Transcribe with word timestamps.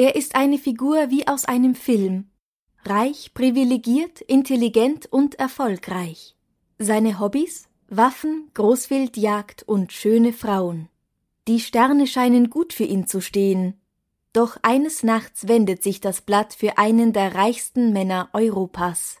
Er 0.00 0.16
ist 0.16 0.34
eine 0.34 0.56
Figur 0.56 1.10
wie 1.10 1.28
aus 1.28 1.44
einem 1.44 1.74
Film. 1.74 2.30
Reich, 2.86 3.34
privilegiert, 3.34 4.22
intelligent 4.22 5.12
und 5.12 5.34
erfolgreich. 5.34 6.38
Seine 6.78 7.20
Hobbys? 7.20 7.68
Waffen, 7.86 8.50
Großwildjagd 8.54 9.62
und 9.64 9.92
schöne 9.92 10.32
Frauen. 10.32 10.88
Die 11.46 11.60
Sterne 11.60 12.06
scheinen 12.06 12.48
gut 12.48 12.72
für 12.72 12.84
ihn 12.84 13.06
zu 13.06 13.20
stehen. 13.20 13.78
Doch 14.32 14.56
eines 14.62 15.02
Nachts 15.02 15.48
wendet 15.48 15.82
sich 15.82 16.00
das 16.00 16.22
Blatt 16.22 16.54
für 16.54 16.78
einen 16.78 17.12
der 17.12 17.34
reichsten 17.34 17.92
Männer 17.92 18.30
Europas. 18.32 19.18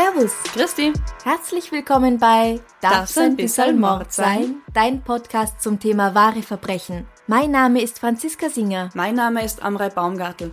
Servus, 0.00 0.32
Christi. 0.54 0.94
herzlich 1.24 1.72
willkommen 1.72 2.18
bei 2.18 2.58
Darf's 2.80 3.18
ein 3.18 3.36
bisschen 3.36 3.78
Mord 3.78 4.10
sein? 4.10 4.62
Dein 4.72 5.02
Podcast 5.02 5.60
zum 5.60 5.78
Thema 5.78 6.14
wahre 6.14 6.40
Verbrechen. 6.40 7.06
Mein 7.26 7.50
Name 7.50 7.82
ist 7.82 7.98
Franziska 7.98 8.48
Singer. 8.48 8.88
Mein 8.94 9.14
Name 9.14 9.44
ist 9.44 9.62
Amrei 9.62 9.90
Baumgartel. 9.90 10.52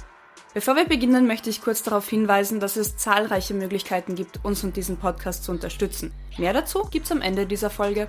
Bevor 0.54 0.76
wir 0.76 0.84
beginnen, 0.84 1.28
möchte 1.28 1.50
ich 1.50 1.62
kurz 1.62 1.82
darauf 1.82 2.10
hinweisen, 2.10 2.60
dass 2.60 2.76
es 2.76 2.98
zahlreiche 2.98 3.54
Möglichkeiten 3.54 4.16
gibt, 4.16 4.44
uns 4.44 4.66
und 4.66 4.76
diesen 4.76 4.98
Podcast 4.98 5.46
zu 5.46 5.54
unterstützen. 5.54 6.12
Mehr 6.38 6.52
dazu 6.52 6.82
gibt's 6.92 7.14
am 7.14 7.22
Ende 7.22 7.46
dieser 7.46 7.70
Folge. 7.70 8.08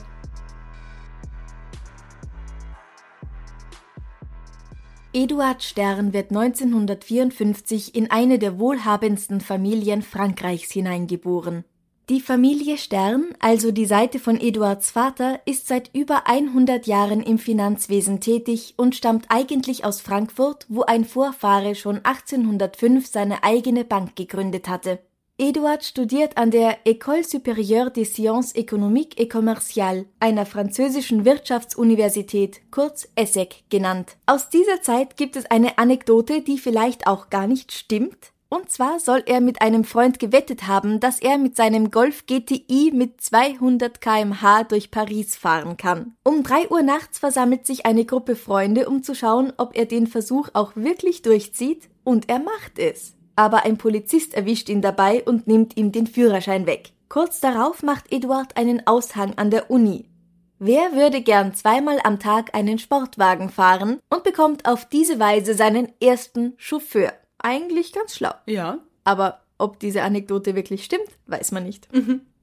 Eduard 5.14 5.62
Stern 5.62 6.12
wird 6.12 6.32
1954 6.32 7.94
in 7.94 8.10
eine 8.10 8.38
der 8.38 8.58
wohlhabendsten 8.58 9.40
Familien 9.40 10.02
Frankreichs 10.02 10.70
hineingeboren. 10.70 11.64
Die 12.10 12.20
Familie 12.20 12.76
Stern, 12.76 13.28
also 13.38 13.70
die 13.70 13.86
Seite 13.86 14.18
von 14.18 14.38
Eduards 14.38 14.90
Vater, 14.90 15.40
ist 15.46 15.66
seit 15.66 15.94
über 15.94 16.26
100 16.26 16.86
Jahren 16.86 17.22
im 17.22 17.38
Finanzwesen 17.38 18.20
tätig 18.20 18.74
und 18.76 18.94
stammt 18.94 19.26
eigentlich 19.30 19.84
aus 19.84 20.02
Frankfurt, 20.02 20.66
wo 20.68 20.82
ein 20.82 21.06
Vorfahre 21.06 21.74
schon 21.74 22.04
1805 22.04 23.06
seine 23.06 23.44
eigene 23.44 23.84
Bank 23.84 24.14
gegründet 24.14 24.68
hatte. 24.68 25.00
Eduard 25.40 25.84
studiert 25.84 26.36
an 26.36 26.50
der 26.50 26.84
École 26.84 27.22
supérieure 27.22 27.90
des 27.90 28.12
sciences 28.12 28.56
économiques 28.56 29.16
et 29.16 29.28
commerciales, 29.28 30.06
einer 30.18 30.44
französischen 30.44 31.24
Wirtschaftsuniversität, 31.24 32.60
kurz 32.72 33.06
ESSEC 33.14 33.62
genannt. 33.70 34.16
Aus 34.26 34.48
dieser 34.48 34.82
Zeit 34.82 35.16
gibt 35.16 35.36
es 35.36 35.46
eine 35.46 35.78
Anekdote, 35.78 36.40
die 36.40 36.58
vielleicht 36.58 37.06
auch 37.06 37.30
gar 37.30 37.46
nicht 37.46 37.70
stimmt. 37.70 38.32
Und 38.48 38.70
zwar 38.70 38.98
soll 38.98 39.22
er 39.26 39.40
mit 39.40 39.62
einem 39.62 39.84
Freund 39.84 40.18
gewettet 40.18 40.66
haben, 40.66 40.98
dass 40.98 41.20
er 41.20 41.38
mit 41.38 41.54
seinem 41.54 41.92
Golf 41.92 42.26
GTI 42.26 42.90
mit 42.92 43.20
200 43.20 44.00
kmh 44.00 44.64
durch 44.64 44.90
Paris 44.90 45.36
fahren 45.36 45.76
kann. 45.76 46.16
Um 46.24 46.42
drei 46.42 46.68
Uhr 46.68 46.82
nachts 46.82 47.20
versammelt 47.20 47.64
sich 47.64 47.86
eine 47.86 48.04
Gruppe 48.04 48.34
Freunde, 48.34 48.88
um 48.88 49.04
zu 49.04 49.14
schauen, 49.14 49.52
ob 49.56 49.76
er 49.76 49.86
den 49.86 50.08
Versuch 50.08 50.48
auch 50.54 50.74
wirklich 50.74 51.22
durchzieht, 51.22 51.88
und 52.02 52.28
er 52.28 52.40
macht 52.40 52.78
es 52.78 53.17
aber 53.38 53.64
ein 53.64 53.78
Polizist 53.78 54.34
erwischt 54.34 54.68
ihn 54.68 54.82
dabei 54.82 55.22
und 55.22 55.46
nimmt 55.46 55.76
ihm 55.76 55.92
den 55.92 56.08
Führerschein 56.08 56.66
weg. 56.66 56.90
Kurz 57.08 57.38
darauf 57.38 57.84
macht 57.84 58.12
Eduard 58.12 58.56
einen 58.56 58.84
Aushang 58.88 59.34
an 59.36 59.52
der 59.52 59.70
Uni. 59.70 60.06
Wer 60.58 60.92
würde 60.94 61.20
gern 61.20 61.54
zweimal 61.54 62.00
am 62.02 62.18
Tag 62.18 62.56
einen 62.56 62.80
Sportwagen 62.80 63.48
fahren 63.48 64.00
und 64.10 64.24
bekommt 64.24 64.66
auf 64.66 64.88
diese 64.88 65.20
Weise 65.20 65.54
seinen 65.54 65.88
ersten 66.02 66.54
Chauffeur? 66.56 67.12
Eigentlich 67.38 67.92
ganz 67.92 68.16
schlau. 68.16 68.32
Ja. 68.46 68.80
Aber 69.04 69.42
ob 69.56 69.78
diese 69.78 70.02
Anekdote 70.02 70.56
wirklich 70.56 70.84
stimmt, 70.84 71.08
weiß 71.26 71.52
man 71.52 71.62
nicht. 71.62 71.86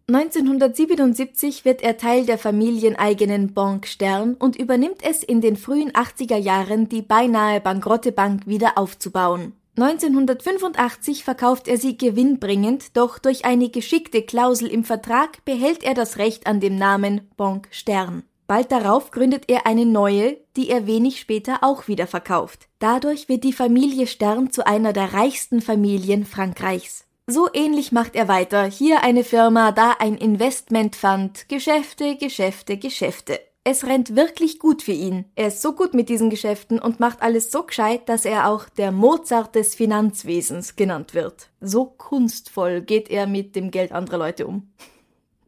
1977 0.08 1.66
wird 1.66 1.82
er 1.82 1.98
Teil 1.98 2.26
der 2.26 2.38
familieneigenen 2.38 3.54
Bank 3.54 3.86
Stern 3.86 4.36
und 4.36 4.56
übernimmt 4.56 5.04
es 5.04 5.24
in 5.24 5.42
den 5.42 5.58
frühen 5.58 5.92
80er 5.92 6.38
Jahren, 6.38 6.88
die 6.88 7.02
beinahe 7.02 7.60
bankrotte 7.60 8.14
Bank 8.14 8.48
wieder 8.48 8.78
aufzubauen. 8.78 9.52
1985 9.78 11.26
verkauft 11.26 11.68
er 11.68 11.78
sie 11.78 11.98
gewinnbringend, 11.98 12.96
doch 12.96 13.20
durch 13.20 13.44
eine 13.44 13.70
geschickte 13.70 14.22
Klausel 14.22 14.70
im 14.70 14.86
Vertrag 14.86 15.44
behält 15.44 15.84
er 15.84 15.94
das 15.94 16.18
Recht 16.18 16.48
an 16.48 16.62
dem 16.62 16.78
Namen 16.78 17.30
Bank 17.36 17.68
Stern. 17.72 18.24
Bald 18.48 18.72
darauf 18.72 19.12
gründet 19.12 19.46
er 19.50 19.66
eine 19.66 19.86
neue, 19.86 20.38
die 20.56 20.70
er 20.70 20.88
wenig 20.88 21.20
später 21.20 21.60
auch 21.62 21.88
wieder 21.88 22.08
verkauft. 22.08 22.68
Dadurch 22.80 23.28
wird 23.28 23.44
die 23.44 23.54
Familie 23.54 24.08
Stern 24.08 24.52
zu 24.52 24.66
einer 24.66 24.94
der 24.94 25.14
reichsten 25.14 25.62
Familien 25.62 26.26
Frankreichs. 26.26 27.06
So 27.28 27.50
ähnlich 27.54 27.92
macht 27.92 28.16
er 28.16 28.28
weiter. 28.28 28.66
Hier 28.66 29.02
eine 29.02 29.24
Firma, 29.24 29.72
da 29.72 29.96
ein 30.00 30.16
Investmentfund. 30.16 31.50
Geschäfte, 31.50 32.18
Geschäfte, 32.18 32.78
Geschäfte. 32.78 33.40
Es 33.68 33.84
rennt 33.84 34.16
wirklich 34.16 34.60
gut 34.60 34.84
für 34.84 34.92
ihn. 34.92 35.26
Er 35.34 35.48
ist 35.48 35.64
so 35.64 35.74
gut 35.74 35.96
mit 35.96 36.08
diesen 36.08 36.30
Geschäften 36.30 36.78
und 36.78 37.00
macht 37.00 37.24
alles 37.24 37.52
so 37.52 37.64
gescheit, 37.64 38.08
dass 38.08 38.24
er 38.24 38.48
auch 38.48 38.70
der 38.70 38.92
Mozart 38.92 39.56
des 39.56 39.74
Finanzwesens 39.74 40.76
genannt 40.76 41.16
wird. 41.16 41.50
So 41.62 41.86
kunstvoll 41.86 42.82
geht 42.82 43.10
er 43.10 43.26
mit 43.26 43.56
dem 43.56 43.72
Geld 43.72 43.92
anderer 43.92 44.20
Leute 44.20 44.46
um. 44.46 44.70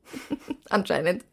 Anscheinend. 0.69 1.25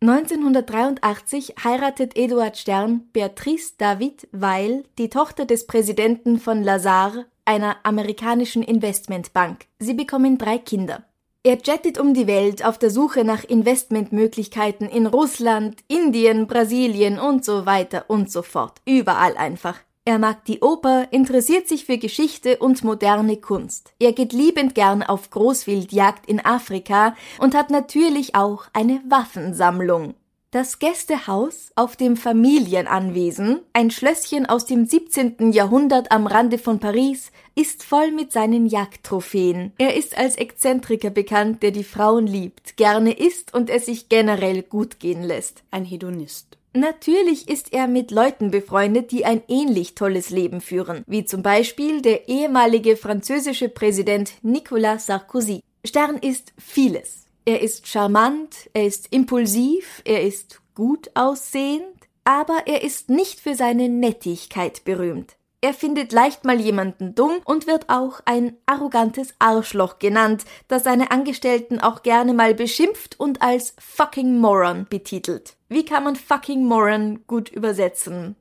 1983 0.00 1.56
heiratet 1.62 2.16
Eduard 2.16 2.56
Stern 2.56 3.06
Beatrice 3.12 3.74
David 3.76 4.26
Weil, 4.32 4.84
die 4.96 5.10
Tochter 5.10 5.44
des 5.44 5.66
Präsidenten 5.66 6.38
von 6.38 6.62
Lazare, 6.62 7.26
einer 7.44 7.76
amerikanischen 7.82 8.62
Investmentbank. 8.62 9.66
Sie 9.78 9.94
bekommen 9.94 10.38
drei 10.38 10.56
Kinder. 10.56 11.04
Er 11.48 11.56
jettet 11.64 11.96
um 11.98 12.12
die 12.12 12.26
Welt 12.26 12.62
auf 12.62 12.76
der 12.76 12.90
Suche 12.90 13.24
nach 13.24 13.42
Investmentmöglichkeiten 13.42 14.86
in 14.86 15.06
Russland, 15.06 15.80
Indien, 15.88 16.46
Brasilien 16.46 17.18
und 17.18 17.42
so 17.42 17.64
weiter 17.64 18.04
und 18.08 18.30
so 18.30 18.42
fort. 18.42 18.82
Überall 18.84 19.34
einfach. 19.38 19.78
Er 20.04 20.18
mag 20.18 20.44
die 20.44 20.60
Oper, 20.60 21.08
interessiert 21.10 21.66
sich 21.66 21.86
für 21.86 21.96
Geschichte 21.96 22.58
und 22.58 22.84
moderne 22.84 23.38
Kunst. 23.38 23.94
Er 23.98 24.12
geht 24.12 24.34
liebend 24.34 24.74
gern 24.74 25.02
auf 25.02 25.30
Großwildjagd 25.30 26.26
in 26.26 26.44
Afrika 26.44 27.16
und 27.38 27.54
hat 27.54 27.70
natürlich 27.70 28.34
auch 28.34 28.66
eine 28.74 29.00
Waffensammlung. 29.08 30.16
Das 30.50 30.78
Gästehaus 30.78 31.72
auf 31.76 31.96
dem 31.96 32.16
Familienanwesen, 32.16 33.60
ein 33.74 33.90
Schlösschen 33.90 34.46
aus 34.46 34.64
dem 34.64 34.86
17. 34.86 35.52
Jahrhundert 35.52 36.10
am 36.10 36.26
Rande 36.26 36.56
von 36.56 36.80
Paris, 36.80 37.32
ist 37.54 37.84
voll 37.84 38.12
mit 38.12 38.32
seinen 38.32 38.64
Jagdtrophäen. 38.64 39.74
Er 39.76 39.94
ist 39.94 40.16
als 40.16 40.36
Exzentriker 40.36 41.10
bekannt, 41.10 41.62
der 41.62 41.70
die 41.70 41.84
Frauen 41.84 42.26
liebt, 42.26 42.78
gerne 42.78 43.12
isst 43.12 43.52
und 43.52 43.68
es 43.68 43.84
sich 43.84 44.08
generell 44.08 44.62
gut 44.62 45.00
gehen 45.00 45.22
lässt. 45.22 45.64
Ein 45.70 45.84
Hedonist. 45.84 46.56
Natürlich 46.72 47.50
ist 47.50 47.74
er 47.74 47.86
mit 47.86 48.10
Leuten 48.10 48.50
befreundet, 48.50 49.12
die 49.12 49.26
ein 49.26 49.42
ähnlich 49.48 49.96
tolles 49.96 50.30
Leben 50.30 50.62
führen, 50.62 51.04
wie 51.06 51.26
zum 51.26 51.42
Beispiel 51.42 52.00
der 52.00 52.26
ehemalige 52.26 52.96
französische 52.96 53.68
Präsident 53.68 54.32
Nicolas 54.40 55.04
Sarkozy. 55.04 55.60
Stern 55.84 56.16
ist 56.16 56.54
vieles. 56.56 57.27
Er 57.48 57.62
ist 57.62 57.86
charmant, 57.86 58.68
er 58.74 58.84
ist 58.84 59.10
impulsiv, 59.10 60.02
er 60.04 60.22
ist 60.22 60.60
gut 60.74 61.10
aussehend, 61.14 61.96
aber 62.22 62.64
er 62.66 62.82
ist 62.82 63.08
nicht 63.08 63.40
für 63.40 63.54
seine 63.54 63.88
Nettigkeit 63.88 64.84
berühmt. 64.84 65.36
Er 65.62 65.72
findet 65.72 66.12
leicht 66.12 66.44
mal 66.44 66.60
jemanden 66.60 67.14
dumm 67.14 67.40
und 67.46 67.66
wird 67.66 67.88
auch 67.88 68.20
ein 68.26 68.58
arrogantes 68.66 69.32
Arschloch 69.38 69.98
genannt, 69.98 70.44
das 70.68 70.84
seine 70.84 71.10
Angestellten 71.10 71.78
auch 71.78 72.02
gerne 72.02 72.34
mal 72.34 72.52
beschimpft 72.52 73.18
und 73.18 73.40
als 73.40 73.74
fucking 73.78 74.38
Moron 74.38 74.86
betitelt. 74.90 75.56
Wie 75.70 75.86
kann 75.86 76.04
man 76.04 76.16
fucking 76.16 76.66
Moron 76.66 77.26
gut 77.26 77.48
übersetzen? 77.48 78.36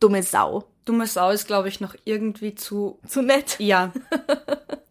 Dumme 0.00 0.24
Sau. 0.24 0.64
Dumme 0.84 1.06
Sau 1.06 1.30
ist, 1.30 1.46
glaube 1.46 1.68
ich, 1.68 1.78
noch 1.78 1.94
irgendwie 2.04 2.56
zu. 2.56 2.98
Zu 3.06 3.22
nett. 3.22 3.54
Ja. 3.60 3.92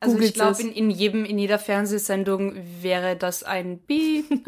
Also 0.00 0.14
Googelt 0.14 0.30
ich 0.30 0.34
glaube, 0.34 0.62
in, 0.62 0.72
in 0.72 0.90
jedem, 0.90 1.24
in 1.24 1.38
jeder 1.38 1.58
Fernsehsendung 1.58 2.54
wäre 2.80 3.16
das 3.16 3.42
ein 3.42 3.78
Beep. 3.78 4.26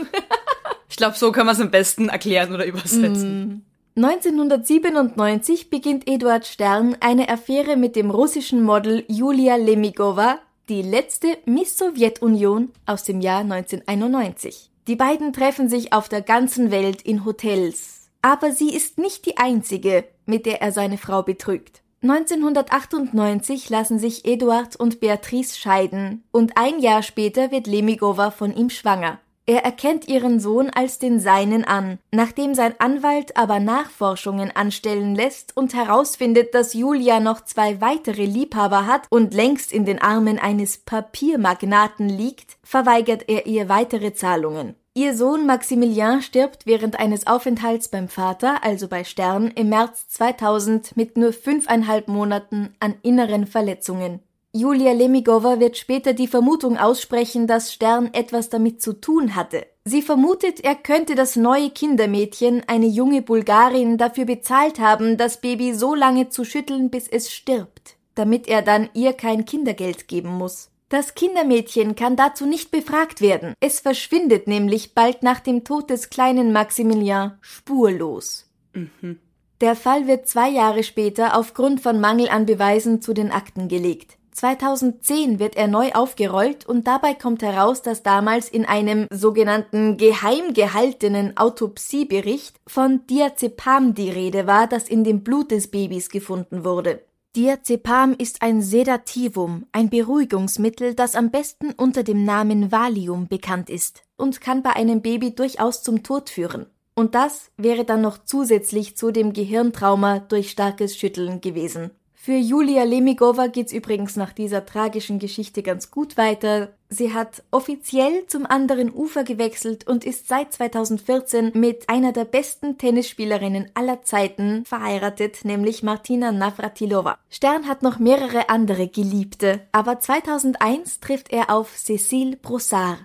Ich 0.91 0.97
glaube, 0.97 1.17
so 1.17 1.31
kann 1.31 1.47
man 1.47 1.55
es 1.55 1.61
am 1.61 1.71
besten 1.71 2.09
erklären 2.09 2.53
oder 2.53 2.67
übersetzen. 2.67 3.65
1997 3.97 5.71
beginnt 5.71 6.09
Eduard 6.09 6.47
Stern 6.47 6.97
eine 6.99 7.29
Affäre 7.29 7.77
mit 7.77 7.95
dem 7.95 8.11
russischen 8.11 8.63
Model 8.63 9.05
Julia 9.07 9.55
Lemigova, 9.55 10.41
die 10.69 10.83
letzte 10.83 11.39
Miss 11.45 11.79
Sowjetunion 11.79 12.71
aus 12.87 13.05
dem 13.05 13.21
Jahr 13.21 13.41
1991. 13.41 14.71
Die 14.89 14.97
beiden 14.97 15.33
treffen 15.33 15.69
sich 15.69 15.93
auf 15.93 16.09
der 16.09 16.23
ganzen 16.23 16.71
Welt 16.71 17.03
in 17.03 17.25
Hotels. 17.25 18.09
Aber 18.23 18.53
sie 18.53 18.75
ist 18.75 18.99
nicht 18.99 19.27
die 19.27 19.37
einzige, 19.39 20.05
mit 20.27 20.45
der 20.45 20.61
er 20.61 20.73
seine 20.73 20.99
Frau 20.99 21.23
betrügt. 21.23 21.83
1998 22.03 23.69
lassen 23.69 23.99
sich 23.99 24.25
Eduard 24.25 24.75
und 24.75 25.01
Beatrice 25.01 25.59
scheiden 25.59 26.25
und 26.33 26.57
ein 26.57 26.79
Jahr 26.79 27.03
später 27.03 27.51
wird 27.51 27.67
Lemigova 27.67 28.31
von 28.31 28.57
ihm 28.57 28.71
schwanger. 28.71 29.19
Er 29.45 29.65
erkennt 29.65 30.09
ihren 30.09 30.41
Sohn 30.41 30.71
als 30.71 30.99
den 30.99 31.21
seinen 31.21 31.65
an, 31.65 31.99
nachdem 32.11 32.55
sein 32.55 32.75
Anwalt 32.79 33.37
aber 33.37 33.61
Nachforschungen 33.61 34.51
anstellen 34.51 35.15
lässt 35.15 35.57
und 35.57 35.75
herausfindet, 35.75 36.55
dass 36.55 36.73
Julia 36.73 37.21
noch 37.21 37.45
zwei 37.45 37.83
weitere 37.83 38.25
Liebhaber 38.25 38.87
hat 38.87 39.07
und 39.11 39.35
längst 39.35 39.71
in 39.71 39.85
den 39.85 40.01
Armen 40.01 40.39
eines 40.39 40.79
Papiermagnaten 40.79 42.09
liegt, 42.09 42.57
verweigert 42.63 43.29
er 43.29 43.47
ihr 43.47 43.69
weitere 43.69 44.15
Zahlungen. 44.15 44.75
Ihr 44.93 45.17
Sohn 45.17 45.47
Maximilian 45.47 46.21
stirbt 46.21 46.67
während 46.67 46.99
eines 46.99 47.29
Aufenthalts 47.29 47.89
beim 47.89 48.09
Vater, 48.09 48.65
also 48.65 48.89
bei 48.89 49.05
Stern, 49.05 49.47
im 49.55 49.69
März 49.69 50.09
2000 50.09 50.97
mit 50.97 51.17
nur 51.17 51.33
fünfeinhalb 51.33 52.09
Monaten 52.09 52.75
an 52.81 52.97
inneren 53.03 53.47
Verletzungen. 53.47 54.19
Julia 54.53 54.91
Lemigova 54.91 55.61
wird 55.61 55.77
später 55.77 56.13
die 56.13 56.27
Vermutung 56.27 56.77
aussprechen, 56.77 57.47
dass 57.47 57.73
Stern 57.73 58.11
etwas 58.13 58.49
damit 58.49 58.83
zu 58.83 58.95
tun 58.95 59.37
hatte. 59.37 59.65
Sie 59.85 60.03
vermutet, 60.03 60.59
er 60.65 60.75
könnte 60.75 61.15
das 61.15 61.37
neue 61.37 61.71
Kindermädchen, 61.71 62.65
eine 62.67 62.87
junge 62.87 63.23
Bulgarin, 63.23 63.97
dafür 63.97 64.25
bezahlt 64.25 64.81
haben, 64.81 65.17
das 65.17 65.41
Baby 65.41 65.73
so 65.73 65.95
lange 65.95 66.31
zu 66.31 66.45
schütteln, 66.45 66.91
bis 66.91 67.07
es 67.07 67.31
stirbt, 67.31 67.95
damit 68.17 68.49
er 68.49 68.63
dann 68.63 68.91
ihr 68.95 69.13
kein 69.13 69.45
Kindergeld 69.45 70.09
geben 70.09 70.31
muss. 70.31 70.71
Das 70.91 71.15
Kindermädchen 71.15 71.95
kann 71.95 72.17
dazu 72.17 72.47
nicht 72.47 72.73
befragt 72.73 73.21
werden. 73.21 73.55
Es 73.61 73.79
verschwindet 73.79 74.49
nämlich 74.49 74.93
bald 74.93 75.23
nach 75.23 75.39
dem 75.39 75.63
Tod 75.63 75.89
des 75.89 76.11
kleinen 76.11 76.53
Maximilian 76.53 77.39
spurlos. 77.41 78.51
Mhm. 78.75 79.21
Der 79.61 79.77
Fall 79.77 80.09
wird 80.09 80.27
zwei 80.27 80.51
Jahre 80.51 80.83
später 80.83 81.39
aufgrund 81.39 81.81
von 81.81 82.01
Mangel 82.01 82.29
an 82.29 82.45
Beweisen 82.45 83.01
zu 83.01 83.13
den 83.13 83.31
Akten 83.31 83.69
gelegt. 83.69 84.17
2010 84.33 85.39
wird 85.39 85.55
er 85.55 85.69
neu 85.69 85.93
aufgerollt 85.93 86.67
und 86.67 86.89
dabei 86.89 87.15
kommt 87.15 87.43
heraus, 87.43 87.83
dass 87.83 88.03
damals 88.03 88.49
in 88.49 88.65
einem 88.65 89.07
sogenannten 89.13 89.97
geheim 89.97 90.55
gehaltenen 90.55 91.37
Autopsiebericht 91.37 92.57
von 92.67 93.07
Diazepam 93.07 93.95
die 93.95 94.11
Rede 94.11 94.49
war, 94.49 94.67
das 94.67 94.89
in 94.89 95.05
dem 95.05 95.23
Blut 95.23 95.53
des 95.53 95.71
Babys 95.71 96.09
gefunden 96.09 96.65
wurde. 96.65 97.01
Diazepam 97.37 98.17
ist 98.19 98.43
ein 98.43 98.61
Sedativum, 98.61 99.65
ein 99.71 99.89
Beruhigungsmittel, 99.89 100.95
das 100.95 101.15
am 101.15 101.31
besten 101.31 101.71
unter 101.77 102.03
dem 102.03 102.25
Namen 102.25 102.73
Valium 102.73 103.29
bekannt 103.29 103.71
ist 103.71 104.03
und 104.17 104.41
kann 104.41 104.65
bei 104.65 104.71
einem 104.71 105.01
Baby 105.01 105.33
durchaus 105.33 105.85
zum 105.85 106.03
Tod 106.03 106.29
führen. 106.29 106.67
Und 106.97 107.15
das 107.15 107.53
wäre 107.57 107.85
dann 107.85 108.01
noch 108.01 108.19
zusätzlich 108.25 108.97
zu 108.97 109.13
dem 109.13 109.33
Gehirntrauma 109.33 110.19
durch 110.19 110.51
starkes 110.51 110.97
Schütteln 110.97 111.41
gewesen. 111.41 111.93
Für 112.23 112.37
Julia 112.37 112.83
Lemigova 112.83 113.47
geht's 113.47 113.73
übrigens 113.73 114.15
nach 114.17 114.35
dieser 114.35 114.67
tragischen 114.67 115.19
Geschichte 115.19 115.63
ganz 115.63 115.91
gut 115.91 116.19
weiter. 116.19 116.69
Sie 116.91 117.15
hat 117.15 117.43
offiziell 117.51 118.27
zum 118.27 118.45
anderen 118.45 118.93
Ufer 118.93 119.25
gewechselt 119.25 119.89
und 119.89 120.05
ist 120.05 120.29
seit 120.29 120.53
2014 120.53 121.53
mit 121.55 121.89
einer 121.89 122.13
der 122.13 122.27
besten 122.27 122.77
Tennisspielerinnen 122.77 123.71
aller 123.73 124.03
Zeiten 124.03 124.67
verheiratet, 124.67 125.47
nämlich 125.47 125.83
Martina 125.83 126.31
Navratilova. 126.31 127.17
Stern 127.31 127.67
hat 127.67 127.83
noch 127.83 127.99
mehrere 127.99 128.51
andere 128.51 128.89
Geliebte, 128.89 129.67
aber 129.73 129.99
2001 129.99 131.01
trifft 131.01 131.33
er 131.33 131.49
auf 131.49 131.75
Cécile 131.75 132.37
Brossard. 132.37 132.99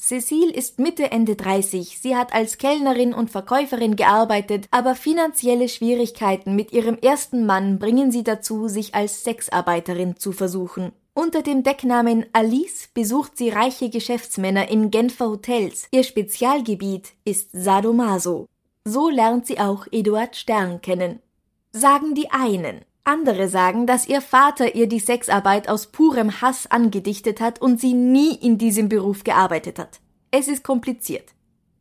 Cecile 0.00 0.50
ist 0.50 0.78
Mitte 0.78 1.10
Ende 1.10 1.36
30. 1.36 1.98
Sie 2.00 2.16
hat 2.16 2.32
als 2.32 2.56
Kellnerin 2.56 3.12
und 3.12 3.30
Verkäuferin 3.30 3.96
gearbeitet, 3.96 4.66
aber 4.70 4.94
finanzielle 4.94 5.68
Schwierigkeiten 5.68 6.56
mit 6.56 6.72
ihrem 6.72 6.96
ersten 6.96 7.44
Mann 7.44 7.78
bringen 7.78 8.10
sie 8.10 8.24
dazu, 8.24 8.66
sich 8.66 8.94
als 8.94 9.24
Sexarbeiterin 9.24 10.16
zu 10.16 10.32
versuchen. 10.32 10.92
Unter 11.12 11.42
dem 11.42 11.62
Decknamen 11.62 12.24
Alice 12.32 12.88
besucht 12.94 13.36
sie 13.36 13.50
reiche 13.50 13.90
Geschäftsmänner 13.90 14.70
in 14.70 14.90
Genfer 14.90 15.28
Hotels. 15.28 15.86
Ihr 15.90 16.02
Spezialgebiet 16.02 17.12
ist 17.26 17.50
Sadomaso. 17.52 18.46
So 18.86 19.10
lernt 19.10 19.46
sie 19.46 19.60
auch 19.60 19.86
Eduard 19.92 20.34
Stern 20.34 20.80
kennen. 20.80 21.20
Sagen 21.72 22.14
die 22.14 22.30
einen. 22.30 22.86
Andere 23.04 23.48
sagen, 23.48 23.86
dass 23.86 24.06
ihr 24.06 24.20
Vater 24.20 24.74
ihr 24.74 24.86
die 24.86 25.00
Sexarbeit 25.00 25.68
aus 25.68 25.86
purem 25.86 26.40
Hass 26.40 26.70
angedichtet 26.70 27.40
hat 27.40 27.60
und 27.60 27.80
sie 27.80 27.94
nie 27.94 28.34
in 28.34 28.58
diesem 28.58 28.88
Beruf 28.88 29.24
gearbeitet 29.24 29.78
hat. 29.78 30.00
Es 30.30 30.48
ist 30.48 30.62
kompliziert. 30.62 31.30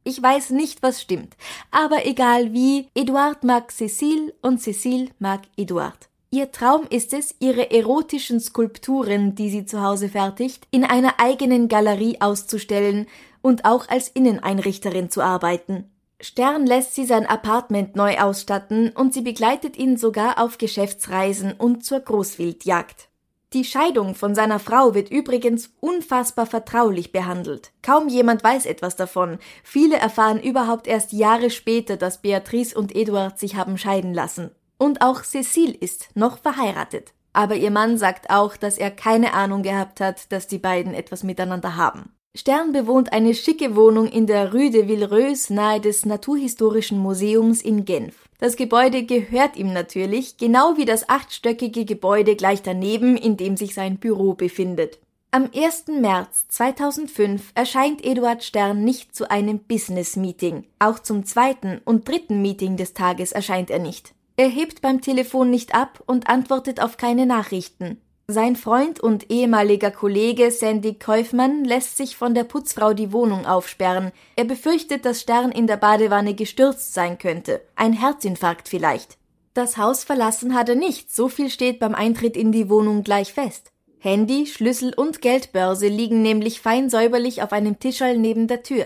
Ich 0.04 0.22
weiß 0.22 0.52
nicht, 0.52 0.82
was 0.82 1.02
stimmt, 1.02 1.36
aber 1.72 2.06
egal 2.06 2.54
wie, 2.54 2.88
Eduard 2.96 3.44
mag 3.44 3.72
Cecile 3.72 4.34
und 4.42 4.62
Cecile 4.62 5.10
mag 5.20 5.42
Eduard. 5.58 6.10
Ihr 6.32 6.52
Traum 6.52 6.86
ist 6.90 7.14
es, 7.14 7.36
ihre 7.40 7.72
erotischen 7.72 8.40
Skulpturen, 8.40 9.36
die 9.36 9.50
sie 9.50 9.66
zu 9.66 9.82
Hause 9.82 10.10
fertigt, 10.10 10.68
in 10.72 10.84
einer 10.84 11.20
eigenen 11.20 11.68
Galerie 11.68 12.22
auszustellen 12.22 13.08
und 13.42 13.66
auch 13.66 13.90
als 13.90 14.10
Inneneinrichterin 14.10 15.10
zu 15.10 15.22
arbeiten. 15.22 15.90
Stern 16.22 16.66
lässt 16.66 16.96
sie 16.96 17.06
sein 17.06 17.26
Apartment 17.26 17.96
neu 17.96 18.18
ausstatten 18.18 18.90
und 18.90 19.14
sie 19.14 19.22
begleitet 19.22 19.78
ihn 19.78 19.96
sogar 19.96 20.44
auf 20.44 20.58
Geschäftsreisen 20.58 21.54
und 21.54 21.86
zur 21.86 22.02
Großwildjagd. 22.02 23.10
Die 23.54 23.64
Scheidung 23.64 24.14
von 24.14 24.36
seiner 24.36 24.60
Frau 24.60 24.94
wird 24.94 25.10
übrigens 25.10 25.72
unfassbar 25.80 26.46
vertraulich 26.46 27.12
behandelt. 27.12 27.72
Kaum 27.82 28.08
jemand 28.08 28.44
weiß 28.44 28.68
etwas 28.68 28.96
davon. 28.96 29.40
Viele 29.64 29.96
erfahren 29.96 30.40
überhaupt 30.40 30.88
erst 30.88 31.14
Jahre 31.14 31.50
später, 31.50 31.98
dass 31.98 32.22
Beatrice 32.22 32.78
und 32.78 32.96
Eduard 32.96 33.40
sich 33.40 33.56
haben 33.56 33.78
scheiden 33.80 34.14
lassen. 34.14 34.52
Und 34.78 35.02
auch 35.02 35.24
Cecile 35.24 35.74
ist 35.74 36.10
noch 36.16 36.38
verheiratet. 36.38 37.14
Aber 37.34 37.56
ihr 37.56 37.72
Mann 37.72 37.98
sagt 37.98 38.30
auch, 38.30 38.56
dass 38.56 38.78
er 38.78 38.92
keine 38.92 39.34
Ahnung 39.34 39.64
gehabt 39.64 40.00
hat, 40.00 40.32
dass 40.32 40.48
die 40.48 40.60
beiden 40.60 40.94
etwas 40.94 41.24
miteinander 41.24 41.76
haben. 41.76 42.14
Stern 42.38 42.74
bewohnt 42.74 43.12
eine 43.12 43.34
schicke 43.34 43.76
Wohnung 43.76 44.08
in 44.08 44.28
der 44.28 44.54
Rue 44.54 44.70
de 44.70 44.88
Villereuse 44.88 45.52
nahe 45.52 45.82
des 45.82 46.06
Naturhistorischen 46.06 47.00
Museums 47.00 47.62
in 47.62 47.86
Genf. 47.86 48.30
Das 48.38 48.56
Gebäude 48.56 49.04
gehört 49.04 49.58
ihm 49.58 49.74
natürlich, 49.74 50.38
genau 50.38 50.78
wie 50.78 50.86
das 50.86 51.10
achtstöckige 51.10 51.86
Gebäude 51.86 52.36
gleich 52.36 52.62
daneben, 52.62 53.18
in 53.18 53.36
dem 53.36 53.58
sich 53.58 53.74
sein 53.74 53.98
Büro 53.98 54.36
befindet. 54.36 55.00
Am 55.32 55.50
1. 55.56 55.88
März 56.00 56.48
2005 56.50 57.52
erscheint 57.56 58.06
Eduard 58.06 58.44
Stern 58.44 58.84
nicht 58.84 59.16
zu 59.16 59.30
einem 59.30 59.60
Business-Meeting. 59.60 60.66
Auch 60.78 61.00
zum 61.00 61.26
zweiten 61.26 61.82
und 61.84 62.08
dritten 62.08 62.42
Meeting 62.42 62.78
des 62.78 62.94
Tages 62.94 63.32
erscheint 63.32 63.72
er 63.72 63.80
nicht. 63.80 64.14
Er 64.38 64.48
hebt 64.48 64.82
beim 64.82 65.02
Telefon 65.02 65.50
nicht 65.50 65.76
ab 65.76 66.02
und 66.06 66.30
antwortet 66.30 66.82
auf 66.82 66.98
keine 66.98 67.26
Nachrichten. 67.26 68.00
Sein 68.32 68.56
Freund 68.56 69.00
und 69.00 69.32
ehemaliger 69.32 69.90
Kollege 69.90 70.52
Sandy 70.52 70.94
Käufmann 70.94 71.66
lässt 71.66 71.98
sich 71.98 72.16
von 72.16 72.36
der 72.36 72.44
Putzfrau 72.44 72.94
die 72.94 73.12
Wohnung 73.12 73.48
aufsperren. 73.48 74.12
Er 74.36 74.46
befürchtet, 74.46 75.04
dass 75.04 75.22
Stern 75.22 75.52
in 75.52 75.66
der 75.66 75.78
Badewanne 75.78 76.36
gestürzt 76.36 76.94
sein 76.94 77.18
könnte. 77.18 77.60
Ein 77.76 77.92
Herzinfarkt 77.92 78.70
vielleicht. 78.70 79.18
Das 79.56 79.78
Haus 79.78 80.04
verlassen 80.04 80.54
hat 80.54 80.70
er 80.70 80.76
nicht, 80.76 81.12
so 81.12 81.28
viel 81.28 81.50
steht 81.50 81.80
beim 81.80 81.96
Eintritt 81.96 82.38
in 82.38 82.52
die 82.52 82.70
Wohnung 82.70 83.02
gleich 83.02 83.34
fest. 83.34 83.72
Handy, 83.98 84.46
Schlüssel 84.46 84.94
und 84.94 85.24
Geldbörse 85.24 85.88
liegen 85.88 86.22
nämlich 86.22 86.62
fein 86.62 86.92
säuberlich 86.92 87.42
auf 87.42 87.52
einem 87.52 87.80
Tischerl 87.80 88.16
neben 88.16 88.46
der 88.46 88.62
Tür. 88.62 88.86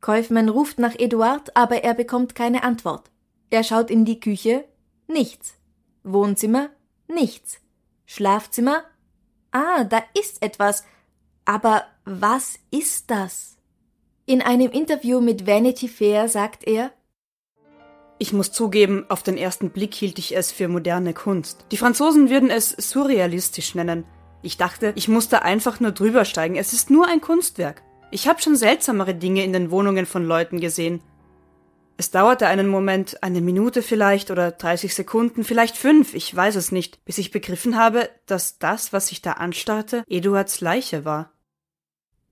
Käufmann 0.00 0.48
ruft 0.48 0.78
nach 0.78 0.94
Eduard, 0.96 1.56
aber 1.56 1.82
er 1.82 1.94
bekommt 1.94 2.36
keine 2.36 2.62
Antwort. 2.62 3.10
Er 3.50 3.64
schaut 3.64 3.90
in 3.90 4.04
die 4.04 4.20
Küche, 4.20 4.64
nichts. 5.08 5.54
Wohnzimmer, 6.04 6.70
nichts. 7.08 7.58
Schlafzimmer? 8.06 8.84
Ah, 9.50 9.84
da 9.84 10.02
ist 10.14 10.42
etwas. 10.42 10.84
Aber 11.44 11.84
was 12.04 12.58
ist 12.70 13.10
das? 13.10 13.56
In 14.24 14.42
einem 14.42 14.70
Interview 14.70 15.20
mit 15.20 15.46
Vanity 15.46 15.88
Fair 15.88 16.28
sagt 16.28 16.66
er, 16.66 16.90
ich 18.18 18.32
muss 18.32 18.50
zugeben, 18.50 19.04
auf 19.10 19.22
den 19.22 19.36
ersten 19.36 19.70
Blick 19.70 19.94
hielt 19.94 20.18
ich 20.18 20.34
es 20.34 20.50
für 20.50 20.68
moderne 20.68 21.12
Kunst. 21.12 21.66
Die 21.70 21.76
Franzosen 21.76 22.30
würden 22.30 22.48
es 22.48 22.70
surrealistisch 22.70 23.74
nennen. 23.74 24.04
Ich 24.40 24.56
dachte, 24.56 24.92
ich 24.96 25.08
musste 25.08 25.42
einfach 25.42 25.80
nur 25.80 25.92
drüber 25.92 26.24
steigen. 26.24 26.56
Es 26.56 26.72
ist 26.72 26.88
nur 26.88 27.06
ein 27.06 27.20
Kunstwerk. 27.20 27.82
Ich 28.10 28.26
habe 28.26 28.40
schon 28.40 28.56
seltsamere 28.56 29.14
Dinge 29.14 29.44
in 29.44 29.52
den 29.52 29.70
Wohnungen 29.70 30.06
von 30.06 30.24
Leuten 30.24 30.60
gesehen. 30.60 31.02
Es 31.98 32.10
dauerte 32.10 32.46
einen 32.46 32.68
Moment, 32.68 33.22
eine 33.22 33.40
Minute 33.40 33.80
vielleicht 33.80 34.30
oder 34.30 34.50
30 34.50 34.94
Sekunden, 34.94 35.44
vielleicht 35.44 35.76
fünf, 35.76 36.14
ich 36.14 36.34
weiß 36.34 36.56
es 36.56 36.70
nicht, 36.70 37.02
bis 37.06 37.16
ich 37.16 37.30
begriffen 37.30 37.76
habe, 37.76 38.10
dass 38.26 38.58
das, 38.58 38.92
was 38.92 39.10
ich 39.12 39.22
da 39.22 39.32
anstarrte, 39.32 40.04
Eduards 40.06 40.60
Leiche 40.60 41.06
war. 41.06 41.32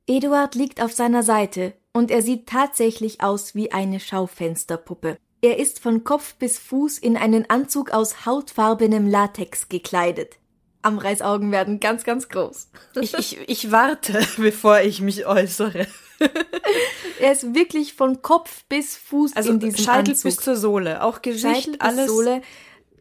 Eduard 0.06 0.54
liegt 0.54 0.82
auf 0.82 0.92
seiner 0.92 1.22
Seite, 1.22 1.72
und 1.94 2.10
er 2.10 2.20
sieht 2.20 2.46
tatsächlich 2.46 3.22
aus 3.22 3.54
wie 3.54 3.72
eine 3.72 4.00
Schaufensterpuppe. 4.00 5.16
Er 5.40 5.58
ist 5.58 5.80
von 5.80 6.04
Kopf 6.04 6.34
bis 6.34 6.58
Fuß 6.58 6.98
in 6.98 7.16
einen 7.16 7.48
Anzug 7.48 7.90
aus 7.90 8.26
hautfarbenem 8.26 9.08
Latex 9.08 9.68
gekleidet. 9.68 10.36
Am 10.84 10.98
Reißaugen 10.98 11.50
werden 11.50 11.80
ganz, 11.80 12.04
ganz 12.04 12.28
groß. 12.28 12.68
Ich, 13.00 13.14
ich, 13.14 13.38
ich 13.48 13.72
warte, 13.72 14.20
bevor 14.36 14.80
ich 14.80 15.00
mich 15.00 15.24
äußere. 15.24 15.86
er 17.20 17.32
ist 17.32 17.54
wirklich 17.54 17.94
von 17.94 18.20
Kopf 18.20 18.64
bis 18.68 18.94
Fuß 18.94 19.34
also 19.34 19.52
in 19.52 19.60
diesem 19.60 19.82
Scheitel 19.82 20.10
Anzug. 20.10 20.24
bis 20.24 20.36
zur 20.36 20.56
Sohle, 20.56 21.02
auch 21.02 21.22
Gesicht, 21.22 21.56
Scheitel 21.56 21.72
bis 21.72 21.80
alles. 21.80 22.06
Sohle, 22.10 22.42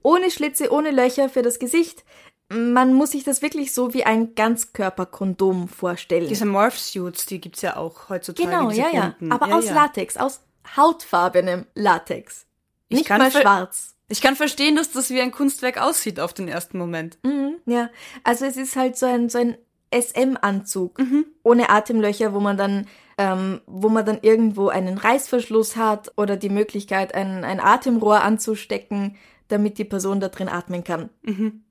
ohne 0.01 0.31
Schlitze, 0.31 0.71
ohne 0.71 0.91
Löcher 0.91 1.27
für 1.27 1.41
das 1.41 1.59
Gesicht. 1.59 2.05
Man 2.47 2.93
muss 2.93 3.11
sich 3.11 3.25
das 3.25 3.41
wirklich 3.41 3.73
so 3.73 3.93
wie 3.93 4.05
ein 4.05 4.33
Ganzkörperkondom 4.33 5.67
vorstellen. 5.67 6.29
Diese 6.29 6.45
Morph-Suits, 6.45 7.25
die 7.25 7.41
gibt's 7.41 7.63
ja 7.63 7.75
auch 7.75 8.07
heutzutage. 8.07 8.47
genau, 8.47 8.71
ja, 8.71 8.87
ja. 8.93 9.15
Aber 9.29 9.49
ja, 9.49 9.55
aus 9.57 9.65
ja. 9.65 9.73
Latex, 9.73 10.15
aus 10.15 10.39
hautfarbenem 10.77 11.65
Latex. 11.75 12.45
Ich 12.87 12.99
Nicht 12.99 13.07
kann 13.07 13.19
mal 13.19 13.31
schwarz. 13.31 13.92
Ich 14.09 14.21
kann 14.21 14.35
verstehen, 14.35 14.75
dass 14.75 14.91
das 14.91 15.09
wie 15.09 15.21
ein 15.21 15.31
Kunstwerk 15.31 15.81
aussieht 15.81 16.19
auf 16.19 16.33
den 16.33 16.47
ersten 16.47 16.77
Moment. 16.77 17.17
Mhm, 17.23 17.55
ja, 17.65 17.89
also 18.23 18.45
es 18.45 18.57
ist 18.57 18.75
halt 18.75 18.97
so 18.97 19.05
ein, 19.05 19.29
so 19.29 19.39
ein 19.39 19.57
SM-Anzug 19.93 20.99
Mhm. 20.99 21.25
ohne 21.43 21.69
Atemlöcher, 21.69 22.33
wo 22.33 22.39
man 22.39 22.57
dann, 22.57 22.87
ähm, 23.17 23.61
wo 23.67 23.89
man 23.89 24.05
dann 24.05 24.19
irgendwo 24.21 24.69
einen 24.69 24.97
Reißverschluss 24.97 25.75
hat 25.75 26.11
oder 26.17 26.35
die 26.35 26.49
Möglichkeit, 26.49 27.13
ein, 27.13 27.43
ein 27.43 27.59
Atemrohr 27.59 28.21
anzustecken, 28.21 29.15
damit 29.53 29.77
die 29.77 29.85
Person 29.85 30.19
da 30.19 30.27
drin 30.29 30.49
atmen 30.49 30.83
kann. 30.83 31.09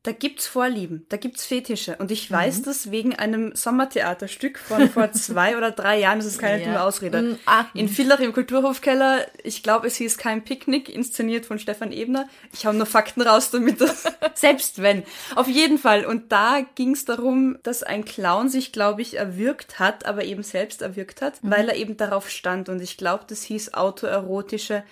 Da 0.04 0.12
gibt's 0.12 0.46
Vorlieben, 0.46 1.04
da 1.10 1.16
gibt's 1.16 1.44
Fetische. 1.44 1.96
Und 1.98 2.10
ich 2.10 2.30
Mhm. 2.30 2.34
weiß 2.34 2.62
das 2.62 2.90
wegen 2.90 3.14
einem 3.14 3.54
Sommertheaterstück 3.54 4.58
von 4.58 4.88
vor 4.88 5.12
zwei 5.12 5.56
oder 5.58 5.70
drei 5.72 5.98
Jahren. 5.98 6.18
Das 6.18 6.26
ist 6.26 6.38
keine 6.38 6.60
Ja. 6.60 6.64
dumme 6.66 6.82
Ausrede. 6.82 7.20
Mm, 7.22 7.38
ah. 7.46 7.64
In 7.74 7.88
Villach 7.88 8.20
im 8.20 8.32
Kulturhofkeller, 8.32 9.26
ich 9.42 9.62
glaube, 9.62 9.86
es 9.88 9.96
hieß 9.96 10.16
kein 10.16 10.44
Picknick, 10.44 10.88
inszeniert 10.88 11.44
von 11.44 11.58
Stefan 11.58 11.92
Ebner. 11.92 12.28
Ich 12.52 12.64
hau 12.66 12.72
nur 12.72 12.86
Fakten 12.86 13.20
raus, 13.22 13.50
damit 13.50 13.80
das, 13.80 14.04
selbst 14.34 14.80
wenn. 14.80 15.02
Auf 15.34 15.48
jeden 15.48 15.78
Fall. 15.78 16.06
Und 16.06 16.32
da 16.32 16.60
ging's 16.76 17.04
darum, 17.04 17.58
dass 17.64 17.82
ein 17.82 18.04
Clown 18.04 18.48
sich, 18.48 18.72
glaube 18.72 19.02
ich, 19.02 19.16
erwürgt 19.18 19.78
hat, 19.78 20.06
aber 20.06 20.24
eben 20.24 20.42
selbst 20.44 20.82
erwürgt 20.82 21.20
hat, 21.20 21.42
Mhm. 21.42 21.50
weil 21.50 21.68
er 21.68 21.76
eben 21.76 21.96
darauf 21.96 22.30
stand. 22.30 22.68
Und 22.68 22.80
ich 22.80 22.96
glaube, 22.96 23.24
das 23.28 23.42
hieß 23.42 23.74
autoerotische 23.74 24.84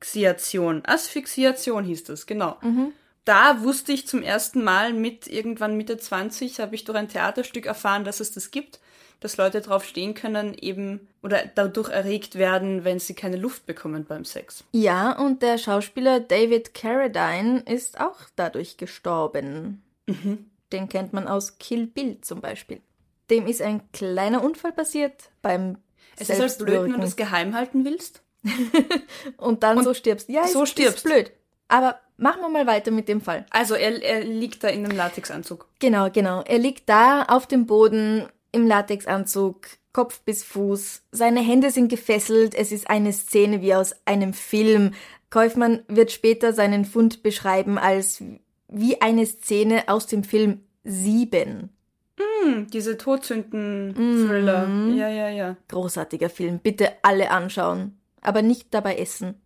Asphyxiation. 0.00 0.82
Asphyxiation 0.84 1.84
hieß 1.84 2.04
das, 2.04 2.26
genau. 2.26 2.58
Da 3.24 3.62
wusste 3.62 3.92
ich 3.92 4.06
zum 4.06 4.22
ersten 4.22 4.62
Mal 4.62 4.92
mit 4.92 5.26
irgendwann 5.26 5.76
Mitte 5.76 5.98
20, 5.98 6.60
habe 6.60 6.74
ich 6.76 6.84
durch 6.84 6.96
ein 6.96 7.08
Theaterstück 7.08 7.66
erfahren, 7.66 8.04
dass 8.04 8.20
es 8.20 8.30
das 8.30 8.52
gibt, 8.52 8.78
dass 9.20 9.36
Leute 9.36 9.60
drauf 9.62 9.84
stehen 9.84 10.14
können, 10.14 10.54
eben 10.54 11.08
oder 11.22 11.44
dadurch 11.52 11.88
erregt 11.88 12.36
werden, 12.36 12.84
wenn 12.84 13.00
sie 13.00 13.14
keine 13.14 13.36
Luft 13.36 13.66
bekommen 13.66 14.04
beim 14.04 14.24
Sex. 14.24 14.62
Ja, 14.72 15.12
und 15.18 15.42
der 15.42 15.58
Schauspieler 15.58 16.20
David 16.20 16.74
Carradine 16.74 17.64
ist 17.66 17.98
auch 17.98 18.20
dadurch 18.36 18.76
gestorben. 18.76 19.82
Mhm. 20.06 20.50
Den 20.72 20.88
kennt 20.88 21.12
man 21.12 21.26
aus 21.26 21.58
Kill 21.58 21.86
Bill 21.86 22.20
zum 22.20 22.40
Beispiel. 22.40 22.80
Dem 23.30 23.46
ist 23.46 23.62
ein 23.62 23.90
kleiner 23.92 24.44
Unfall 24.44 24.72
passiert 24.72 25.30
beim 25.42 25.78
Es 26.16 26.28
ist 26.28 26.40
halt 26.40 26.58
blöd, 26.58 26.84
wenn 26.84 26.92
du 26.92 27.00
das 27.00 27.16
geheim 27.16 27.56
halten 27.56 27.84
willst. 27.84 28.22
Und 29.36 29.62
dann 29.62 29.82
so 29.82 29.94
stirbst. 29.94 30.28
Ja, 30.28 30.46
so 30.46 30.62
ist, 30.62 30.70
stirbst. 30.70 30.98
Ist 30.98 31.04
blöd. 31.04 31.32
Aber 31.68 31.98
machen 32.16 32.40
wir 32.42 32.48
mal 32.48 32.66
weiter 32.66 32.90
mit 32.90 33.08
dem 33.08 33.20
Fall. 33.20 33.46
Also 33.50 33.74
er, 33.74 34.02
er 34.02 34.24
liegt 34.24 34.62
da 34.64 34.68
in 34.68 34.84
einem 34.84 34.96
Latexanzug. 34.96 35.68
Genau, 35.78 36.10
genau. 36.10 36.42
Er 36.42 36.58
liegt 36.58 36.88
da 36.88 37.24
auf 37.24 37.46
dem 37.46 37.66
Boden 37.66 38.26
im 38.52 38.66
Latexanzug, 38.66 39.66
Kopf 39.92 40.20
bis 40.20 40.44
Fuß. 40.44 41.02
Seine 41.10 41.40
Hände 41.40 41.70
sind 41.70 41.88
gefesselt. 41.88 42.54
Es 42.54 42.72
ist 42.72 42.88
eine 42.88 43.12
Szene 43.12 43.62
wie 43.62 43.74
aus 43.74 43.94
einem 44.04 44.32
Film. 44.32 44.92
Kaufmann 45.30 45.82
wird 45.88 46.12
später 46.12 46.52
seinen 46.52 46.84
Fund 46.84 47.22
beschreiben 47.22 47.78
als 47.78 48.22
wie 48.68 49.00
eine 49.00 49.26
Szene 49.26 49.84
aus 49.88 50.06
dem 50.06 50.24
Film 50.24 50.60
Sieben. 50.84 51.70
Hm, 52.18 52.68
diese 52.68 52.96
Todsünden-Thriller. 52.96 54.66
Mhm. 54.66 54.96
Ja, 54.96 55.08
ja, 55.08 55.28
ja. 55.28 55.56
Großartiger 55.68 56.30
Film. 56.30 56.60
Bitte 56.60 56.92
alle 57.02 57.30
anschauen. 57.30 57.98
Aber 58.26 58.42
nicht 58.42 58.74
dabei 58.74 58.96
essen. 58.96 59.40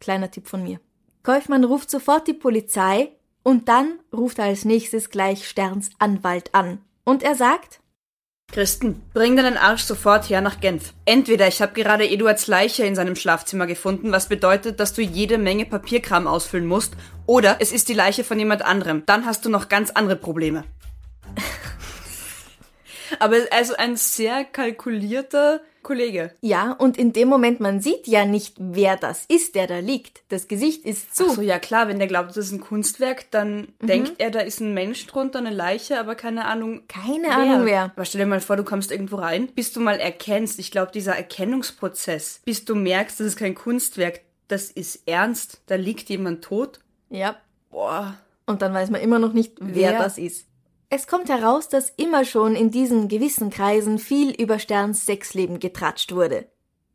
Kleiner 0.00 0.30
Tipp 0.30 0.48
von 0.48 0.62
mir. 0.62 0.80
Kaufmann 1.22 1.62
ruft 1.62 1.90
sofort 1.90 2.26
die 2.26 2.32
Polizei 2.32 3.12
und 3.42 3.68
dann 3.68 3.98
ruft 4.14 4.38
er 4.38 4.46
als 4.46 4.64
nächstes 4.64 5.10
gleich 5.10 5.46
Sterns 5.46 5.90
Anwalt 5.98 6.54
an. 6.54 6.78
Und 7.04 7.22
er 7.22 7.34
sagt, 7.34 7.80
Christen, 8.50 9.02
bring 9.12 9.36
deinen 9.36 9.58
Arsch 9.58 9.82
sofort 9.82 10.30
her 10.30 10.40
nach 10.40 10.60
Genf. 10.60 10.94
Entweder 11.04 11.48
ich 11.48 11.60
habe 11.60 11.74
gerade 11.74 12.08
Eduards 12.08 12.46
Leiche 12.46 12.84
in 12.84 12.94
seinem 12.94 13.16
Schlafzimmer 13.16 13.66
gefunden, 13.66 14.10
was 14.10 14.28
bedeutet, 14.28 14.80
dass 14.80 14.94
du 14.94 15.02
jede 15.02 15.36
Menge 15.36 15.66
Papierkram 15.66 16.26
ausfüllen 16.26 16.66
musst, 16.66 16.94
oder 17.26 17.56
es 17.60 17.72
ist 17.72 17.88
die 17.88 17.94
Leiche 17.94 18.24
von 18.24 18.38
jemand 18.38 18.62
anderem. 18.62 19.02
Dann 19.04 19.26
hast 19.26 19.44
du 19.44 19.50
noch 19.50 19.68
ganz 19.68 19.90
andere 19.90 20.16
Probleme. 20.16 20.64
Aber 23.18 23.36
also 23.50 23.74
ein 23.76 23.96
sehr 23.96 24.44
kalkulierter 24.44 25.60
Kollege. 25.84 26.32
Ja, 26.40 26.72
und 26.72 26.96
in 26.96 27.12
dem 27.12 27.28
Moment, 27.28 27.60
man 27.60 27.80
sieht 27.80 28.08
ja 28.08 28.24
nicht, 28.24 28.56
wer 28.58 28.96
das 28.96 29.24
ist, 29.28 29.54
der 29.54 29.68
da 29.68 29.78
liegt. 29.78 30.22
Das 30.30 30.48
Gesicht 30.48 30.84
ist 30.84 31.14
zu. 31.14 31.30
So 31.30 31.42
ja 31.42 31.60
klar, 31.60 31.86
wenn 31.86 32.00
der 32.00 32.08
glaubt, 32.08 32.30
das 32.30 32.38
ist 32.38 32.52
ein 32.52 32.60
Kunstwerk, 32.60 33.30
dann 33.30 33.68
denkt 33.80 34.14
er, 34.18 34.32
da 34.32 34.40
ist 34.40 34.60
ein 34.60 34.74
Mensch 34.74 35.06
drunter, 35.06 35.38
eine 35.38 35.50
Leiche, 35.50 36.00
aber 36.00 36.16
keine 36.16 36.46
Ahnung. 36.46 36.82
Keine 36.88 37.30
Ahnung 37.30 37.66
wer. 37.66 37.92
Aber 37.94 38.04
stell 38.04 38.20
dir 38.20 38.26
mal 38.26 38.40
vor, 38.40 38.56
du 38.56 38.64
kommst 38.64 38.90
irgendwo 38.90 39.16
rein, 39.16 39.48
bis 39.54 39.72
du 39.72 39.78
mal 39.78 40.00
erkennst, 40.00 40.58
ich 40.58 40.72
glaube, 40.72 40.90
dieser 40.90 41.14
Erkennungsprozess, 41.14 42.40
bis 42.44 42.64
du 42.64 42.74
merkst, 42.74 43.20
das 43.20 43.28
ist 43.28 43.36
kein 43.36 43.54
Kunstwerk, 43.54 44.22
das 44.48 44.70
ist 44.70 45.06
ernst, 45.06 45.60
da 45.66 45.76
liegt 45.76 46.08
jemand 46.08 46.42
tot. 46.42 46.80
Ja. 47.10 47.36
Boah. 47.70 48.18
Und 48.46 48.62
dann 48.62 48.74
weiß 48.74 48.90
man 48.90 49.00
immer 49.00 49.18
noch 49.18 49.32
nicht, 49.32 49.54
wer, 49.60 49.92
Wer? 49.92 49.98
das 49.98 50.18
ist. 50.18 50.46
Es 50.96 51.08
kommt 51.08 51.28
heraus, 51.28 51.68
dass 51.68 51.90
immer 51.90 52.24
schon 52.24 52.54
in 52.54 52.70
diesen 52.70 53.08
gewissen 53.08 53.50
Kreisen 53.50 53.98
viel 53.98 54.30
über 54.30 54.60
Sterns 54.60 55.06
Sexleben 55.06 55.58
getratscht 55.58 56.14
wurde. 56.14 56.46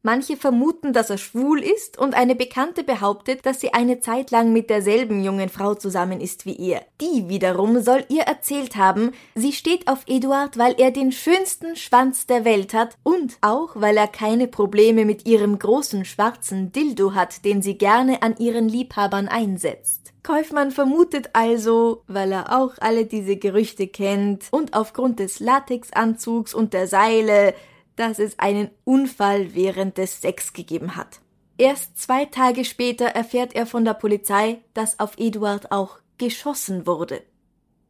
Manche 0.01 0.37
vermuten, 0.37 0.93
dass 0.93 1.09
er 1.09 1.17
schwul 1.17 1.61
ist 1.61 1.97
und 1.97 2.13
eine 2.13 2.33
Bekannte 2.33 2.85
behauptet, 2.85 3.45
dass 3.45 3.59
sie 3.59 3.73
eine 3.73 3.99
Zeit 3.99 4.31
lang 4.31 4.53
mit 4.53 4.69
derselben 4.69 5.21
jungen 5.25 5.49
Frau 5.49 5.75
zusammen 5.75 6.21
ist 6.21 6.45
wie 6.45 6.57
er. 6.57 6.83
Die 7.01 7.27
wiederum 7.27 7.81
soll 7.81 8.05
ihr 8.07 8.21
erzählt 8.21 8.77
haben, 8.77 9.11
sie 9.35 9.51
steht 9.51 9.89
auf 9.89 10.03
Eduard, 10.07 10.57
weil 10.57 10.75
er 10.77 10.91
den 10.91 11.11
schönsten 11.11 11.75
Schwanz 11.75 12.25
der 12.25 12.45
Welt 12.45 12.73
hat 12.73 12.97
und 13.03 13.37
auch, 13.41 13.71
weil 13.75 13.97
er 13.97 14.07
keine 14.07 14.47
Probleme 14.47 15.03
mit 15.03 15.27
ihrem 15.27 15.59
großen 15.59 16.05
schwarzen 16.05 16.71
Dildo 16.71 17.13
hat, 17.13 17.43
den 17.43 17.61
sie 17.61 17.77
gerne 17.77 18.21
an 18.21 18.37
ihren 18.37 18.69
Liebhabern 18.69 19.27
einsetzt. 19.27 20.13
Kaufmann 20.23 20.71
vermutet 20.71 21.31
also, 21.33 22.03
weil 22.07 22.31
er 22.31 22.57
auch 22.57 22.73
alle 22.79 23.05
diese 23.05 23.35
Gerüchte 23.35 23.87
kennt 23.87 24.45
und 24.51 24.75
aufgrund 24.75 25.19
des 25.19 25.41
Latexanzugs 25.41 26.53
und 26.53 26.73
der 26.73 26.87
Seile, 26.87 27.53
dass 27.99 28.17
es 28.17 28.39
einen 28.39 28.69
Unfall 28.85 29.53
während 29.53 29.97
des 29.97 30.21
Sex 30.21 30.53
gegeben 30.53 30.95
hat. 30.95 31.19
Erst 31.57 31.99
zwei 31.99 32.23
Tage 32.23 32.63
später 32.63 33.07
erfährt 33.07 33.53
er 33.53 33.65
von 33.65 33.83
der 33.83 33.93
Polizei, 33.93 34.59
dass 34.73 34.99
auf 34.99 35.17
Eduard 35.17 35.73
auch 35.73 35.99
geschossen 36.17 36.87
wurde. 36.87 37.21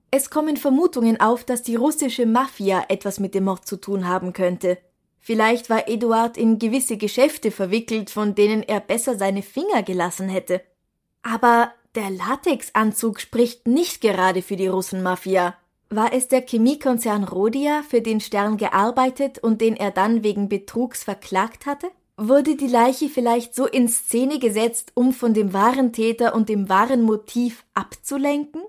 Es 0.10 0.32
kommen 0.32 0.58
Vermutungen 0.58 1.20
auf, 1.20 1.44
dass 1.44 1.62
die 1.62 1.76
russische 1.76 2.26
Mafia 2.26 2.86
etwas 2.90 3.20
mit 3.20 3.36
dem 3.36 3.44
Mord 3.44 3.68
zu 3.68 3.78
tun 3.78 4.08
haben 4.08 4.34
könnte. 4.34 4.80
Vielleicht 5.20 5.70
war 5.70 5.88
Eduard 5.88 6.38
in 6.38 6.58
gewisse 6.58 6.98
Geschäfte 6.98 7.52
verwickelt, 7.52 8.10
von 8.10 8.34
denen 8.34 8.64
er 8.64 8.80
besser 8.80 9.16
seine 9.16 9.44
Finger 9.44 9.84
gelassen 9.84 10.28
hätte. 10.28 10.62
Aber 11.22 11.72
der 11.94 12.10
Latexanzug 12.10 13.20
spricht 13.20 13.68
nicht 13.68 14.02
gerade 14.02 14.42
für 14.42 14.56
die 14.56 14.68
Russenmafia. 14.68 15.56
War 15.92 16.14
es 16.14 16.28
der 16.28 16.46
Chemiekonzern 16.46 17.24
Rhodia, 17.24 17.82
für 17.82 18.02
den 18.02 18.22
Stern 18.22 18.58
gearbeitet 18.58 19.40
und 19.40 19.60
den 19.60 19.76
er 19.76 19.90
dann 19.90 20.24
wegen 20.24 20.48
Betrugs 20.48 21.04
verklagt 21.04 21.66
hatte? 21.66 21.90
Wurde 22.16 22.56
die 22.56 22.68
Leiche 22.68 23.10
vielleicht 23.10 23.56
so 23.56 23.66
in 23.66 23.88
Szene 23.88 24.38
gesetzt, 24.38 24.92
um 24.94 25.14
von 25.14 25.34
dem 25.34 25.52
wahren 25.52 25.92
Täter 25.92 26.36
und 26.36 26.48
dem 26.48 26.70
wahren 26.70 27.02
Motiv 27.02 27.66
abzulenken? 27.74 28.62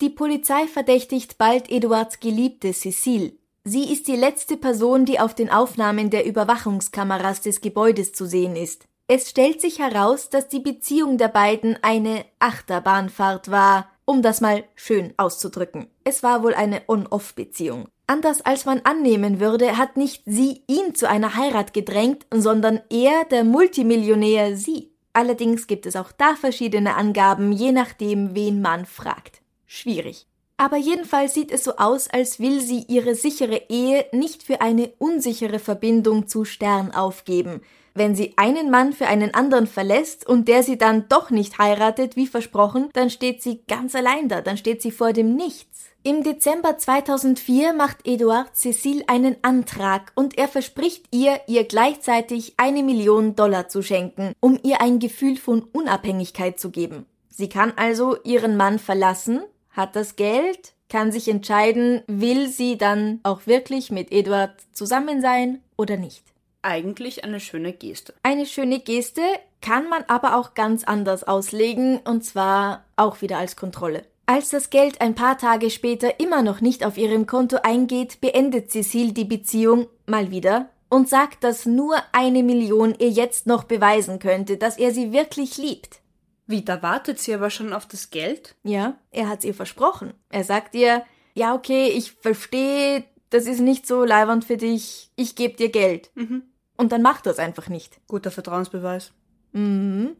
Die 0.00 0.10
Polizei 0.10 0.66
verdächtigt 0.66 1.38
bald 1.38 1.70
Eduards 1.70 2.18
Geliebte 2.18 2.72
Cecile. 2.72 3.34
Sie 3.62 3.92
ist 3.92 4.08
die 4.08 4.16
letzte 4.16 4.56
Person, 4.56 5.04
die 5.04 5.20
auf 5.20 5.34
den 5.34 5.50
Aufnahmen 5.50 6.10
der 6.10 6.26
Überwachungskameras 6.26 7.40
des 7.40 7.60
Gebäudes 7.60 8.12
zu 8.12 8.26
sehen 8.26 8.56
ist. 8.56 8.86
Es 9.06 9.30
stellt 9.30 9.60
sich 9.60 9.78
heraus, 9.78 10.28
dass 10.28 10.48
die 10.48 10.60
Beziehung 10.60 11.18
der 11.18 11.28
beiden 11.28 11.78
eine 11.82 12.24
Achterbahnfahrt 12.40 13.50
war, 13.50 13.88
um 14.04 14.22
das 14.22 14.40
mal 14.40 14.64
schön 14.74 15.14
auszudrücken. 15.16 15.88
Es 16.04 16.22
war 16.22 16.42
wohl 16.42 16.54
eine 16.54 16.82
On-Off-Beziehung. 16.88 17.88
Anders 18.06 18.42
als 18.42 18.66
man 18.66 18.80
annehmen 18.84 19.40
würde, 19.40 19.78
hat 19.78 19.96
nicht 19.96 20.22
sie 20.26 20.62
ihn 20.66 20.94
zu 20.94 21.08
einer 21.08 21.36
Heirat 21.36 21.72
gedrängt, 21.72 22.26
sondern 22.30 22.80
er, 22.90 23.24
der 23.24 23.44
Multimillionär, 23.44 24.56
sie. 24.56 24.90
Allerdings 25.14 25.66
gibt 25.66 25.86
es 25.86 25.96
auch 25.96 26.12
da 26.12 26.34
verschiedene 26.34 26.96
Angaben, 26.96 27.52
je 27.52 27.72
nachdem, 27.72 28.34
wen 28.34 28.60
man 28.60 28.84
fragt. 28.84 29.40
Schwierig. 29.64 30.26
Aber 30.56 30.76
jedenfalls 30.76 31.34
sieht 31.34 31.50
es 31.50 31.64
so 31.64 31.76
aus, 31.76 32.08
als 32.08 32.38
will 32.38 32.60
sie 32.60 32.84
ihre 32.88 33.14
sichere 33.14 33.62
Ehe 33.68 34.06
nicht 34.12 34.42
für 34.42 34.60
eine 34.60 34.92
unsichere 34.98 35.58
Verbindung 35.58 36.28
zu 36.28 36.44
Stern 36.44 36.92
aufgeben. 36.92 37.60
Wenn 37.94 38.16
sie 38.16 38.34
einen 38.36 38.70
Mann 38.70 38.92
für 38.92 39.06
einen 39.06 39.34
anderen 39.34 39.68
verlässt 39.68 40.26
und 40.26 40.48
der 40.48 40.64
sie 40.64 40.76
dann 40.76 41.08
doch 41.08 41.30
nicht 41.30 41.58
heiratet, 41.58 42.16
wie 42.16 42.26
versprochen, 42.26 42.88
dann 42.92 43.08
steht 43.08 43.40
sie 43.40 43.62
ganz 43.68 43.94
allein 43.94 44.28
da, 44.28 44.40
dann 44.40 44.56
steht 44.56 44.82
sie 44.82 44.90
vor 44.90 45.12
dem 45.12 45.36
Nichts. 45.36 45.86
Im 46.02 46.22
Dezember 46.22 46.76
2004 46.76 47.72
macht 47.72 48.06
Eduard 48.06 48.54
Cecile 48.54 49.04
einen 49.06 49.36
Antrag 49.42 50.12
und 50.16 50.36
er 50.36 50.48
verspricht 50.48 51.06
ihr, 51.12 51.40
ihr 51.46 51.64
gleichzeitig 51.64 52.54
eine 52.56 52.82
Million 52.82 53.36
Dollar 53.36 53.68
zu 53.68 53.80
schenken, 53.80 54.32
um 54.40 54.58
ihr 54.62 54.82
ein 54.82 54.98
Gefühl 54.98 55.36
von 55.36 55.62
Unabhängigkeit 55.62 56.60
zu 56.60 56.70
geben. 56.70 57.06
Sie 57.30 57.48
kann 57.48 57.72
also 57.76 58.16
ihren 58.22 58.56
Mann 58.56 58.78
verlassen, 58.78 59.44
hat 59.70 59.96
das 59.96 60.16
Geld, 60.16 60.74
kann 60.90 61.10
sich 61.10 61.28
entscheiden, 61.28 62.02
will 62.06 62.48
sie 62.48 62.76
dann 62.76 63.20
auch 63.22 63.46
wirklich 63.46 63.90
mit 63.90 64.12
Eduard 64.12 64.52
zusammen 64.72 65.20
sein 65.20 65.60
oder 65.76 65.96
nicht. 65.96 66.33
Eigentlich 66.64 67.24
eine 67.24 67.40
schöne 67.40 67.74
Geste. 67.74 68.14
Eine 68.22 68.46
schöne 68.46 68.80
Geste 68.80 69.20
kann 69.60 69.88
man 69.88 70.02
aber 70.08 70.36
auch 70.36 70.54
ganz 70.54 70.82
anders 70.82 71.22
auslegen, 71.22 71.98
und 71.98 72.24
zwar 72.24 72.84
auch 72.96 73.20
wieder 73.20 73.36
als 73.36 73.54
Kontrolle. 73.54 74.04
Als 74.26 74.48
das 74.48 74.70
Geld 74.70 75.02
ein 75.02 75.14
paar 75.14 75.36
Tage 75.36 75.68
später 75.68 76.18
immer 76.18 76.42
noch 76.42 76.62
nicht 76.62 76.86
auf 76.86 76.96
ihrem 76.96 77.26
Konto 77.26 77.58
eingeht, 77.62 78.22
beendet 78.22 78.70
Cecile 78.70 79.12
die 79.12 79.26
Beziehung 79.26 79.88
mal 80.06 80.30
wieder 80.30 80.70
und 80.88 81.06
sagt, 81.08 81.44
dass 81.44 81.66
nur 81.66 81.96
eine 82.12 82.42
Million 82.42 82.94
ihr 82.98 83.10
jetzt 83.10 83.46
noch 83.46 83.64
beweisen 83.64 84.18
könnte, 84.18 84.56
dass 84.56 84.78
er 84.78 84.92
sie 84.92 85.12
wirklich 85.12 85.58
liebt. 85.58 86.00
Wie, 86.46 86.64
da 86.64 86.82
wartet 86.82 87.20
sie 87.20 87.34
aber 87.34 87.50
schon 87.50 87.74
auf 87.74 87.86
das 87.86 88.08
Geld? 88.08 88.54
Ja, 88.62 88.96
er 89.10 89.28
hat's 89.28 89.44
ihr 89.44 89.54
versprochen. 89.54 90.14
Er 90.30 90.44
sagt 90.44 90.74
ihr, 90.74 91.04
ja, 91.34 91.54
okay, 91.54 91.88
ich 91.88 92.12
verstehe, 92.12 93.04
das 93.28 93.44
ist 93.44 93.60
nicht 93.60 93.86
so 93.86 94.04
leiwand 94.04 94.46
für 94.46 94.56
dich, 94.56 95.10
ich 95.16 95.36
gebe 95.36 95.56
dir 95.56 95.68
Geld. 95.68 96.10
Mhm. 96.14 96.44
Und 96.76 96.92
dann 96.92 97.02
macht 97.02 97.26
das 97.26 97.38
einfach 97.38 97.68
nicht. 97.68 98.00
Guter 98.08 98.30
Vertrauensbeweis. 98.30 99.12
Mhm. 99.52 100.16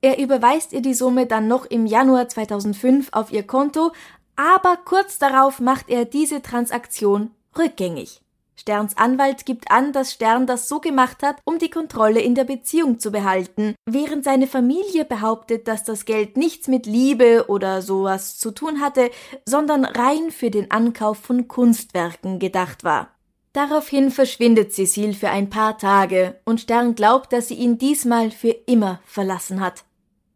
Er 0.00 0.18
überweist 0.18 0.72
ihr 0.72 0.82
die 0.82 0.94
Summe 0.94 1.26
dann 1.26 1.46
noch 1.46 1.64
im 1.66 1.86
Januar 1.86 2.28
2005 2.28 3.10
auf 3.12 3.32
ihr 3.32 3.46
Konto, 3.46 3.92
aber 4.34 4.76
kurz 4.84 5.18
darauf 5.18 5.60
macht 5.60 5.88
er 5.88 6.04
diese 6.04 6.42
Transaktion 6.42 7.30
rückgängig. 7.56 8.22
Sterns 8.56 8.96
Anwalt 8.96 9.46
gibt 9.46 9.70
an, 9.70 9.92
dass 9.92 10.12
Stern 10.12 10.46
das 10.46 10.68
so 10.68 10.78
gemacht 10.78 11.22
hat, 11.22 11.36
um 11.44 11.58
die 11.58 11.70
Kontrolle 11.70 12.20
in 12.20 12.34
der 12.34 12.44
Beziehung 12.44 13.00
zu 13.00 13.10
behalten, 13.10 13.74
während 13.86 14.24
seine 14.24 14.46
Familie 14.46 15.04
behauptet, 15.04 15.66
dass 15.66 15.84
das 15.84 16.04
Geld 16.04 16.36
nichts 16.36 16.68
mit 16.68 16.86
Liebe 16.86 17.46
oder 17.48 17.82
sowas 17.82 18.38
zu 18.38 18.50
tun 18.50 18.80
hatte, 18.80 19.10
sondern 19.46 19.84
rein 19.84 20.30
für 20.30 20.50
den 20.50 20.70
Ankauf 20.70 21.18
von 21.18 21.48
Kunstwerken 21.48 22.38
gedacht 22.38 22.84
war. 22.84 23.08
Daraufhin 23.52 24.10
verschwindet 24.10 24.72
Cecile 24.72 25.12
für 25.12 25.28
ein 25.28 25.50
paar 25.50 25.76
Tage 25.76 26.40
und 26.44 26.62
Stern 26.62 26.94
glaubt, 26.94 27.32
dass 27.32 27.48
sie 27.48 27.54
ihn 27.54 27.76
diesmal 27.76 28.30
für 28.30 28.48
immer 28.66 29.00
verlassen 29.04 29.60
hat. 29.60 29.84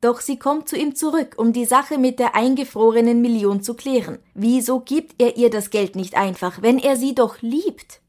Doch 0.02 0.20
sie 0.20 0.38
kommt 0.38 0.68
zu 0.68 0.76
ihm 0.76 0.94
zurück, 0.94 1.34
um 1.38 1.54
die 1.54 1.64
Sache 1.64 1.96
mit 1.96 2.18
der 2.18 2.34
eingefrorenen 2.34 3.22
Million 3.22 3.62
zu 3.62 3.74
klären. 3.74 4.18
Wieso 4.34 4.80
gibt 4.80 5.20
er 5.20 5.38
ihr 5.38 5.48
das 5.48 5.70
Geld 5.70 5.96
nicht 5.96 6.14
einfach, 6.14 6.60
wenn 6.60 6.78
er 6.78 6.96
sie 6.96 7.14
doch 7.14 7.40
liebt? 7.40 8.00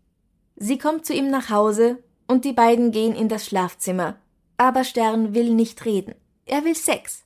Sie 0.58 0.78
kommt 0.78 1.06
zu 1.06 1.14
ihm 1.14 1.30
nach 1.30 1.50
Hause 1.50 2.04
und 2.28 2.44
die 2.44 2.54
beiden 2.54 2.92
gehen 2.92 3.16
in 3.16 3.30
das 3.30 3.46
Schlafzimmer. 3.46 4.18
Aber 4.58 4.84
Stern 4.84 5.34
will 5.34 5.52
nicht 5.52 5.86
reden. 5.86 6.16
Er 6.46 6.66
will 6.66 6.76
Sex. 6.76 7.24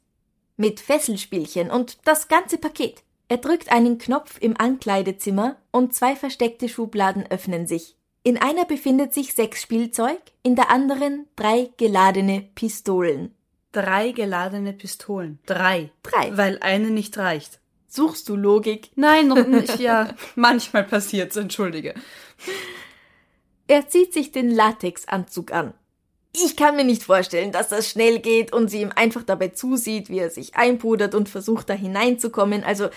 Mit 0.55 0.79
Fesselspielchen 0.79 1.71
und 1.71 1.97
das 2.05 2.27
ganze 2.27 2.59
Paket. 2.59 3.03
Er 3.31 3.37
drückt 3.37 3.71
einen 3.71 3.97
Knopf 3.97 4.39
im 4.41 4.59
Ankleidezimmer 4.59 5.55
und 5.71 5.95
zwei 5.95 6.17
versteckte 6.17 6.67
Schubladen 6.67 7.25
öffnen 7.31 7.65
sich. 7.65 7.95
In 8.23 8.37
einer 8.37 8.65
befindet 8.65 9.13
sich 9.13 9.31
Sexspielzeug, 9.31 10.19
in 10.43 10.57
der 10.57 10.69
anderen 10.69 11.29
drei 11.37 11.69
geladene 11.77 12.41
Pistolen. 12.55 13.33
Drei 13.71 14.11
geladene 14.11 14.73
Pistolen. 14.73 15.39
Drei. 15.45 15.91
Drei. 16.03 16.35
Weil 16.35 16.59
eine 16.59 16.89
nicht 16.89 17.17
reicht. 17.17 17.61
Suchst 17.87 18.27
du 18.27 18.35
Logik? 18.35 18.91
Nein, 18.95 19.29
noch 19.29 19.47
nicht. 19.47 19.79
Ja, 19.79 20.13
manchmal 20.35 20.83
passiert's, 20.83 21.37
entschuldige. 21.37 21.93
Er 23.65 23.87
zieht 23.87 24.11
sich 24.11 24.33
den 24.33 24.51
Latexanzug 24.51 25.53
an. 25.53 25.73
Ich 26.33 26.55
kann 26.55 26.77
mir 26.77 26.85
nicht 26.85 27.03
vorstellen, 27.03 27.51
dass 27.51 27.69
das 27.69 27.89
schnell 27.89 28.19
geht 28.19 28.53
und 28.53 28.69
sie 28.69 28.81
ihm 28.81 28.91
einfach 28.95 29.23
dabei 29.23 29.49
zusieht, 29.49 30.09
wie 30.09 30.19
er 30.19 30.29
sich 30.29 30.55
einpudert 30.55 31.13
und 31.13 31.27
versucht, 31.27 31.69
da 31.69 31.73
hineinzukommen. 31.73 32.63
Also, 32.63 32.89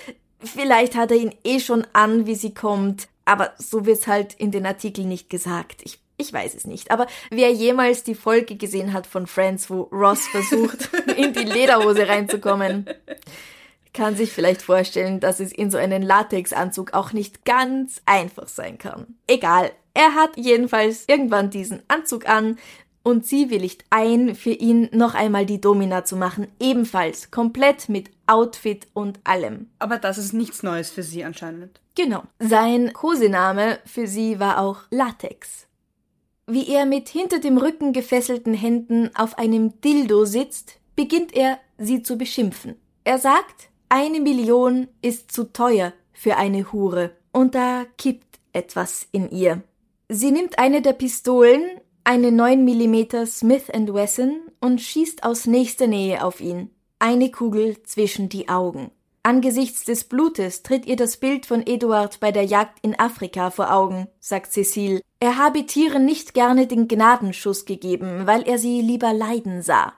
vielleicht 0.48 0.94
hat 0.94 1.11
er 1.11 1.16
ihn 1.16 1.35
eh 1.44 1.61
schon 1.61 1.87
an, 1.92 2.26
wie 2.26 2.35
sie 2.35 2.54
kommt. 2.54 3.09
Aber 3.24 3.52
so 3.59 3.87
wird's 3.87 4.07
halt 4.07 4.35
in 4.35 4.50
den 4.50 4.66
Artikeln 4.66 5.09
nicht 5.09 5.30
gesagt. 5.30 5.80
Ich, 5.85 5.98
ich 6.18 6.33
weiß 6.33 6.54
es 6.54 6.66
nicht. 6.66 6.90
Aber 6.90 7.07
wer 7.30 7.50
jemals 7.50 8.04
die 8.04 8.14
Folge 8.14 8.57
gesehen 8.57 8.92
hat 8.92 9.07
von 9.07 9.26
Friends, 9.26 9.70
wo 9.70 9.83
Ross 9.92 10.26
versucht, 10.30 10.90
in 11.16 11.33
die 11.33 11.44
Lederhose 11.44 12.07
reinzukommen, 12.07 12.87
kann 13.94 14.16
sich 14.16 14.33
vielleicht 14.33 14.61
vorstellen, 14.61 15.20
dass 15.20 15.40
es 15.40 15.52
in 15.52 15.70
so 15.70 15.78
einen 15.78 16.02
Latexanzug 16.02 16.92
auch 16.92 17.12
nicht 17.12 17.44
ganz 17.44 18.02
einfach 18.04 18.48
sein 18.48 18.76
kann. 18.76 19.07
Egal. 19.26 19.70
Er 19.94 20.16
hat 20.16 20.37
jedenfalls 20.37 21.04
irgendwann 21.07 21.50
diesen 21.50 21.80
Anzug 21.87 22.28
an 22.28 22.59
und 23.04 23.24
sie 23.26 23.50
willigt 23.50 23.85
ein, 23.90 24.35
für 24.35 24.50
ihn 24.50 24.88
noch 24.92 25.14
einmal 25.14 25.46
die 25.46 25.61
Domina 25.61 26.04
zu 26.04 26.16
machen, 26.16 26.48
ebenfalls 26.59 27.30
komplett 27.30 27.88
mit 27.88 28.11
Outfit 28.27 28.87
und 28.93 29.21
allem. 29.25 29.71
Aber 29.79 29.99
das 29.99 30.19
ist 30.19 30.33
nichts 30.33 30.63
Neues 30.63 30.91
für 30.91 31.03
sie 31.03 31.25
anscheinend. 31.25 31.81
Genau. 31.95 32.25
Sein 32.39 32.93
Kosename 32.93 33.79
für 33.85 34.07
sie 34.07 34.41
war 34.41 34.59
auch 34.59 34.83
Latex. 34.91 35.67
Wie 36.47 36.69
er 36.69 36.85
mit 36.87 37.09
hinter 37.09 37.39
dem 37.39 37.57
Rücken 37.57 37.93
gefesselten 37.93 38.55
Händen 38.55 39.11
auf 39.15 39.39
einem 39.39 39.81
Dildo 39.81 40.25
sitzt, 40.25 40.79
beginnt 40.95 41.35
er, 41.35 41.59
sie 41.79 42.03
zu 42.03 42.19
beschimpfen. 42.19 42.77
Er 43.05 43.19
sagt, 43.19 43.69
eine 43.89 44.21
Million 44.21 44.89
ist 45.03 45.33
zu 45.33 45.45
teuer 45.53 45.93
für 46.13 46.37
eine 46.37 46.73
Hure. 46.73 47.13
Und 47.33 47.55
da 47.55 47.85
kippt 47.99 48.39
etwas 48.53 49.09
in 49.13 49.31
ihr. 49.31 49.63
Sie 50.09 50.31
nimmt 50.31 50.59
eine 50.59 50.83
der 50.83 50.93
Pistolen, 50.93 51.63
eine 52.05 52.31
9 52.31 52.65
mm 52.65 53.27
Smith 53.27 53.69
Wesson, 53.69 54.41
und 54.61 54.81
schießt 54.81 55.25
aus 55.25 55.47
nächster 55.47 55.87
Nähe 55.87 56.25
auf 56.25 56.41
ihn. 56.41 56.71
Eine 56.98 57.30
Kugel 57.30 57.83
zwischen 57.83 58.28
die 58.28 58.48
Augen. 58.48 58.90
Angesichts 59.22 59.85
des 59.85 60.04
Blutes 60.04 60.62
tritt 60.62 60.87
ihr 60.87 60.96
das 60.96 61.16
Bild 61.16 61.46
von 61.46 61.66
Eduard 61.66 62.20
bei 62.20 62.30
der 62.30 62.44
Jagd 62.44 62.78
in 62.83 62.98
Afrika 62.98 63.50
vor 63.50 63.72
Augen, 63.72 64.07
sagt 64.20 64.52
Cecile. 64.52 65.00
Er 65.18 65.38
habe 65.38 65.64
Tieren 65.64 66.04
nicht 66.04 66.35
gerne 66.35 66.66
den 66.66 66.88
Gnadenschuss 66.88 67.64
gegeben, 67.64 68.26
weil 68.26 68.42
er 68.42 68.59
sie 68.59 68.80
lieber 68.80 69.12
leiden 69.12 69.62
sah. 69.62 69.94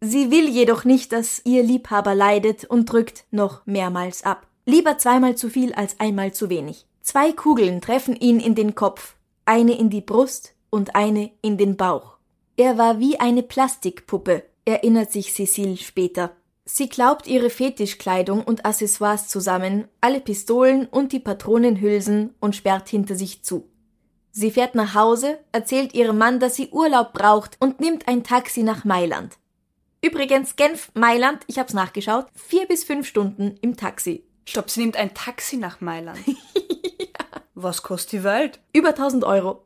Sie 0.00 0.30
will 0.30 0.48
jedoch 0.48 0.84
nicht, 0.84 1.12
dass 1.12 1.40
ihr 1.44 1.62
Liebhaber 1.62 2.14
leidet 2.14 2.64
und 2.64 2.92
drückt 2.92 3.24
noch 3.30 3.66
mehrmals 3.66 4.22
ab. 4.22 4.46
Lieber 4.64 4.98
zweimal 4.98 5.34
zu 5.34 5.48
viel 5.48 5.72
als 5.72 5.98
einmal 5.98 6.32
zu 6.32 6.50
wenig. 6.50 6.86
Zwei 7.00 7.32
Kugeln 7.32 7.80
treffen 7.80 8.14
ihn 8.14 8.38
in 8.38 8.54
den 8.54 8.74
Kopf, 8.74 9.16
eine 9.46 9.78
in 9.78 9.88
die 9.88 10.02
Brust 10.02 10.54
und 10.68 10.94
eine 10.94 11.30
in 11.40 11.56
den 11.56 11.76
Bauch. 11.78 12.18
Er 12.58 12.76
war 12.76 13.00
wie 13.00 13.18
eine 13.18 13.42
Plastikpuppe, 13.42 14.44
erinnert 14.68 15.10
sich 15.12 15.32
Cecile 15.32 15.76
später. 15.76 16.32
Sie 16.64 16.88
klaubt 16.88 17.26
ihre 17.26 17.48
Fetischkleidung 17.50 18.44
und 18.44 18.66
Accessoires 18.66 19.28
zusammen, 19.28 19.88
alle 20.02 20.20
Pistolen 20.20 20.86
und 20.86 21.12
die 21.12 21.20
Patronenhülsen 21.20 22.34
und 22.40 22.54
sperrt 22.54 22.88
hinter 22.88 23.14
sich 23.14 23.42
zu. 23.42 23.68
Sie 24.30 24.50
fährt 24.50 24.74
nach 24.74 24.94
Hause, 24.94 25.38
erzählt 25.50 25.94
ihrem 25.94 26.18
Mann, 26.18 26.38
dass 26.40 26.54
sie 26.56 26.68
Urlaub 26.68 27.14
braucht 27.14 27.56
und 27.58 27.80
nimmt 27.80 28.06
ein 28.06 28.22
Taxi 28.22 28.62
nach 28.62 28.84
Mailand. 28.84 29.38
Übrigens, 30.04 30.54
Genf, 30.56 30.90
Mailand, 30.94 31.42
ich 31.46 31.58
hab's 31.58 31.72
nachgeschaut, 31.74 32.26
vier 32.34 32.66
bis 32.68 32.84
fünf 32.84 33.08
Stunden 33.08 33.56
im 33.62 33.76
Taxi. 33.76 34.22
Stopp, 34.44 34.70
sie 34.70 34.80
nimmt 34.80 34.96
ein 34.96 35.14
Taxi 35.14 35.56
nach 35.56 35.80
Mailand. 35.80 36.20
ja. 36.26 37.06
Was 37.54 37.82
kostet 37.82 38.12
die 38.12 38.24
Welt? 38.24 38.60
Über 38.72 38.90
1000 38.90 39.24
Euro. 39.24 39.64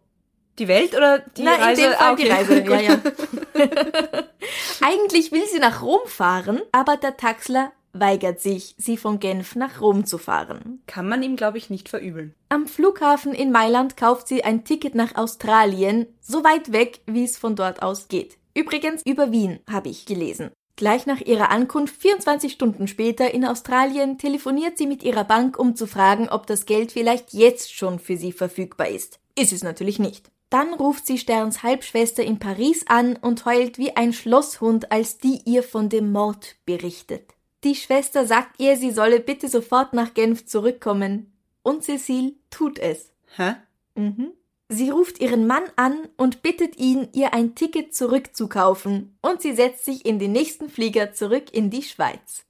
Die 0.59 0.69
Welt 0.69 0.95
oder 0.95 1.19
die 1.19 1.43
Na, 1.43 1.57
Reise? 1.57 1.83
in 1.83 1.91
dem 1.91 1.97
Fall 1.99 2.07
Ah, 2.09 2.12
okay. 2.12 2.23
die 2.25 2.31
Reise, 2.31 2.62
ja, 2.65 2.81
ja. 2.81 3.01
Eigentlich 4.81 5.33
will 5.33 5.47
sie 5.47 5.59
nach 5.59 5.83
Rom 5.83 6.01
fahren, 6.07 6.61
aber 6.73 6.97
der 6.97 7.17
Taxler 7.17 7.73
weigert 7.93 8.41
sich, 8.41 8.75
sie 8.79 8.97
von 8.97 9.21
Genf 9.21 9.55
nach 9.55 9.81
Rom 9.81 10.07
zu 10.07 10.19
fahren. 10.19 10.83
Kann 10.87 11.09
man 11.09 11.23
ihm, 11.23 11.37
glaube 11.37 11.59
ich, 11.59 11.71
nicht 11.71 11.88
verübeln. 11.88 12.35
Am 12.49 12.67
Flughafen 12.67 13.35
in 13.35 13.53
Mailand 13.53 13.97
kauft 13.97 14.29
sie 14.29 14.45
ein 14.45 14.65
Ticket 14.65 14.95
nach 14.95 15.15
Australien, 15.15 16.07
so 16.21 16.43
weit 16.45 16.73
weg, 16.73 17.01
wie 17.07 17.25
es 17.25 17.37
von 17.37 17.57
dort 17.57 17.83
aus 17.83 18.09
geht. 18.09 18.38
Übrigens 18.55 19.03
über 19.05 19.33
Wien, 19.33 19.61
habe 19.71 19.88
ich 19.88 20.07
gelesen. 20.07 20.51
Gleich 20.77 21.07
nach 21.07 21.21
ihrer 21.21 21.51
Ankunft, 21.51 22.01
24 22.01 22.53
Stunden 22.53 22.88
später 22.88 23.33
in 23.33 23.45
Australien, 23.45 24.19
telefoniert 24.19 24.79
sie 24.79 24.87
mit 24.87 25.03
ihrer 25.03 25.25
Bank, 25.25 25.59
um 25.59 25.77
zu 25.77 25.87
fragen, 25.87 26.29
ob 26.29 26.47
das 26.47 26.67
Geld 26.67 26.93
vielleicht 26.93 27.35
jetzt 27.35 27.75
schon 27.75 27.99
für 27.99 28.17
sie 28.17 28.33
verfügbar 28.33 28.88
ist. 28.88 29.21
Ist 29.38 29.53
es 29.53 29.62
natürlich 29.62 29.99
nicht. 29.99 30.31
Dann 30.53 30.75
ruft 30.75 31.07
sie 31.07 31.17
Sterns 31.17 31.62
Halbschwester 31.62 32.23
in 32.23 32.38
Paris 32.38 32.85
an 32.87 33.17
und 33.17 33.47
heult 33.47 33.79
wie 33.79 33.97
ein 33.97 34.12
Schlosshund, 34.12 34.93
als 34.93 35.17
die 35.17 35.41
ihr 35.47 35.62
von 35.62 35.88
dem 35.88 36.12
Mord 36.12 36.57
berichtet. 36.67 37.33
Die 37.65 37.75
Schwester 37.75 38.27
sagt 38.27 38.61
ihr, 38.61 38.77
sie 38.77 38.91
solle 38.91 39.21
bitte 39.21 39.49
sofort 39.49 39.95
nach 39.95 40.12
Genf 40.12 40.45
zurückkommen. 40.45 41.33
Und 41.62 41.85
Cecile 41.85 42.35
tut 42.51 42.79
es. 42.79 43.12
Hä? 43.35 43.55
Mhm. 43.95 44.33
Sie 44.69 44.91
ruft 44.91 45.21
ihren 45.21 45.47
Mann 45.47 45.65
an 45.77 45.97
und 46.19 46.43
bittet 46.43 46.77
ihn, 46.77 47.09
ihr 47.15 47.33
ein 47.33 47.55
Ticket 47.55 47.95
zurückzukaufen, 47.95 49.17
und 49.23 49.41
sie 49.41 49.55
setzt 49.55 49.87
sich 49.87 50.05
in 50.05 50.19
den 50.19 50.33
nächsten 50.33 50.69
Flieger 50.69 51.15
zurück 51.15 51.45
in 51.51 51.71
die 51.71 51.83
Schweiz. 51.83 52.45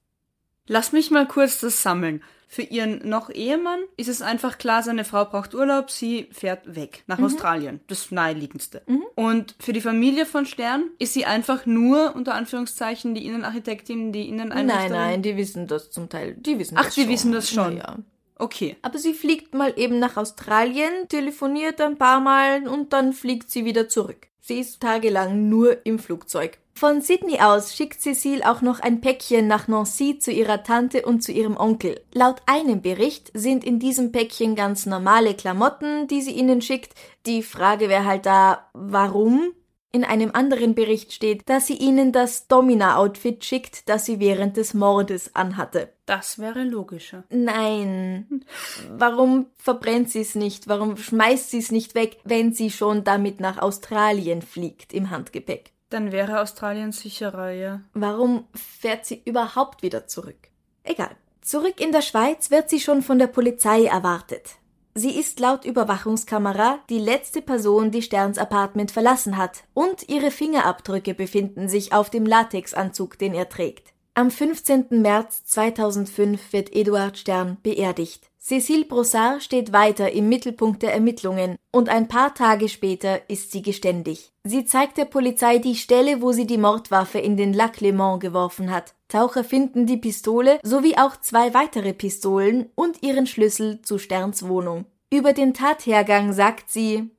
Lass 0.66 0.90
mich 0.90 1.12
mal 1.12 1.28
kurz 1.28 1.60
das 1.60 1.84
sammeln. 1.84 2.24
Für 2.52 2.60
ihren 2.60 3.08
noch 3.08 3.30
Ehemann 3.30 3.80
ist 3.96 4.10
es 4.10 4.20
einfach 4.20 4.58
klar, 4.58 4.82
seine 4.82 5.06
Frau 5.06 5.24
braucht 5.24 5.54
Urlaub, 5.54 5.90
sie 5.90 6.28
fährt 6.32 6.76
weg 6.76 7.02
nach 7.06 7.18
Australien, 7.18 7.80
das 7.86 8.10
naheliegendste. 8.10 8.82
Und 9.14 9.54
für 9.58 9.72
die 9.72 9.80
Familie 9.80 10.26
von 10.26 10.44
Stern 10.44 10.90
ist 10.98 11.14
sie 11.14 11.24
einfach 11.24 11.64
nur 11.64 12.14
unter 12.14 12.34
Anführungszeichen 12.34 13.14
die 13.14 13.24
Innenarchitektin, 13.24 14.12
die 14.12 14.28
Inneneinrichterin. 14.28 14.92
Nein, 14.92 15.10
nein, 15.12 15.22
die 15.22 15.38
wissen 15.38 15.66
das 15.66 15.90
zum 15.90 16.10
Teil. 16.10 16.34
Die 16.34 16.58
wissen 16.58 16.76
Ach, 16.76 16.84
das 16.84 16.94
die 16.94 17.04
schon. 17.04 17.10
wissen 17.10 17.32
das 17.32 17.48
schon. 17.48 17.78
Ja. 17.78 17.96
Okay. 18.36 18.76
Aber 18.82 18.98
sie 18.98 19.14
fliegt 19.14 19.54
mal 19.54 19.72
eben 19.78 19.98
nach 19.98 20.18
Australien, 20.18 21.08
telefoniert 21.08 21.80
ein 21.80 21.96
paar 21.96 22.20
Mal 22.20 22.68
und 22.68 22.92
dann 22.92 23.14
fliegt 23.14 23.50
sie 23.50 23.64
wieder 23.64 23.88
zurück. 23.88 24.26
Sie 24.44 24.58
ist 24.58 24.80
tagelang 24.80 25.48
nur 25.48 25.86
im 25.86 26.00
Flugzeug. 26.00 26.58
Von 26.74 27.00
Sydney 27.00 27.38
aus 27.38 27.76
schickt 27.76 28.02
Cecile 28.02 28.50
auch 28.50 28.60
noch 28.60 28.80
ein 28.80 29.00
Päckchen 29.00 29.46
nach 29.46 29.68
Nancy 29.68 30.18
zu 30.18 30.32
ihrer 30.32 30.64
Tante 30.64 31.06
und 31.06 31.22
zu 31.22 31.30
ihrem 31.30 31.56
Onkel. 31.56 32.00
Laut 32.12 32.42
einem 32.46 32.82
Bericht 32.82 33.30
sind 33.34 33.62
in 33.62 33.78
diesem 33.78 34.10
Päckchen 34.10 34.56
ganz 34.56 34.84
normale 34.84 35.34
Klamotten, 35.34 36.08
die 36.08 36.22
sie 36.22 36.32
ihnen 36.32 36.60
schickt. 36.60 36.94
Die 37.24 37.44
Frage 37.44 37.88
wäre 37.88 38.04
halt 38.04 38.26
da, 38.26 38.68
warum? 38.72 39.52
In 39.94 40.04
einem 40.04 40.30
anderen 40.32 40.74
Bericht 40.74 41.12
steht, 41.12 41.46
dass 41.50 41.66
sie 41.66 41.76
ihnen 41.76 42.12
das 42.12 42.48
Domina-Outfit 42.48 43.44
schickt, 43.44 43.90
das 43.90 44.06
sie 44.06 44.20
während 44.20 44.56
des 44.56 44.72
Mordes 44.72 45.34
anhatte. 45.34 45.92
Das 46.06 46.38
wäre 46.38 46.64
logischer. 46.64 47.24
Nein. 47.28 48.42
Warum 48.90 49.46
verbrennt 49.58 50.08
sie 50.08 50.22
es 50.22 50.34
nicht? 50.34 50.66
Warum 50.66 50.96
schmeißt 50.96 51.50
sie 51.50 51.58
es 51.58 51.70
nicht 51.70 51.94
weg, 51.94 52.16
wenn 52.24 52.54
sie 52.54 52.70
schon 52.70 53.04
damit 53.04 53.40
nach 53.40 53.58
Australien 53.58 54.40
fliegt 54.40 54.94
im 54.94 55.10
Handgepäck? 55.10 55.72
Dann 55.90 56.10
wäre 56.10 56.40
Australien 56.40 56.92
sicherer, 56.92 57.50
ja. 57.50 57.82
Warum 57.92 58.46
fährt 58.54 59.04
sie 59.04 59.20
überhaupt 59.26 59.82
wieder 59.82 60.06
zurück? 60.06 60.48
Egal. 60.84 61.14
Zurück 61.42 61.80
in 61.80 61.92
der 61.92 62.00
Schweiz 62.00 62.50
wird 62.50 62.70
sie 62.70 62.80
schon 62.80 63.02
von 63.02 63.18
der 63.18 63.26
Polizei 63.26 63.84
erwartet. 63.84 64.52
Sie 64.94 65.18
ist 65.18 65.40
laut 65.40 65.64
Überwachungskamera 65.64 66.80
die 66.90 66.98
letzte 66.98 67.40
Person, 67.40 67.90
die 67.90 68.02
Sterns 68.02 68.36
Apartment 68.36 68.90
verlassen 68.90 69.38
hat, 69.38 69.64
und 69.72 70.08
ihre 70.08 70.30
Fingerabdrücke 70.30 71.14
befinden 71.14 71.68
sich 71.68 71.94
auf 71.94 72.10
dem 72.10 72.26
Latexanzug, 72.26 73.18
den 73.18 73.32
er 73.32 73.48
trägt. 73.48 73.94
Am 74.14 74.30
15. 74.30 74.88
März 74.90 75.44
2005 75.44 76.52
wird 76.52 76.74
Eduard 76.74 77.16
Stern 77.16 77.56
beerdigt. 77.62 78.31
Cécile 78.44 78.84
Brossard 78.84 79.40
steht 79.40 79.72
weiter 79.72 80.10
im 80.10 80.28
Mittelpunkt 80.28 80.82
der 80.82 80.92
Ermittlungen 80.92 81.54
und 81.70 81.88
ein 81.88 82.08
paar 82.08 82.34
Tage 82.34 82.68
später 82.68 83.30
ist 83.30 83.52
sie 83.52 83.62
geständig. 83.62 84.32
Sie 84.42 84.64
zeigt 84.64 84.98
der 84.98 85.04
Polizei 85.04 85.58
die 85.58 85.76
Stelle, 85.76 86.20
wo 86.20 86.32
sie 86.32 86.44
die 86.44 86.58
Mordwaffe 86.58 87.20
in 87.20 87.36
den 87.36 87.52
Lac 87.52 87.76
Léman 87.76 88.18
geworfen 88.18 88.72
hat. 88.72 88.94
Taucher 89.06 89.44
finden 89.44 89.86
die 89.86 89.96
Pistole 89.96 90.58
sowie 90.64 90.96
auch 90.96 91.16
zwei 91.20 91.54
weitere 91.54 91.92
Pistolen 91.92 92.68
und 92.74 93.04
ihren 93.04 93.28
Schlüssel 93.28 93.80
zu 93.82 93.98
Sterns 93.98 94.48
Wohnung. 94.48 94.86
Über 95.12 95.34
den 95.34 95.54
Tathergang 95.54 96.32
sagt 96.32 96.68
sie, 96.68 97.10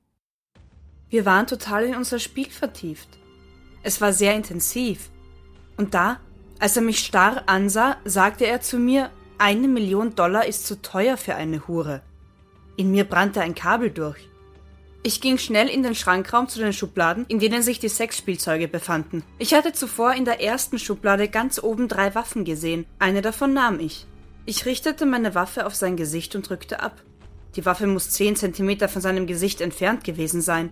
Wir 1.08 1.24
waren 1.24 1.46
total 1.46 1.84
in 1.84 1.94
unser 1.94 2.18
Spiel 2.18 2.50
vertieft. 2.50 3.08
Es 3.82 3.98
war 4.02 4.12
sehr 4.12 4.34
intensiv. 4.34 5.08
Und 5.78 5.94
da, 5.94 6.20
als 6.58 6.76
er 6.76 6.82
mich 6.82 6.98
starr 6.98 7.44
ansah, 7.46 7.96
sagte 8.04 8.46
er 8.46 8.60
zu 8.60 8.78
mir, 8.78 9.10
eine 9.38 9.68
Million 9.68 10.14
Dollar 10.14 10.46
ist 10.46 10.66
zu 10.66 10.80
teuer 10.80 11.16
für 11.16 11.34
eine 11.34 11.66
Hure. 11.66 12.02
In 12.76 12.90
mir 12.90 13.04
brannte 13.04 13.40
ein 13.40 13.54
Kabel 13.54 13.90
durch. 13.90 14.28
Ich 15.02 15.20
ging 15.20 15.36
schnell 15.36 15.68
in 15.68 15.82
den 15.82 15.94
Schrankraum 15.94 16.48
zu 16.48 16.58
den 16.60 16.72
Schubladen, 16.72 17.26
in 17.28 17.38
denen 17.38 17.62
sich 17.62 17.78
die 17.78 17.90
Sexspielzeuge 17.90 18.68
befanden. 18.68 19.22
Ich 19.38 19.52
hatte 19.52 19.72
zuvor 19.72 20.14
in 20.14 20.24
der 20.24 20.42
ersten 20.42 20.78
Schublade 20.78 21.28
ganz 21.28 21.62
oben 21.62 21.88
drei 21.88 22.14
Waffen 22.14 22.44
gesehen. 22.44 22.86
Eine 22.98 23.20
davon 23.20 23.52
nahm 23.52 23.80
ich. 23.80 24.06
Ich 24.46 24.64
richtete 24.64 25.04
meine 25.04 25.34
Waffe 25.34 25.66
auf 25.66 25.74
sein 25.74 25.96
Gesicht 25.96 26.34
und 26.34 26.48
drückte 26.48 26.80
ab. 26.80 27.02
Die 27.56 27.66
Waffe 27.66 27.86
muss 27.86 28.10
zehn 28.10 28.34
Zentimeter 28.34 28.88
von 28.88 29.02
seinem 29.02 29.26
Gesicht 29.26 29.60
entfernt 29.60 30.04
gewesen 30.04 30.40
sein. 30.40 30.70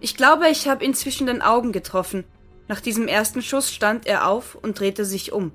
Ich 0.00 0.16
glaube, 0.16 0.48
ich 0.48 0.68
habe 0.68 0.84
ihn 0.84 0.94
zwischen 0.94 1.26
den 1.26 1.42
Augen 1.42 1.72
getroffen. 1.72 2.24
Nach 2.68 2.80
diesem 2.80 3.08
ersten 3.08 3.42
Schuss 3.42 3.72
stand 3.72 4.06
er 4.06 4.28
auf 4.28 4.54
und 4.54 4.78
drehte 4.78 5.04
sich 5.04 5.32
um. 5.32 5.50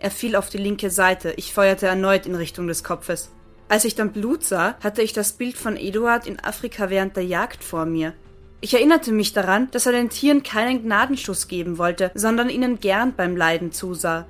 Er 0.00 0.10
fiel 0.10 0.34
auf 0.34 0.48
die 0.48 0.58
linke 0.58 0.90
Seite. 0.90 1.34
Ich 1.36 1.52
feuerte 1.52 1.86
erneut 1.86 2.24
in 2.24 2.34
Richtung 2.34 2.66
des 2.66 2.82
Kopfes. 2.82 3.30
Als 3.68 3.84
ich 3.84 3.94
dann 3.94 4.12
Blut 4.12 4.42
sah, 4.42 4.74
hatte 4.82 5.02
ich 5.02 5.12
das 5.12 5.32
Bild 5.32 5.58
von 5.58 5.76
Eduard 5.76 6.26
in 6.26 6.40
Afrika 6.40 6.88
während 6.88 7.16
der 7.16 7.26
Jagd 7.26 7.62
vor 7.62 7.84
mir. 7.84 8.14
Ich 8.62 8.72
erinnerte 8.72 9.12
mich 9.12 9.34
daran, 9.34 9.70
dass 9.70 9.84
er 9.84 9.92
den 9.92 10.08
Tieren 10.08 10.42
keinen 10.42 10.82
Gnadenschuss 10.82 11.48
geben 11.48 11.76
wollte, 11.76 12.10
sondern 12.14 12.48
ihnen 12.48 12.80
gern 12.80 13.14
beim 13.14 13.36
Leiden 13.36 13.72
zusah. 13.72 14.26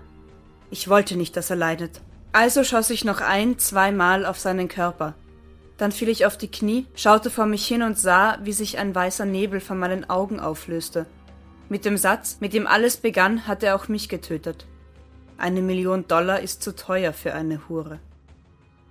Ich 0.70 0.88
wollte 0.88 1.16
nicht, 1.16 1.36
dass 1.36 1.50
er 1.50 1.56
leidet. 1.56 2.00
Also 2.32 2.64
schoss 2.64 2.90
ich 2.90 3.04
noch 3.04 3.20
ein, 3.20 3.58
zweimal 3.58 4.26
auf 4.26 4.38
seinen 4.38 4.68
Körper. 4.68 5.14
Dann 5.78 5.92
fiel 5.92 6.08
ich 6.08 6.26
auf 6.26 6.36
die 6.36 6.50
Knie, 6.50 6.86
schaute 6.94 7.30
vor 7.30 7.46
mich 7.46 7.66
hin 7.66 7.82
und 7.82 7.96
sah, 7.96 8.38
wie 8.42 8.52
sich 8.52 8.76
ein 8.78 8.94
weißer 8.94 9.24
Nebel 9.24 9.60
vor 9.60 9.76
meinen 9.76 10.10
Augen 10.10 10.40
auflöste. 10.40 11.06
Mit 11.68 11.84
dem 11.84 11.96
Satz, 11.96 12.38
mit 12.40 12.54
dem 12.54 12.66
alles 12.66 12.96
begann, 12.96 13.46
hat 13.46 13.62
er 13.62 13.76
auch 13.76 13.88
mich 13.88 14.08
getötet. 14.08 14.66
Eine 15.40 15.62
Million 15.62 16.06
Dollar 16.06 16.40
ist 16.40 16.62
zu 16.62 16.76
teuer 16.76 17.14
für 17.14 17.32
eine 17.32 17.66
Hure. 17.68 17.98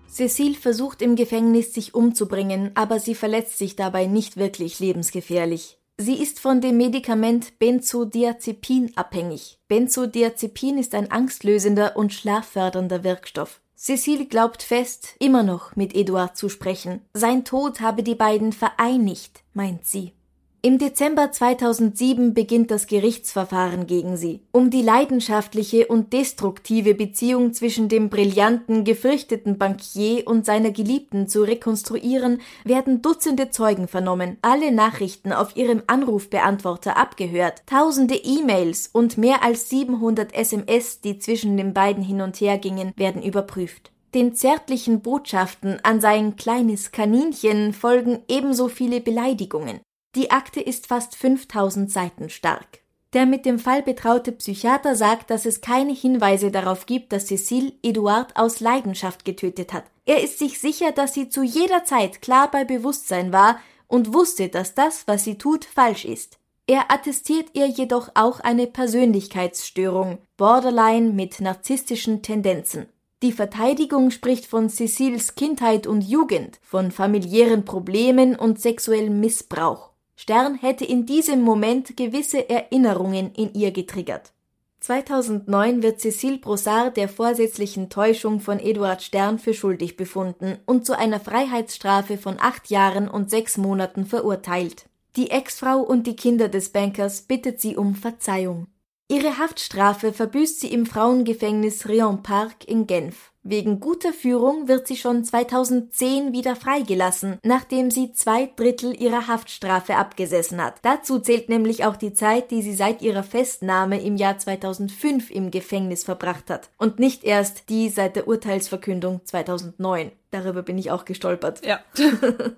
Cecile 0.07 0.55
versucht 0.55 1.03
im 1.03 1.15
Gefängnis 1.15 1.75
sich 1.75 1.93
umzubringen, 1.93 2.71
aber 2.73 2.99
sie 2.99 3.13
verletzt 3.13 3.59
sich 3.59 3.75
dabei 3.75 4.07
nicht 4.07 4.35
wirklich 4.35 4.79
lebensgefährlich. 4.79 5.77
Sie 5.97 6.15
ist 6.15 6.39
von 6.39 6.59
dem 6.59 6.77
Medikament 6.77 7.59
Benzodiazepin 7.59 8.93
abhängig. 8.95 9.59
Benzodiazepin 9.67 10.79
ist 10.79 10.95
ein 10.95 11.11
angstlösender 11.11 11.95
und 11.95 12.13
schlaffördernder 12.13 13.03
Wirkstoff. 13.03 13.61
Cecile 13.75 14.25
glaubt 14.25 14.63
fest, 14.63 15.15
immer 15.19 15.43
noch 15.43 15.75
mit 15.75 15.95
Eduard 15.95 16.35
zu 16.35 16.49
sprechen. 16.49 17.01
Sein 17.13 17.45
Tod 17.45 17.79
habe 17.79 18.01
die 18.01 18.15
beiden 18.15 18.53
vereinigt, 18.53 19.43
meint 19.53 19.85
sie. 19.85 20.13
Im 20.61 20.77
Dezember 20.77 21.31
2007 21.31 22.33
beginnt 22.33 22.69
das 22.69 22.85
Gerichtsverfahren 22.87 23.87
gegen 23.87 24.17
sie. 24.17 24.41
Um 24.51 24.69
die 24.69 24.81
leidenschaftliche 24.81 25.87
und 25.87 26.11
destruktive 26.11 26.95
Beziehung 26.95 27.53
zwischen 27.53 27.87
dem 27.87 28.09
brillanten, 28.09 28.83
gefürchteten 28.83 29.57
Bankier 29.57 30.27
und 30.27 30.45
seiner 30.45 30.71
Geliebten 30.71 31.29
zu 31.29 31.43
rekonstruieren, 31.43 32.41
werden 32.65 33.01
Dutzende 33.01 33.51
Zeugen 33.51 33.87
vernommen, 33.87 34.35
alle 34.41 34.73
Nachrichten 34.73 35.31
auf 35.31 35.55
ihrem 35.55 35.81
Anrufbeantworter 35.87 36.97
abgehört, 36.97 37.63
tausende 37.65 38.15
E-Mails 38.15 38.89
und 38.91 39.17
mehr 39.17 39.43
als 39.43 39.69
700 39.69 40.33
SMS, 40.33 40.99
die 40.99 41.19
zwischen 41.19 41.55
den 41.55 41.73
beiden 41.73 42.03
hin 42.03 42.19
und 42.19 42.35
her 42.41 42.57
gingen, 42.57 42.91
werden 42.97 43.23
überprüft. 43.23 43.91
Den 44.13 44.35
zärtlichen 44.35 44.99
Botschaften 44.99 45.79
an 45.83 46.01
sein 46.01 46.35
kleines 46.35 46.91
Kaninchen 46.91 47.71
folgen 47.71 48.19
ebenso 48.27 48.67
viele 48.67 48.99
Beleidigungen. 48.99 49.79
Die 50.15 50.31
Akte 50.31 50.59
ist 50.59 50.87
fast 50.87 51.15
5000 51.15 51.91
Seiten 51.91 52.29
stark. 52.29 52.79
Der 53.13 53.27
mit 53.27 53.45
dem 53.45 53.59
Fall 53.59 53.83
betraute 53.83 54.31
Psychiater 54.31 54.95
sagt, 54.95 55.29
dass 55.29 55.45
es 55.45 55.61
keine 55.61 55.93
Hinweise 55.93 56.49
darauf 56.49 56.87
gibt, 56.87 57.13
dass 57.13 57.27
Cecile 57.27 57.73
Eduard 57.83 58.35
aus 58.35 58.59
Leidenschaft 58.59 59.23
getötet 59.23 59.71
hat. 59.71 59.83
Er 60.05 60.23
ist 60.23 60.39
sich 60.39 60.59
sicher, 60.59 60.91
dass 60.91 61.13
sie 61.13 61.29
zu 61.29 61.43
jeder 61.43 61.83
Zeit 61.83 62.23
klar 62.23 62.49
bei 62.49 62.65
Bewusstsein 62.65 63.31
war 63.31 63.59
und 63.87 64.13
wusste, 64.13 64.49
dass 64.49 64.73
das, 64.73 65.07
was 65.07 65.23
sie 65.23 65.37
tut, 65.37 65.65
falsch 65.65 66.05
ist. 66.05 66.39
Er 66.65 66.91
attestiert 66.91 67.49
ihr 67.53 67.67
jedoch 67.67 68.09
auch 68.13 68.39
eine 68.39 68.67
Persönlichkeitsstörung, 68.67 70.19
Borderline 70.37 71.11
mit 71.11 71.39
narzisstischen 71.39 72.21
Tendenzen. 72.21 72.87
Die 73.21 73.31
Verteidigung 73.31 74.11
spricht 74.11 74.45
von 74.45 74.69
Cecils 74.69 75.35
Kindheit 75.35 75.87
und 75.87 76.01
Jugend, 76.01 76.59
von 76.61 76.91
familiären 76.91 77.65
Problemen 77.65 78.35
und 78.35 78.61
sexuellem 78.61 79.19
Missbrauch. 79.19 79.88
Stern 80.21 80.55
hätte 80.55 80.83
in 80.83 81.05
diesem 81.05 81.39
Moment 81.39 81.95
gewisse 81.95 82.49
Erinnerungen 82.49 83.31
in 83.35 83.53
ihr 83.53 83.71
getriggert. 83.71 84.33
2009 84.81 85.81
wird 85.81 86.01
Cécile 86.01 86.41
Brossard 86.41 86.97
der 86.97 87.07
vorsätzlichen 87.07 87.89
Täuschung 87.89 88.41
von 88.41 88.59
Eduard 88.59 89.01
Stern 89.01 89.39
für 89.39 89.53
schuldig 89.53 89.95
befunden 89.95 90.57
und 90.65 90.85
zu 90.85 90.97
einer 90.97 91.21
Freiheitsstrafe 91.21 92.17
von 92.17 92.35
acht 92.37 92.69
Jahren 92.69 93.07
und 93.07 93.29
sechs 93.29 93.55
Monaten 93.55 94.05
verurteilt. 94.05 94.89
Die 95.15 95.31
Ex-Frau 95.31 95.79
und 95.79 96.05
die 96.05 96.17
Kinder 96.17 96.49
des 96.49 96.73
Bankers 96.73 97.21
bittet 97.21 97.61
sie 97.61 97.77
um 97.77 97.95
Verzeihung. 97.95 98.67
Ihre 99.07 99.37
Haftstrafe 99.37 100.11
verbüßt 100.11 100.59
sie 100.59 100.73
im 100.73 100.85
Frauengefängnis 100.85 101.87
Rion 101.87 102.23
Park 102.23 102.65
in 102.67 102.87
Genf. 102.87 103.31
Wegen 103.49 103.79
guter 103.79 104.13
Führung 104.13 104.67
wird 104.67 104.85
sie 104.85 104.95
schon 104.95 105.23
2010 105.23 106.33
wieder 106.33 106.55
freigelassen, 106.55 107.39
nachdem 107.41 107.89
sie 107.89 108.13
zwei 108.13 108.47
Drittel 108.55 108.93
ihrer 109.01 109.25
Haftstrafe 109.25 109.95
abgesessen 109.95 110.63
hat. 110.63 110.75
Dazu 110.83 111.17
zählt 111.17 111.49
nämlich 111.49 111.83
auch 111.83 111.95
die 111.95 112.13
Zeit, 112.13 112.51
die 112.51 112.61
sie 112.61 112.75
seit 112.75 113.01
ihrer 113.01 113.23
Festnahme 113.23 114.03
im 114.03 114.17
Jahr 114.17 114.37
2005 114.37 115.31
im 115.31 115.49
Gefängnis 115.49 116.03
verbracht 116.03 116.51
hat 116.51 116.69
und 116.77 116.99
nicht 116.99 117.23
erst 117.23 117.69
die 117.69 117.89
seit 117.89 118.15
der 118.15 118.27
Urteilsverkündung 118.27 119.21
2009. 119.23 120.11
Darüber 120.29 120.61
bin 120.61 120.77
ich 120.77 120.91
auch 120.91 121.05
gestolpert. 121.05 121.65
Ja. 121.65 121.79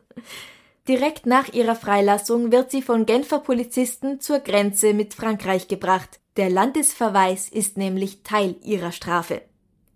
Direkt 0.89 1.25
nach 1.25 1.53
ihrer 1.53 1.77
Freilassung 1.77 2.51
wird 2.51 2.69
sie 2.69 2.81
von 2.81 3.05
Genfer 3.05 3.39
Polizisten 3.39 4.19
zur 4.19 4.39
Grenze 4.39 4.93
mit 4.93 5.13
Frankreich 5.13 5.69
gebracht. 5.69 6.19
Der 6.35 6.49
Landesverweis 6.49 7.47
ist 7.47 7.77
nämlich 7.77 8.23
Teil 8.23 8.57
ihrer 8.61 8.91
Strafe. 8.91 9.41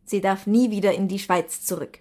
Sie 0.06 0.22
darf 0.22 0.48
nie 0.48 0.72
wieder 0.72 0.94
in 0.94 1.08
die 1.08 1.20
Schweiz 1.20 1.66
zurück. 1.66 2.00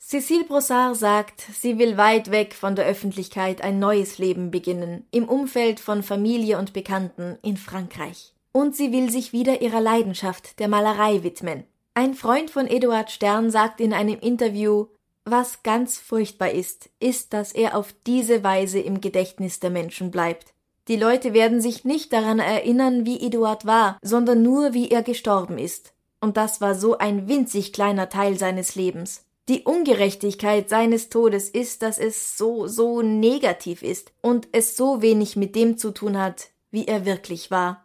Cécile 0.00 0.44
Brossard 0.44 0.96
sagt, 0.96 1.42
sie 1.52 1.78
will 1.78 1.96
weit 1.96 2.30
weg 2.30 2.54
von 2.54 2.76
der 2.76 2.86
Öffentlichkeit 2.86 3.60
ein 3.60 3.78
neues 3.78 4.18
Leben 4.18 4.50
beginnen, 4.50 5.06
im 5.10 5.28
Umfeld 5.28 5.80
von 5.80 6.02
Familie 6.02 6.58
und 6.58 6.72
Bekannten 6.72 7.36
in 7.42 7.56
Frankreich. 7.56 8.32
Und 8.52 8.74
sie 8.74 8.92
will 8.92 9.10
sich 9.10 9.32
wieder 9.32 9.60
ihrer 9.60 9.80
Leidenschaft, 9.80 10.58
der 10.60 10.68
Malerei, 10.68 11.22
widmen. 11.24 11.64
Ein 11.94 12.14
Freund 12.14 12.50
von 12.50 12.66
Eduard 12.66 13.10
Stern 13.10 13.50
sagt 13.50 13.80
in 13.80 13.92
einem 13.92 14.18
Interview, 14.20 14.86
was 15.24 15.62
ganz 15.62 15.98
furchtbar 15.98 16.52
ist, 16.52 16.88
ist, 17.00 17.34
dass 17.34 17.52
er 17.52 17.76
auf 17.76 17.94
diese 18.06 18.42
Weise 18.42 18.78
im 18.78 19.00
Gedächtnis 19.00 19.60
der 19.60 19.70
Menschen 19.70 20.10
bleibt. 20.10 20.54
Die 20.88 20.96
Leute 20.96 21.34
werden 21.34 21.60
sich 21.60 21.84
nicht 21.84 22.14
daran 22.14 22.38
erinnern, 22.38 23.04
wie 23.04 23.20
Eduard 23.20 23.66
war, 23.66 23.98
sondern 24.00 24.42
nur, 24.42 24.72
wie 24.72 24.90
er 24.90 25.02
gestorben 25.02 25.58
ist. 25.58 25.92
Und 26.20 26.36
das 26.36 26.60
war 26.60 26.74
so 26.74 26.98
ein 26.98 27.28
winzig 27.28 27.72
kleiner 27.72 28.08
Teil 28.08 28.38
seines 28.38 28.74
Lebens. 28.74 29.24
Die 29.48 29.62
Ungerechtigkeit 29.62 30.68
seines 30.68 31.08
Todes 31.08 31.48
ist, 31.48 31.82
dass 31.82 31.98
es 31.98 32.36
so, 32.36 32.66
so 32.66 33.00
negativ 33.00 33.82
ist 33.82 34.12
und 34.20 34.46
es 34.52 34.76
so 34.76 35.00
wenig 35.00 35.36
mit 35.36 35.56
dem 35.56 35.78
zu 35.78 35.90
tun 35.90 36.18
hat, 36.18 36.50
wie 36.70 36.86
er 36.86 37.06
wirklich 37.06 37.50
war. 37.50 37.84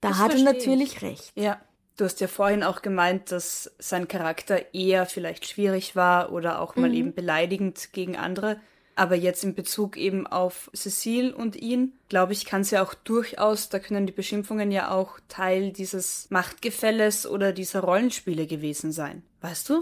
Da 0.00 0.10
Das 0.10 0.18
hat 0.18 0.34
er 0.34 0.42
natürlich 0.42 1.02
recht. 1.02 1.32
Ja. 1.34 1.60
Du 1.96 2.04
hast 2.04 2.20
ja 2.20 2.26
vorhin 2.26 2.64
auch 2.64 2.82
gemeint, 2.82 3.30
dass 3.30 3.72
sein 3.78 4.08
Charakter 4.08 4.74
eher 4.74 5.06
vielleicht 5.06 5.46
schwierig 5.46 5.94
war 5.94 6.32
oder 6.32 6.60
auch 6.60 6.74
mal 6.74 6.92
eben 6.92 7.14
beleidigend 7.14 7.92
gegen 7.92 8.16
andere. 8.16 8.60
Aber 8.96 9.16
jetzt 9.16 9.42
in 9.42 9.54
Bezug 9.54 9.96
eben 9.96 10.26
auf 10.26 10.70
Cecile 10.74 11.34
und 11.34 11.56
ihn, 11.56 11.94
glaube 12.08 12.32
ich, 12.32 12.44
kann 12.44 12.60
es 12.60 12.70
ja 12.70 12.82
auch 12.82 12.94
durchaus, 12.94 13.68
da 13.68 13.80
können 13.80 14.06
die 14.06 14.12
Beschimpfungen 14.12 14.70
ja 14.70 14.92
auch 14.92 15.18
Teil 15.28 15.72
dieses 15.72 16.26
Machtgefälles 16.30 17.26
oder 17.26 17.52
dieser 17.52 17.80
Rollenspiele 17.80 18.46
gewesen 18.46 18.92
sein. 18.92 19.22
Weißt 19.40 19.68
du? 19.68 19.80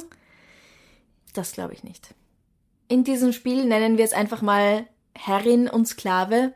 Das 1.35 1.53
glaube 1.53 1.75
ich 1.75 1.85
nicht. 1.85 2.14
In 2.88 3.05
diesem 3.05 3.33
Spiel 3.33 3.64
nennen 3.64 3.98
wir 3.98 4.05
es 4.05 4.12
einfach 4.12 4.42
mal 4.42 4.87
Herrin 5.14 5.68
und 5.68 5.87
Sklave, 5.87 6.55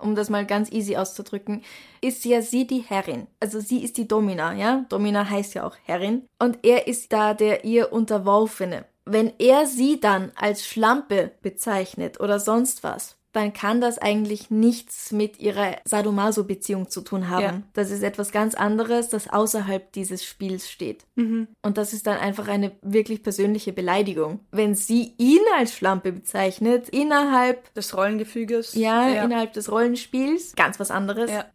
um 0.00 0.14
das 0.14 0.28
mal 0.28 0.44
ganz 0.44 0.70
easy 0.72 0.96
auszudrücken, 0.96 1.62
ist 2.00 2.24
ja 2.24 2.42
sie 2.42 2.66
die 2.66 2.80
Herrin. 2.80 3.28
Also 3.38 3.60
sie 3.60 3.82
ist 3.82 3.96
die 3.96 4.08
Domina, 4.08 4.54
ja? 4.54 4.84
Domina 4.88 5.28
heißt 5.28 5.54
ja 5.54 5.64
auch 5.64 5.76
Herrin. 5.84 6.26
Und 6.38 6.58
er 6.64 6.88
ist 6.88 7.12
da 7.12 7.32
der 7.32 7.64
ihr 7.64 7.92
Unterworfene. 7.92 8.84
Wenn 9.04 9.32
er 9.38 9.66
sie 9.66 10.00
dann 10.00 10.32
als 10.36 10.66
Schlampe 10.66 11.32
bezeichnet 11.42 12.20
oder 12.20 12.38
sonst 12.38 12.82
was, 12.82 13.16
dann 13.32 13.54
kann 13.54 13.80
das 13.80 13.98
eigentlich 13.98 14.50
nichts 14.50 15.10
mit 15.10 15.40
ihrer 15.40 15.76
Sadomaso-Beziehung 15.86 16.90
zu 16.90 17.00
tun 17.00 17.30
haben. 17.30 17.42
Ja. 17.42 17.62
Das 17.72 17.90
ist 17.90 18.02
etwas 18.02 18.30
ganz 18.30 18.54
anderes, 18.54 19.08
das 19.08 19.26
außerhalb 19.26 19.90
dieses 19.92 20.22
Spiels 20.22 20.70
steht. 20.70 21.06
Und 21.16 21.78
das 21.78 21.94
ist 21.94 22.06
dann 22.06 22.18
einfach 22.18 22.46
eine 22.46 22.72
wirklich 22.82 23.22
persönliche 23.22 23.72
Beleidigung. 23.72 24.40
Wenn 24.50 24.74
sie 24.74 25.14
ihn 25.16 25.40
als 25.56 25.72
Schlampe 25.74 26.12
bezeichnet, 26.12 26.90
innerhalb, 26.90 27.72
Des 27.72 27.96
Rollengefüges. 27.96 28.74
ja, 28.74 29.24
innerhalb 29.24 29.54
des 29.54 29.72
Rollenspiels, 29.72 30.54
ganz 30.54 30.78
was 30.78 30.90
anderes. 30.90 31.30
Ja. 31.30 31.46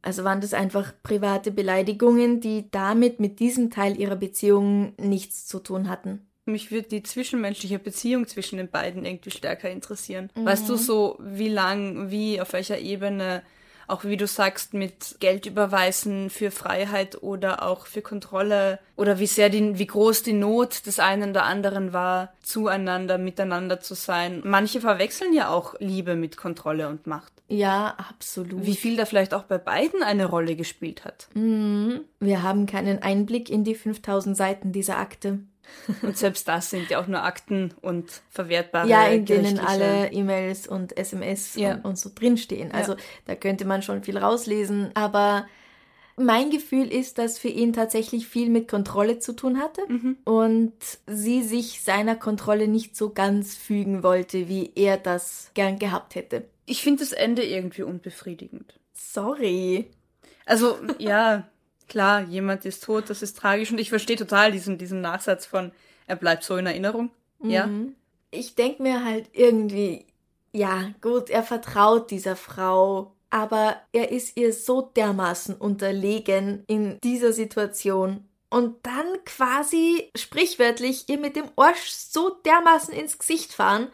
Also 0.00 0.24
waren 0.24 0.40
das 0.40 0.54
einfach 0.54 0.94
private 1.02 1.50
Beleidigungen, 1.50 2.40
die 2.40 2.70
damit 2.70 3.20
mit 3.20 3.40
diesem 3.40 3.70
Teil 3.70 4.00
ihrer 4.00 4.16
Beziehung 4.16 4.94
nichts 4.98 5.46
zu 5.46 5.58
tun 5.58 5.90
hatten. 5.90 6.26
Mich 6.46 6.70
würde 6.70 6.88
die 6.88 7.02
zwischenmenschliche 7.02 7.80
Beziehung 7.80 8.28
zwischen 8.28 8.56
den 8.56 8.70
beiden 8.70 9.04
irgendwie 9.04 9.32
stärker 9.32 9.68
interessieren. 9.68 10.30
Weißt 10.36 10.68
du 10.68 10.76
so, 10.76 11.18
wie 11.20 11.48
lang, 11.48 12.10
wie, 12.10 12.40
auf 12.40 12.52
welcher 12.52 12.78
Ebene, 12.78 13.42
auch 13.88 14.04
wie 14.04 14.16
du 14.16 14.26
sagst, 14.26 14.72
mit 14.72 15.16
Geld 15.20 15.46
überweisen 15.46 16.30
für 16.30 16.52
Freiheit 16.52 17.22
oder 17.22 17.64
auch 17.64 17.86
für 17.86 18.00
Kontrolle 18.00 18.78
oder 18.96 19.18
wie 19.18 19.26
sehr 19.26 19.48
die, 19.48 19.78
wie 19.78 19.86
groß 19.86 20.22
die 20.22 20.32
Not 20.32 20.86
des 20.86 20.98
einen 20.98 21.30
oder 21.30 21.44
anderen 21.44 21.92
war, 21.92 22.32
zueinander, 22.42 23.18
miteinander 23.18 23.80
zu 23.80 23.94
sein. 23.94 24.40
Manche 24.44 24.80
verwechseln 24.80 25.32
ja 25.32 25.50
auch 25.50 25.74
Liebe 25.80 26.14
mit 26.14 26.36
Kontrolle 26.36 26.88
und 26.88 27.06
Macht. 27.06 27.32
Ja, 27.48 27.94
absolut. 28.08 28.66
Wie 28.66 28.74
viel 28.74 28.96
da 28.96 29.04
vielleicht 29.04 29.32
auch 29.32 29.44
bei 29.44 29.58
beiden 29.58 30.02
eine 30.02 30.26
Rolle 30.26 30.56
gespielt 30.56 31.04
hat. 31.04 31.28
Wir 31.34 32.42
haben 32.42 32.66
keinen 32.66 33.02
Einblick 33.02 33.50
in 33.50 33.62
die 33.62 33.76
5000 33.76 34.36
Seiten 34.36 34.72
dieser 34.72 34.98
Akte. 34.98 35.40
Und 36.02 36.16
selbst 36.16 36.48
das 36.48 36.70
sind 36.70 36.90
ja 36.90 37.00
auch 37.00 37.06
nur 37.06 37.22
Akten 37.22 37.74
und 37.82 38.22
verwertbare 38.30 38.88
Ja, 38.88 39.06
in 39.08 39.24
denen 39.24 39.58
alle 39.58 40.12
E-Mails 40.12 40.66
und 40.66 40.96
SMS 40.96 41.54
Ja. 41.56 41.74
und, 41.74 41.84
und 41.84 41.98
so 41.98 42.10
drinstehen. 42.14 42.72
Also 42.72 42.92
Ja. 42.92 42.98
da 43.26 43.34
könnte 43.34 43.64
man 43.64 43.82
schon 43.82 44.02
viel 44.02 44.18
rauslesen. 44.18 44.90
Aber 44.94 45.46
mein 46.16 46.50
Gefühl 46.50 46.90
ist, 46.92 47.18
dass 47.18 47.38
für 47.38 47.48
ihn 47.48 47.72
tatsächlich 47.74 48.26
viel 48.26 48.48
mit 48.48 48.68
Kontrolle 48.68 49.18
zu 49.18 49.34
tun 49.34 49.58
hatte 49.58 49.82
Mhm. 49.88 50.16
und 50.24 50.72
sie 51.06 51.42
sich 51.42 51.82
seiner 51.82 52.16
Kontrolle 52.16 52.68
nicht 52.68 52.96
so 52.96 53.10
ganz 53.10 53.54
fügen 53.54 54.02
wollte, 54.02 54.48
wie 54.48 54.72
er 54.76 54.96
das 54.96 55.50
gern 55.54 55.78
gehabt 55.78 56.14
hätte. 56.14 56.44
Ich 56.64 56.82
finde 56.82 57.00
das 57.00 57.12
Ende 57.12 57.44
irgendwie 57.44 57.82
unbefriedigend. 57.82 58.78
Sorry. 58.94 59.90
Also, 60.46 60.78
ja, 60.98 61.46
klar, 61.88 62.22
jemand 62.22 62.64
ist 62.64 62.84
tot, 62.84 63.10
das 63.10 63.22
ist 63.22 63.38
tragisch 63.38 63.70
und 63.70 63.78
ich 63.78 63.90
verstehe 63.90 64.16
total 64.16 64.52
diesen, 64.52 64.78
diesen 64.78 65.00
Nachsatz 65.00 65.46
von, 65.46 65.72
er 66.06 66.16
bleibt 66.16 66.44
so 66.44 66.56
in 66.56 66.66
Erinnerung. 66.66 67.10
Ja. 67.42 67.68
Ich 68.30 68.54
denke 68.54 68.82
mir 68.82 69.04
halt 69.04 69.28
irgendwie, 69.32 70.06
ja, 70.52 70.90
gut, 71.00 71.30
er 71.30 71.42
vertraut 71.42 72.10
dieser 72.10 72.36
Frau, 72.36 73.12
aber 73.30 73.76
er 73.92 74.10
ist 74.10 74.36
ihr 74.36 74.52
so 74.52 74.80
dermaßen 74.82 75.54
unterlegen 75.54 76.64
in 76.66 76.98
dieser 77.02 77.32
Situation. 77.32 78.24
Und 78.48 78.86
dann 78.86 79.24
quasi 79.24 80.10
sprichwörtlich 80.16 81.08
ihr 81.08 81.18
mit 81.18 81.36
dem 81.36 81.46
Arsch 81.56 81.90
so 81.90 82.30
dermaßen 82.30 82.94
ins 82.94 83.18
Gesicht 83.18 83.52
fahren. 83.52 83.88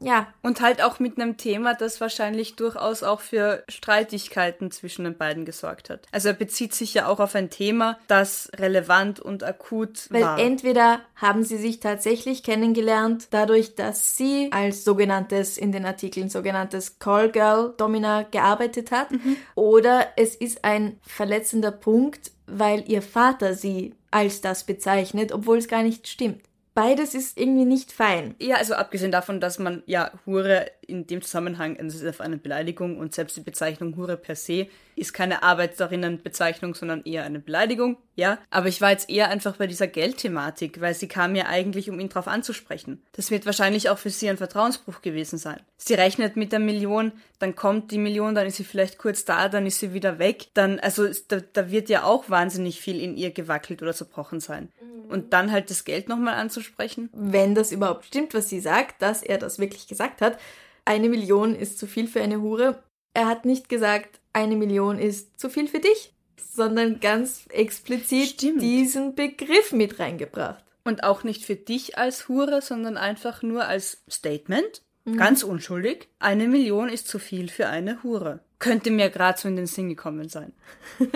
Ja, 0.00 0.28
Und 0.42 0.60
halt 0.60 0.82
auch 0.82 0.98
mit 0.98 1.18
einem 1.18 1.36
Thema, 1.36 1.74
das 1.74 2.00
wahrscheinlich 2.00 2.56
durchaus 2.56 3.02
auch 3.02 3.20
für 3.20 3.64
Streitigkeiten 3.68 4.70
zwischen 4.70 5.04
den 5.04 5.16
beiden 5.16 5.44
gesorgt 5.44 5.90
hat. 5.90 6.06
Also 6.12 6.28
er 6.28 6.34
bezieht 6.34 6.74
sich 6.74 6.94
ja 6.94 7.08
auch 7.08 7.20
auf 7.20 7.34
ein 7.34 7.50
Thema, 7.50 7.98
das 8.06 8.50
relevant 8.56 9.20
und 9.20 9.42
akut 9.44 10.06
weil 10.10 10.22
war. 10.22 10.38
entweder 10.38 11.00
haben 11.16 11.44
sie 11.44 11.56
sich 11.56 11.80
tatsächlich 11.80 12.42
kennengelernt, 12.42 13.28
dadurch, 13.30 13.74
dass 13.74 14.16
sie 14.16 14.50
als 14.52 14.84
sogenanntes, 14.84 15.58
in 15.58 15.72
den 15.72 15.86
Artikeln 15.86 16.28
sogenanntes 16.28 16.98
Call 16.98 17.30
Girl 17.30 17.74
Domina 17.76 18.22
gearbeitet 18.22 18.90
hat, 18.90 19.08
oder 19.54 20.08
es 20.16 20.34
ist 20.34 20.64
ein 20.64 20.98
verletzender 21.02 21.70
Punkt, 21.70 22.32
weil 22.46 22.84
ihr 22.88 23.02
Vater 23.02 23.54
sie 23.54 23.94
als 24.10 24.40
das 24.40 24.64
bezeichnet, 24.64 25.32
obwohl 25.32 25.58
es 25.58 25.68
gar 25.68 25.82
nicht 25.82 26.08
stimmt. 26.08 26.42
Beides 26.74 27.14
ist 27.14 27.38
irgendwie 27.38 27.64
nicht 27.64 27.92
fein. 27.92 28.34
Ja, 28.40 28.56
also 28.56 28.74
abgesehen 28.74 29.12
davon, 29.12 29.40
dass 29.40 29.60
man 29.60 29.84
ja 29.86 30.10
Hure 30.26 30.66
in 30.84 31.06
dem 31.06 31.22
Zusammenhang, 31.22 31.76
es 31.76 32.00
ist 32.00 32.20
eine 32.20 32.36
Beleidigung 32.36 32.98
und 32.98 33.14
selbst 33.14 33.36
die 33.36 33.40
Bezeichnung 33.40 33.96
Hure 33.96 34.16
per 34.16 34.36
se 34.36 34.68
ist 34.96 35.12
keine 35.12 35.42
Arbeiterinnenbezeichnung, 35.42 36.74
sondern 36.74 37.02
eher 37.04 37.24
eine 37.24 37.40
Beleidigung, 37.40 37.96
ja. 38.14 38.38
Aber 38.50 38.68
ich 38.68 38.80
war 38.80 38.90
jetzt 38.90 39.10
eher 39.10 39.28
einfach 39.28 39.56
bei 39.56 39.66
dieser 39.66 39.86
Geldthematik, 39.86 40.80
weil 40.80 40.94
sie 40.94 41.08
kam 41.08 41.34
ja 41.34 41.46
eigentlich, 41.46 41.90
um 41.90 41.98
ihn 41.98 42.08
drauf 42.08 42.28
anzusprechen. 42.28 43.02
Das 43.12 43.30
wird 43.30 43.46
wahrscheinlich 43.46 43.88
auch 43.88 43.98
für 43.98 44.10
sie 44.10 44.28
ein 44.28 44.36
Vertrauensbruch 44.36 45.02
gewesen 45.02 45.38
sein. 45.38 45.60
Sie 45.76 45.94
rechnet 45.94 46.36
mit 46.36 46.52
der 46.52 46.60
Million, 46.60 47.12
dann 47.38 47.56
kommt 47.56 47.90
die 47.90 47.98
Million, 47.98 48.34
dann 48.34 48.46
ist 48.46 48.56
sie 48.56 48.64
vielleicht 48.64 48.98
kurz 48.98 49.24
da, 49.24 49.48
dann 49.48 49.66
ist 49.66 49.80
sie 49.80 49.92
wieder 49.92 50.18
weg. 50.18 50.46
Dann, 50.54 50.78
also 50.78 51.08
da, 51.28 51.40
da 51.52 51.70
wird 51.70 51.88
ja 51.88 52.04
auch 52.04 52.30
wahnsinnig 52.30 52.80
viel 52.80 53.00
in 53.00 53.16
ihr 53.16 53.32
gewackelt 53.32 53.82
oder 53.82 53.94
zerbrochen 53.94 54.40
sein. 54.40 54.68
Und 55.08 55.32
dann 55.32 55.52
halt 55.52 55.70
das 55.70 55.84
Geld 55.84 56.08
nochmal 56.08 56.34
anzusprechen. 56.34 57.10
Wenn 57.12 57.54
das 57.54 57.72
überhaupt 57.72 58.06
stimmt, 58.06 58.32
was 58.32 58.48
sie 58.48 58.60
sagt, 58.60 59.02
dass 59.02 59.22
er 59.22 59.38
das 59.38 59.58
wirklich 59.58 59.86
gesagt 59.86 60.20
hat, 60.20 60.38
eine 60.84 61.08
Million 61.08 61.54
ist 61.54 61.78
zu 61.78 61.86
viel 61.86 62.08
für 62.08 62.22
eine 62.22 62.40
Hure. 62.40 62.82
Er 63.14 63.26
hat 63.26 63.44
nicht 63.44 63.68
gesagt, 63.68 64.20
eine 64.32 64.56
Million 64.56 64.98
ist 64.98 65.38
zu 65.38 65.48
viel 65.48 65.68
für 65.68 65.80
dich, 65.80 66.12
sondern 66.36 67.00
ganz 67.00 67.46
explizit 67.48 68.28
Stimmt. 68.28 68.62
diesen 68.62 69.14
Begriff 69.14 69.72
mit 69.72 69.98
reingebracht. 69.98 70.64
Und 70.84 71.02
auch 71.02 71.24
nicht 71.24 71.44
für 71.44 71.56
dich 71.56 71.96
als 71.96 72.28
Hure, 72.28 72.60
sondern 72.60 72.96
einfach 72.96 73.42
nur 73.42 73.66
als 73.66 74.02
Statement. 74.10 74.82
Ganz 75.16 75.42
unschuldig. 75.42 76.08
Eine 76.18 76.48
Million 76.48 76.88
ist 76.88 77.08
zu 77.08 77.18
viel 77.18 77.48
für 77.50 77.68
eine 77.68 78.02
Hure. 78.02 78.40
Könnte 78.58 78.90
mir 78.90 79.10
gerade 79.10 79.38
so 79.38 79.48
in 79.48 79.56
den 79.56 79.66
Sinn 79.66 79.90
gekommen 79.90 80.28
sein. 80.30 80.52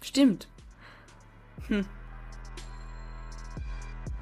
Stimmt. 0.00 0.46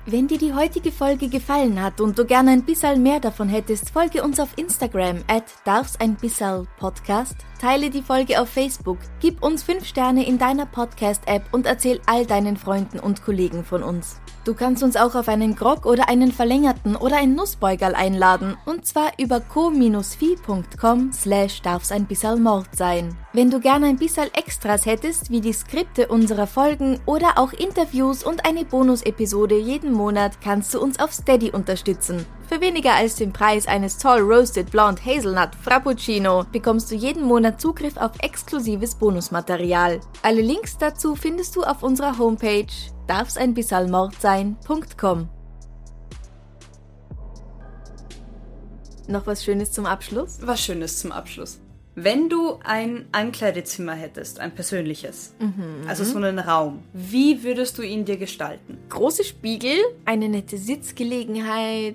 Wenn 0.07 0.29
dir 0.29 0.37
die 0.37 0.53
heutige 0.53 0.93
Folge 0.93 1.29
gefallen 1.29 1.81
hat 1.83 1.99
und 1.99 2.19
du 2.19 2.27
gerne 2.27 2.51
ein 2.51 2.65
bisschen 2.65 3.03
mehr 3.03 3.21
davon 3.21 3.49
hättest, 3.49 3.89
folge 3.89 4.23
uns 4.23 4.39
auf 4.39 4.51
Instagram 4.57 5.25
at 5.29 5.45
darfs 5.65 5.99
ein 5.99 6.15
bisschen 6.15 6.69
Podcast, 6.77 7.37
teile 7.59 7.89
die 7.89 8.03
Folge 8.03 8.39
auf 8.39 8.51
Facebook, 8.51 8.99
gib 9.21 9.43
uns 9.43 9.63
5 9.63 9.87
Sterne 9.87 10.27
in 10.27 10.37
deiner 10.37 10.67
Podcast-App 10.67 11.45
und 11.53 11.65
erzähl 11.65 12.03
all 12.05 12.27
deinen 12.27 12.59
Freunden 12.59 12.99
und 12.99 13.25
Kollegen 13.25 13.65
von 13.65 13.83
uns. 13.83 14.21
Du 14.45 14.53
kannst 14.53 14.83
uns 14.83 14.97
auch 14.97 15.15
auf 15.15 15.29
einen 15.29 15.57
Grog 15.57 15.87
oder 15.87 16.11
einen 16.11 16.31
verlängerten 16.31 16.97
oder 16.97 17.17
ein 17.17 17.35
Nussbeugerl 17.35 17.95
einladen 17.95 18.59
und 18.67 18.87
zwar 18.87 19.13
über 19.19 19.41
co-fi.com 19.41 21.13
slash 21.15 21.63
darf's 21.63 21.91
ein 21.91 22.05
bisschen 22.05 22.43
Mord 22.43 22.69
sein. 22.77 23.17
Wenn 23.33 23.51
du 23.51 23.59
gerne 23.59 23.87
ein 23.87 23.97
bisschen 23.97 24.29
Extras 24.35 24.85
hättest, 24.85 25.31
wie 25.31 25.41
die 25.41 25.55
Skripte 25.55 26.09
unserer 26.09 26.47
Folgen 26.47 27.01
oder 27.07 27.39
auch 27.39 27.55
Interviews 27.55 28.23
und 28.23 28.45
eine 28.45 28.67
Bonus-Episode 28.67 29.57
jeden 29.57 29.93
Monat, 29.93 30.43
kannst 30.43 30.75
du 30.75 30.81
uns 30.81 31.01
auf 31.01 31.15
Steady 31.15 31.51
unterstützen. 31.51 32.27
Für 32.47 32.61
weniger 32.61 32.93
als 32.93 33.17
den 33.17 33.33
Preis 33.33 33.67
eines 33.67 33.97
Tall 33.97 34.21
Roasted 34.21 34.71
Blonde 34.71 35.03
Hazelnut 35.03 35.55
Frappuccino 35.63 36.45
bekommst 36.53 36.91
du 36.91 36.95
jeden 36.95 37.25
Monat 37.25 37.63
Zugriff 37.63 37.97
auf 37.97 38.13
exklusives 38.21 38.95
Bonusmaterial. 38.95 40.01
Alle 40.23 40.43
Links 40.43 40.77
dazu 40.77 41.17
findest 41.17 41.57
du 41.57 41.63
auf 41.63 41.83
unserer 41.83 42.19
Homepage 42.19 42.67
darf's 43.07 43.37
ein 43.37 43.55
bisschen 43.55 43.91
Mord 43.91 44.21
sein.com. 44.21 45.29
Noch 49.07 49.27
was 49.27 49.45
Schönes 49.45 49.71
zum 49.73 49.87
Abschluss? 49.87 50.39
Was 50.43 50.63
Schönes 50.63 50.99
zum 50.99 51.13
Abschluss. 51.13 51.61
Wenn 51.97 52.29
du 52.29 52.59
ein 52.65 53.07
Ankleidezimmer 53.13 53.95
hättest, 53.95 54.41
ein 54.41 54.53
persönliches, 54.53 55.35
also 55.87 56.03
so 56.03 56.17
einen 56.17 56.41
Raum, 56.41 56.83
wie 56.93 57.45
würdest 57.45 57.79
du 57.79 57.83
ihn 57.83 58.05
dir 58.05 58.17
gestalten? 58.17 58.79
Große 58.89 59.23
Spiegel, 59.23 59.77
eine 60.05 60.29
nette 60.29 60.59
Sitzgelegenheit, 60.59 61.95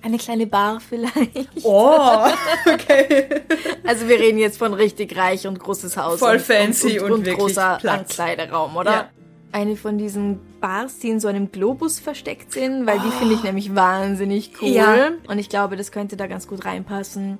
eine 0.00 0.18
kleine 0.18 0.46
Bar 0.46 0.80
vielleicht. 0.80 1.48
Oh, 1.64 2.28
okay. 2.72 3.42
Also 3.84 4.08
wir 4.08 4.20
reden 4.20 4.38
jetzt 4.38 4.58
von 4.58 4.74
richtig 4.74 5.16
reich 5.16 5.46
und 5.46 5.58
großes 5.58 5.96
Haus. 5.96 6.20
Voll 6.20 6.36
und, 6.36 6.42
fancy 6.42 7.00
und, 7.00 7.06
und 7.06 7.12
und, 7.12 7.18
und 7.18 7.26
wirklich 7.26 7.38
großer 7.38 7.78
Platz. 7.80 8.20
Ankleideraum, 8.20 8.76
oder? 8.76 8.90
Ja. 8.92 9.10
Eine 9.52 9.76
von 9.76 9.98
diesen 9.98 10.40
Bars, 10.60 10.98
die 10.98 11.10
in 11.10 11.20
so 11.20 11.28
einem 11.28 11.52
Globus 11.52 12.00
versteckt 12.00 12.52
sind, 12.52 12.86
weil 12.86 12.98
die 13.00 13.10
finde 13.10 13.34
ich 13.34 13.42
nämlich 13.42 13.74
wahnsinnig 13.74 14.52
cool. 14.62 14.68
Ja. 14.70 15.10
Und 15.28 15.38
ich 15.38 15.48
glaube, 15.50 15.76
das 15.76 15.92
könnte 15.92 16.16
da 16.16 16.26
ganz 16.26 16.48
gut 16.48 16.64
reinpassen. 16.64 17.38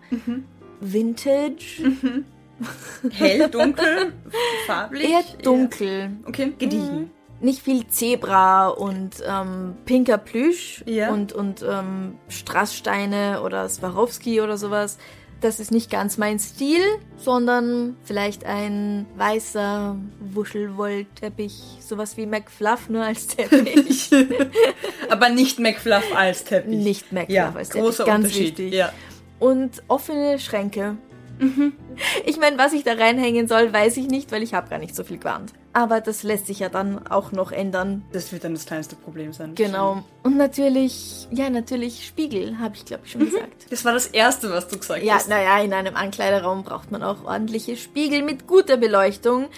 Vintage, 0.80 1.82
Hell, 3.10 3.48
dunkel, 3.48 4.12
farblich? 4.66 5.10
eher 5.10 5.22
dunkel. 5.42 6.10
Okay, 6.26 6.52
gediegen. 6.58 7.10
Nicht 7.40 7.62
viel 7.62 7.86
Zebra 7.88 8.68
und 8.68 9.16
ähm, 9.26 9.74
pinker 9.84 10.18
Plüsch 10.18 10.84
Ja. 10.86 11.10
und, 11.12 11.32
und 11.32 11.64
ähm, 11.68 12.14
Strasssteine 12.28 13.42
oder 13.42 13.68
Swarovski 13.68 14.40
oder 14.40 14.56
sowas. 14.56 14.98
Das 15.42 15.58
ist 15.58 15.72
nicht 15.72 15.90
ganz 15.90 16.18
mein 16.18 16.38
Stil, 16.38 16.80
sondern 17.18 17.96
vielleicht 18.04 18.46
ein 18.46 19.06
weißer 19.16 19.96
Wuschelwollteppich, 20.32 21.60
sowas 21.80 22.16
wie 22.16 22.26
McFluff, 22.26 22.88
nur 22.88 23.02
als 23.02 23.26
Teppich. 23.26 24.10
Aber 25.10 25.28
nicht 25.30 25.58
McFluff 25.58 26.04
als 26.14 26.44
Teppich. 26.44 26.76
nicht 26.78 27.12
McFluff 27.12 27.28
Ja, 27.34 27.52
als 27.54 27.70
Teppich, 27.70 27.82
großer 27.82 28.04
ganz 28.04 28.24
Unterschied. 28.26 28.58
wichtig. 28.58 28.72
Ja. 28.74 28.92
Und 29.40 29.82
offene 29.88 30.38
Schränke. 30.38 30.96
Mhm. 31.42 31.72
Ich 32.24 32.38
meine, 32.38 32.56
was 32.56 32.72
ich 32.72 32.84
da 32.84 32.94
reinhängen 32.94 33.46
soll, 33.48 33.70
weiß 33.72 33.98
ich 33.98 34.06
nicht, 34.08 34.32
weil 34.32 34.42
ich 34.42 34.54
habe 34.54 34.70
gar 34.70 34.78
nicht 34.78 34.96
so 34.96 35.04
viel 35.04 35.18
Gewand. 35.18 35.52
Aber 35.74 36.00
das 36.00 36.22
lässt 36.22 36.46
sich 36.46 36.58
ja 36.60 36.68
dann 36.70 37.06
auch 37.06 37.32
noch 37.32 37.52
ändern. 37.52 38.02
Das 38.12 38.32
wird 38.32 38.44
dann 38.44 38.54
das 38.54 38.64
kleinste 38.64 38.96
Problem 38.96 39.32
sein. 39.34 39.54
Genau. 39.54 40.02
Und 40.22 40.36
natürlich, 40.38 41.28
ja, 41.30 41.50
natürlich 41.50 42.06
Spiegel, 42.06 42.58
habe 42.58 42.76
ich 42.76 42.86
glaube 42.86 43.02
ich 43.04 43.12
schon 43.12 43.26
gesagt. 43.26 43.66
Das 43.70 43.84
war 43.84 43.92
das 43.92 44.06
Erste, 44.06 44.50
was 44.50 44.68
du 44.68 44.78
gesagt 44.78 45.02
Ja, 45.02 45.14
hast. 45.16 45.28
naja, 45.28 45.60
in 45.62 45.72
einem 45.74 45.94
Ankleideraum 45.94 46.64
braucht 46.64 46.90
man 46.90 47.02
auch 47.02 47.24
ordentliche 47.24 47.76
Spiegel 47.76 48.22
mit 48.22 48.46
guter 48.46 48.78
Beleuchtung. 48.78 49.48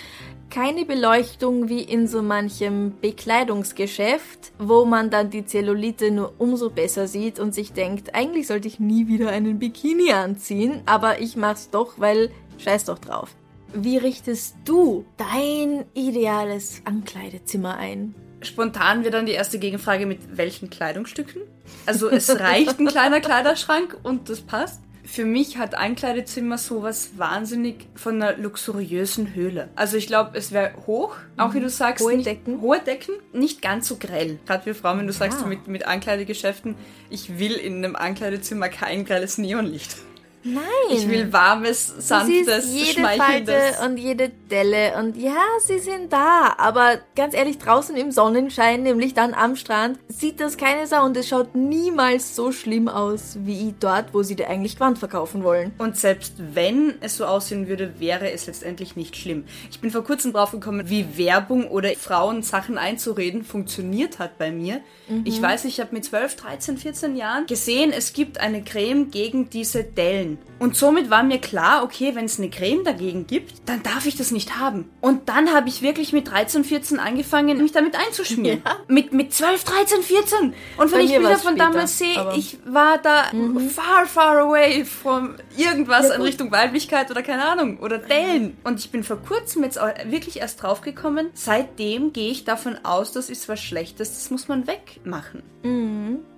Keine 0.50 0.85
Beleuchtung 0.85 1.68
wie 1.68 1.83
in 1.83 2.07
so 2.07 2.22
manchem 2.22 2.92
Bekleidungsgeschäft, 3.00 4.52
wo 4.59 4.85
man 4.85 5.11
dann 5.11 5.30
die 5.30 5.44
Zellulite 5.44 6.11
nur 6.11 6.35
umso 6.38 6.70
besser 6.70 7.09
sieht 7.09 7.40
und 7.40 7.54
sich 7.54 7.72
denkt, 7.72 8.14
eigentlich 8.14 8.46
sollte 8.46 8.68
ich 8.68 8.78
nie 8.78 9.09
wieder 9.09 9.30
einen 9.30 9.59
Bikini 9.59 10.12
anziehen, 10.12 10.83
aber 10.87 11.20
ich 11.20 11.37
mach's 11.37 11.70
doch, 11.70 11.98
weil 11.98 12.30
scheiß 12.59 12.85
doch 12.85 12.98
drauf. 12.98 13.35
Wie 13.72 13.96
richtest 13.96 14.54
du 14.64 15.04
dein 15.16 15.85
ideales 15.94 16.83
Ankleidezimmer 16.85 17.76
ein? 17.76 18.14
Spontan 18.40 19.02
wird 19.02 19.14
dann 19.14 19.26
die 19.26 19.33
erste 19.33 19.59
Gegenfrage 19.59 20.07
mit 20.07 20.37
welchen 20.37 20.70
Kleidungsstücken? 20.70 21.42
Also 21.87 22.09
es 22.09 22.28
reicht 22.38 22.78
ein 22.78 22.87
kleiner 22.87 23.20
Kleiderschrank 23.20 23.98
und 24.02 24.28
das 24.28 24.42
passt. 24.42 24.80
Für 25.07 25.27
mich 25.27 25.59
hat 25.59 25.75
Einkleidezimmer 25.75 26.57
sowas 26.57 27.11
wahnsinnig 27.19 27.87
von 27.95 28.23
einer 28.23 28.37
luxuriösen 28.38 29.35
Höhle. 29.35 29.69
Also 29.77 29.99
ich 29.99 30.07
glaube, 30.07 30.37
es 30.38 30.51
wäre 30.51 30.73
hoch, 30.87 31.14
auch 31.37 31.53
wie 31.53 31.61
du 31.61 31.69
sagst. 31.69 32.03
Hohe 32.05 32.17
nicht, 32.17 32.27
Decken. 32.27 32.61
Hohe 32.62 32.81
Decken, 32.81 33.14
nicht 33.33 33.61
ganz 33.61 33.87
so 33.87 33.97
grell. 33.97 34.38
Gerade 34.47 34.64
wir 34.67 34.75
Frauen, 34.75 34.99
wenn 34.99 35.07
du 35.07 35.12
sagst, 35.12 35.38
Ja. 35.38 35.43
so 35.45 35.49
mit, 35.49 35.69
mit 35.69 35.87
Ankleidegeschäften, 35.87 36.75
ich 37.11 37.38
will 37.38 37.53
in 37.53 37.85
einem 37.85 37.97
Ankleidezimmer 37.97 38.69
kein 38.71 39.05
grelles 39.05 39.37
Neonlicht. 39.37 39.97
Nein. 40.44 40.62
Ich 40.90 41.09
will 41.09 41.33
warmes, 41.33 41.94
Du 41.94 42.02
sanftes, 42.02 42.70
siehst 42.70 42.96
jede. 42.98 43.09
Falte 43.09 43.61
und 43.85 43.96
jede 43.96 44.30
Delle 44.50 44.96
und 44.98 45.16
ja, 45.16 45.42
sie 45.64 45.78
sind 45.78 46.12
da. 46.12 46.54
Aber 46.59 46.98
ganz 47.16 47.35
ehrlich, 47.35 47.59
draußen 47.59 47.96
im 47.96 48.12
Sonnenschein, 48.12 48.83
nämlich 48.83 49.14
dann 49.14 49.33
am 49.33 49.57
Strand, 49.57 49.98
sieht 50.09 50.40
das 50.40 50.59
keine 50.59 50.87
Sau 50.87 51.04
und 51.04 51.16
es 51.16 51.28
schaut 51.28 51.54
niemals 51.54 52.37
so 52.37 52.52
schlimm 52.52 52.88
aus 52.88 53.38
wie 53.40 53.74
dort, 53.80 54.12
wo 54.12 54.22
sie 54.22 54.37
dir 54.37 54.48
eigentlich 54.48 54.74
Gewand 54.74 54.98
verkaufen 54.98 55.44
wollen. 55.44 55.72
Und 55.78 55.96
selbst 55.96 56.35
wenn 56.38 56.94
es 57.00 57.16
so 57.16 57.24
aussehen 57.24 57.66
würde, 57.66 57.98
wäre 57.98 58.30
es 58.30 58.46
letztendlich 58.46 58.96
nicht 58.96 59.16
schlimm. 59.16 59.44
Ich 59.70 59.80
bin 59.80 59.90
vor 59.90 60.04
kurzem 60.04 60.33
drauf 60.33 60.50
gekommen, 60.50 60.90
wie 60.90 61.16
Werbung 61.16 61.68
oder 61.68 61.90
Frauen 61.94 62.42
Sachen 62.42 62.76
einzureden 62.76 63.44
funktioniert 63.44 64.18
hat 64.18 64.37
bei 64.37 64.52
mir. 64.52 64.80
Ich 65.24 65.40
weiß, 65.40 65.64
ich 65.66 65.80
habe 65.80 65.90
mit 65.94 66.04
12, 66.04 66.37
13, 66.37 66.78
14 66.78 67.16
Jahren 67.16 67.46
gesehen, 67.46 67.92
es 67.92 68.12
gibt 68.12 68.40
eine 68.40 68.62
Creme 68.62 69.11
gegen 69.11 69.50
diese 69.50 69.85
Dellen. 69.85 70.34
Und 70.59 70.77
somit 70.77 71.11
war 71.11 71.23
mir 71.23 71.38
klar, 71.38 71.83
okay, 71.83 72.14
wenn 72.14 72.25
es 72.25 72.38
eine 72.38 72.49
Creme 72.49 72.85
dagegen 72.85 73.27
gibt, 73.27 73.68
dann 73.68 73.83
darf 73.83 74.07
ich 74.07 74.16
das 74.16 74.31
nicht 74.31 74.59
haben. 74.59 74.90
Und 75.01 75.29
dann 75.29 75.53
habe 75.53 75.68
ich 75.68 75.83
wirklich 75.83 76.12
mit 76.12 76.31
13, 76.31 76.64
14 76.64 76.99
angefangen, 76.99 77.59
mich 77.59 77.73
damit 77.73 77.97
einzuschmieren. 77.97 78.62
Mit, 78.88 79.12
mit 79.12 79.33
12, 79.33 79.64
13, 79.64 80.03
14. 80.03 80.38
Und 80.38 80.55
wenn 80.79 80.90
Bei 80.90 81.01
ich 81.01 81.11
mir 81.11 81.20
Bilder 81.20 81.38
von 81.38 81.55
später, 81.55 81.70
damals 81.70 81.99
sehe, 81.99 82.33
ich 82.37 82.59
war 82.64 82.99
da 82.99 83.25
far, 83.70 84.07
far 84.07 84.38
away 84.38 84.85
from 84.85 85.35
irgendwas 85.57 86.09
Ja, 86.09 86.14
in. 86.14 86.23
Richtung 86.23 86.51
Weiblichkeit 86.53 87.11
oder 87.11 87.23
keine 87.23 87.44
Ahnung 87.44 87.79
oder 87.79 87.99
Dellen. 87.99 88.57
Und 88.64 88.79
ich 88.79 88.90
bin 88.90 89.03
vor 89.05 89.16
kurzem 89.16 89.64
jetzt 89.64 89.81
auch 89.81 89.88
wirklich 90.07 90.40
erst 90.40 90.62
draufgekommen. 90.62 91.31
Seitdem 91.35 92.12
gehe 92.12 92.31
ich 92.31 92.44
davon 92.44 92.79
aus, 92.85 93.12
das 93.12 93.31
ist 93.31 93.49
was 93.49 93.61
Schlechtes, 93.61 94.14
das 94.14 94.31
muss 94.31 94.49
man 94.49 94.66
wegmachen. 94.66 95.42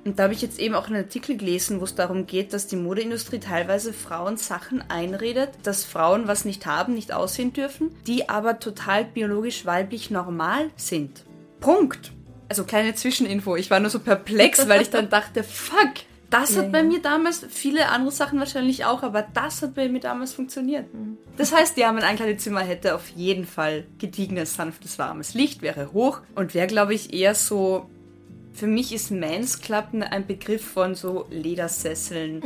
Und 0.07 0.21
da 0.21 0.25
habe 0.25 0.35
ich 0.35 0.41
jetzt 0.41 0.61
eben 0.61 0.77
auch 0.77 0.87
einen 0.87 1.03
Artikel 1.03 1.37
gelesen, 1.37 1.81
wo 1.81 1.85
es 1.85 1.97
darum 1.97 2.27
geht, 2.27 2.53
dass 2.53 2.69
die 2.69 2.77
Modeindustrie 2.77 3.41
teilweise 3.41 3.93
Frauen 3.93 4.37
Sachen 4.37 4.89
einredet, 4.89 5.51
dass 5.65 5.85
Frauen 5.85 6.29
was 6.29 6.45
nicht 6.45 6.65
haben, 6.65 6.95
nicht 6.95 7.13
aussehen 7.13 7.53
dürfen, 7.53 7.91
die 8.07 8.29
aber 8.29 8.61
total 8.61 9.05
biologisch 9.05 9.67
weiblich 9.67 10.13
normal 10.13 10.71
sind. 10.77 11.25
Punkt. 11.59 12.13
Also 12.49 12.63
kleine 12.63 12.95
Zwischeninfo. 12.95 13.57
Ich 13.57 13.69
war 13.69 13.81
nur 13.81 13.91
so 13.91 13.99
perplex, 13.99 14.69
weil 14.69 14.81
ich 14.81 14.91
dann 14.91 15.09
dachte, 15.11 15.43
fuck, 15.43 15.95
das 16.31 16.57
hat 16.57 16.71
bei 16.71 16.85
mir 16.85 17.01
damals, 17.01 17.45
viele 17.49 17.89
andere 17.89 18.13
Sachen 18.13 18.39
wahrscheinlich 18.39 18.85
auch, 18.85 19.03
aber 19.03 19.27
das 19.35 19.63
hat 19.63 19.75
bei 19.75 19.89
mir 19.89 20.01
damals 20.01 20.33
funktioniert. 20.33 20.87
Das 21.37 21.53
heißt, 21.53 21.77
ja, 21.77 21.91
mein 21.93 22.05
Einkleidezimmer 22.05 22.61
hätte 22.61 22.95
auf 22.95 23.09
jeden 23.11 23.47
Fall 23.47 23.87
gediegenes, 23.99 24.55
sanftes, 24.55 24.99
warmes 24.99 25.35
Licht, 25.35 25.63
wäre 25.63 25.93
hoch 25.93 26.21
und 26.37 26.55
wäre, 26.55 26.69
glaube 26.69 26.95
ich, 26.95 27.13
eher 27.13 27.35
so 27.35 27.89
für 28.57 28.67
mich 28.67 28.93
ist 28.93 29.11
Club 29.61 29.89
ein 30.11 30.27
Begriff 30.27 30.65
von 30.65 30.95
so 30.95 31.27
Ledersesseln. 31.31 32.41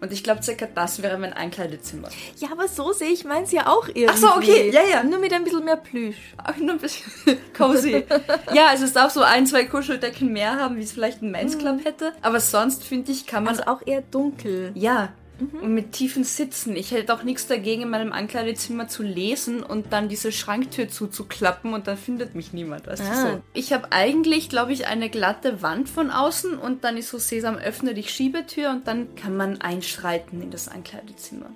Und 0.00 0.12
ich 0.12 0.22
glaube, 0.22 0.42
circa 0.42 0.66
das 0.66 1.02
wäre 1.02 1.18
mein 1.18 1.32
Einkleidezimmer. 1.32 2.08
Ja, 2.38 2.52
aber 2.52 2.68
so 2.68 2.92
sehe 2.92 3.08
ich 3.08 3.24
meins 3.24 3.50
ja 3.50 3.66
auch 3.66 3.88
irgendwie. 3.88 4.08
Ach 4.08 4.16
so, 4.16 4.28
okay, 4.34 4.70
ja, 4.70 4.82
ja. 4.88 5.02
Nur 5.02 5.18
mit 5.18 5.32
ein 5.32 5.42
bisschen 5.42 5.64
mehr 5.64 5.76
Plüsch. 5.76 6.16
Auch 6.44 6.56
nur 6.56 6.72
ein 6.72 6.78
bisschen 6.78 7.10
cozy. 7.56 8.04
ja, 8.52 8.66
also 8.66 8.84
es 8.84 8.92
darf 8.92 9.12
so 9.12 9.22
ein, 9.22 9.46
zwei 9.46 9.64
Kuscheldecken 9.64 10.32
mehr 10.32 10.56
haben, 10.56 10.76
wie 10.76 10.82
es 10.82 10.92
vielleicht 10.92 11.22
ein 11.22 11.30
Men's 11.30 11.58
Club 11.58 11.84
hätte. 11.84 12.12
Aber 12.20 12.40
sonst, 12.40 12.84
finde 12.84 13.12
ich, 13.12 13.26
kann 13.26 13.44
man... 13.44 13.54
Also 13.54 13.70
auch 13.70 13.80
eher 13.86 14.02
dunkel. 14.02 14.72
ja, 14.74 15.12
und 15.38 15.74
mit 15.74 15.92
tiefen 15.92 16.24
Sitzen. 16.24 16.76
Ich 16.76 16.92
hätte 16.92 17.12
auch 17.12 17.22
nichts 17.22 17.46
dagegen, 17.46 17.82
in 17.82 17.90
meinem 17.90 18.12
Ankleidezimmer 18.12 18.88
zu 18.88 19.02
lesen 19.02 19.62
und 19.62 19.92
dann 19.92 20.08
diese 20.08 20.32
Schranktür 20.32 20.88
zuzuklappen 20.88 21.74
und 21.74 21.86
dann 21.86 21.96
findet 21.96 22.34
mich 22.34 22.52
niemand. 22.52 22.86
Weißt 22.86 23.02
Ah. 23.02 23.14
so. 23.14 23.42
Ich 23.52 23.72
habe 23.72 23.90
eigentlich, 23.90 24.48
glaube 24.48 24.72
ich, 24.72 24.86
eine 24.86 25.10
glatte 25.10 25.62
Wand 25.62 25.88
von 25.88 26.10
außen 26.10 26.56
und 26.56 26.84
dann 26.84 26.96
ist 26.96 27.10
so 27.10 27.18
Sesam, 27.18 27.56
öffne 27.56 27.94
dich 27.94 28.10
Schiebetür 28.10 28.70
und 28.70 28.86
dann 28.86 29.14
kann 29.16 29.36
man 29.36 29.60
einschreiten 29.60 30.40
in 30.40 30.50
das 30.50 30.68
Ankleidezimmer. 30.68 31.50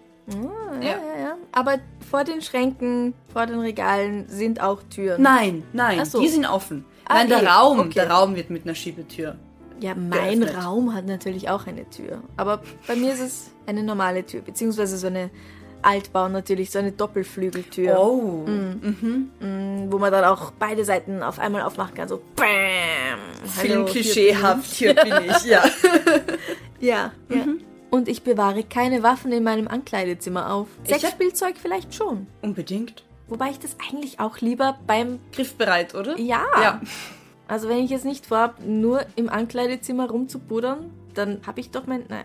Ja, 0.81 0.81
ja, 0.83 1.21
ja. 1.23 1.37
Aber 1.53 1.79
vor 2.11 2.25
den 2.25 2.43
Schränken, 2.43 3.15
vor 3.33 3.47
den 3.47 3.61
Regalen 3.61 4.29
sind 4.29 4.61
auch 4.61 4.83
Türen. 4.91 5.23
Nein, 5.23 5.63
nein, 5.73 6.05
so. 6.05 6.21
die 6.21 6.29
sind 6.29 6.45
offen. 6.45 6.85
Ah, 7.07 7.15
nein, 7.15 7.29
der 7.31 7.43
eh, 7.43 7.47
Raum, 7.47 7.79
okay. 7.81 7.93
der 7.95 8.11
Raum 8.11 8.37
wird 8.37 8.51
mit 8.51 8.65
einer 8.65 8.75
Schiebetür 8.75 9.37
Ja, 9.81 9.95
mein 9.95 10.41
geöffnet. 10.41 10.65
Raum 10.65 10.95
hat 10.95 11.07
natürlich 11.07 11.49
auch 11.51 11.67
eine 11.67 11.89
Tür. 11.91 12.23
Aber 12.37 12.63
bei 12.87 12.97
mir 12.97 13.13
ist 13.13 13.21
es 13.21 13.51
eine 13.67 13.83
normale 13.83 14.25
Tür, 14.27 14.41
beziehungsweise 14.43 14.97
so 14.99 15.07
eine 15.07 15.31
Altbau 15.83 16.29
natürlich, 16.29 16.71
so 16.71 16.79
eine 16.81 16.91
Doppelflügeltür, 16.93 17.97
Oh. 18.01 18.45
mm, 18.47 19.87
wo 19.91 19.99
man 19.99 20.11
dann 20.11 20.25
auch 20.25 20.51
beide 20.59 20.85
Seiten 20.85 21.23
auf 21.23 21.39
einmal 21.39 21.63
aufmachen 21.63 21.95
kann. 21.95 22.09
So 22.09 22.21
BAM! 22.35 22.47
Hallo, 22.47 23.19
hier 23.45 23.71
Filmklischeehaft, 23.71 24.73
hier 24.73 24.95
bin 24.95 25.15
ich, 25.29 25.45
ja. 25.45 25.63
Ja, 26.81 27.13
ja. 27.29 27.45
Und 27.91 28.09
ich 28.09 28.23
bewahre 28.23 28.65
keine 28.65 29.03
Waffen 29.03 29.33
in 29.33 29.43
meinem 29.45 29.69
Ankleidezimmer 29.69 30.53
auf. 30.53 30.67
Sexspielzeug 30.85 31.55
vielleicht 31.57 31.95
schon. 31.95 32.27
Unbedingt. 32.43 33.05
Wobei 33.29 33.51
ich 33.51 33.59
das 33.59 33.77
eigentlich 33.91 34.21
auch 34.21 34.39
lieber 34.41 34.79
beim... 34.87 35.21
Griffbereit, 35.33 35.95
oder? 35.95 36.19
Ja. 36.19 36.43
Ja. 36.61 36.81
Also 37.49 37.69
wenn 37.69 37.79
ich 37.79 37.91
es 37.91 38.05
nicht 38.05 38.27
vorhab, 38.27 38.65
nur 38.65 39.01
im 39.17 39.29
Ankleidezimmer 39.29 40.09
rumzupudern, 40.09 40.91
dann 41.15 41.41
habe 41.47 41.61
ich 41.61 41.71
doch 41.71 41.87
mein... 41.87 42.05
Nein, 42.09 42.25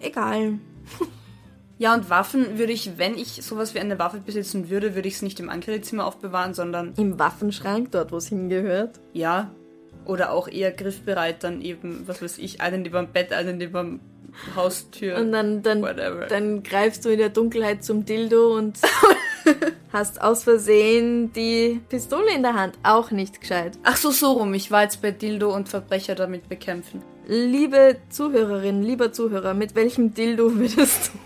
egal. 0.00 0.58
Ja, 1.78 1.94
und 1.94 2.10
Waffen 2.10 2.58
würde 2.60 2.72
ich, 2.72 2.96
wenn 2.96 3.18
ich 3.18 3.42
sowas 3.42 3.74
wie 3.74 3.80
eine 3.80 3.98
Waffe 3.98 4.18
besitzen 4.24 4.70
würde, 4.70 4.94
würde 4.94 5.08
ich 5.08 5.14
es 5.14 5.22
nicht 5.22 5.40
im 5.40 5.48
Ankleidezimmer 5.48 6.06
aufbewahren, 6.06 6.54
sondern 6.54 6.92
Im 6.96 7.18
Waffenschrank, 7.18 7.90
dort 7.90 8.12
wo 8.12 8.18
es 8.18 8.28
hingehört. 8.28 9.00
ja. 9.12 9.50
Oder 10.04 10.30
auch 10.30 10.46
eher 10.46 10.70
griffbereit, 10.70 11.42
dann 11.42 11.60
eben, 11.60 12.06
was 12.06 12.22
weiß 12.22 12.38
ich, 12.38 12.60
einen 12.60 12.84
über 12.84 13.00
dem 13.02 13.12
Bett, 13.12 13.32
einen 13.32 13.60
über 13.60 13.82
dem 13.82 14.00
Haustür. 14.54 15.16
Und 15.16 15.32
dann, 15.32 15.62
dann, 15.62 15.82
Whatever. 15.82 16.26
dann 16.26 16.62
greifst 16.62 17.04
du 17.04 17.08
in 17.08 17.18
der 17.18 17.30
Dunkelheit 17.30 17.82
zum 17.82 18.04
Dildo 18.04 18.56
und 18.56 18.78
hast 19.92 20.20
aus 20.20 20.44
Versehen 20.44 21.32
die 21.32 21.80
Pistole 21.88 22.34
in 22.34 22.42
der 22.42 22.54
Hand. 22.54 22.78
Auch 22.82 23.10
nicht 23.10 23.40
gescheit. 23.40 23.78
Ach 23.82 23.96
so, 23.96 24.10
so 24.10 24.32
rum. 24.32 24.54
Ich 24.54 24.70
war 24.70 24.82
jetzt 24.82 25.02
bei 25.02 25.10
Dildo 25.10 25.54
und 25.54 25.68
Verbrecher 25.68 26.14
damit 26.14 26.48
bekämpfen. 26.48 27.02
Liebe 27.26 27.96
Zuhörerin, 28.08 28.82
lieber 28.82 29.12
Zuhörer, 29.12 29.54
mit 29.54 29.74
welchem 29.74 30.14
Dildo 30.14 30.54
würdest 30.56 31.12
du 31.12 31.18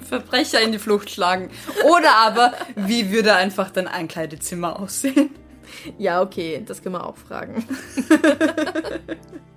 Verbrecher 0.00 0.60
in 0.60 0.72
die 0.72 0.78
Flucht 0.78 1.10
schlagen. 1.10 1.50
Oder 1.84 2.16
aber, 2.16 2.52
wie 2.74 3.12
würde 3.12 3.34
einfach 3.34 3.70
dein 3.70 3.86
Einkleidezimmer 3.86 4.80
aussehen? 4.80 5.30
Ja, 5.98 6.22
okay, 6.22 6.62
das 6.66 6.82
können 6.82 6.94
wir 6.94 7.06
auch 7.06 7.16
fragen. 7.16 7.64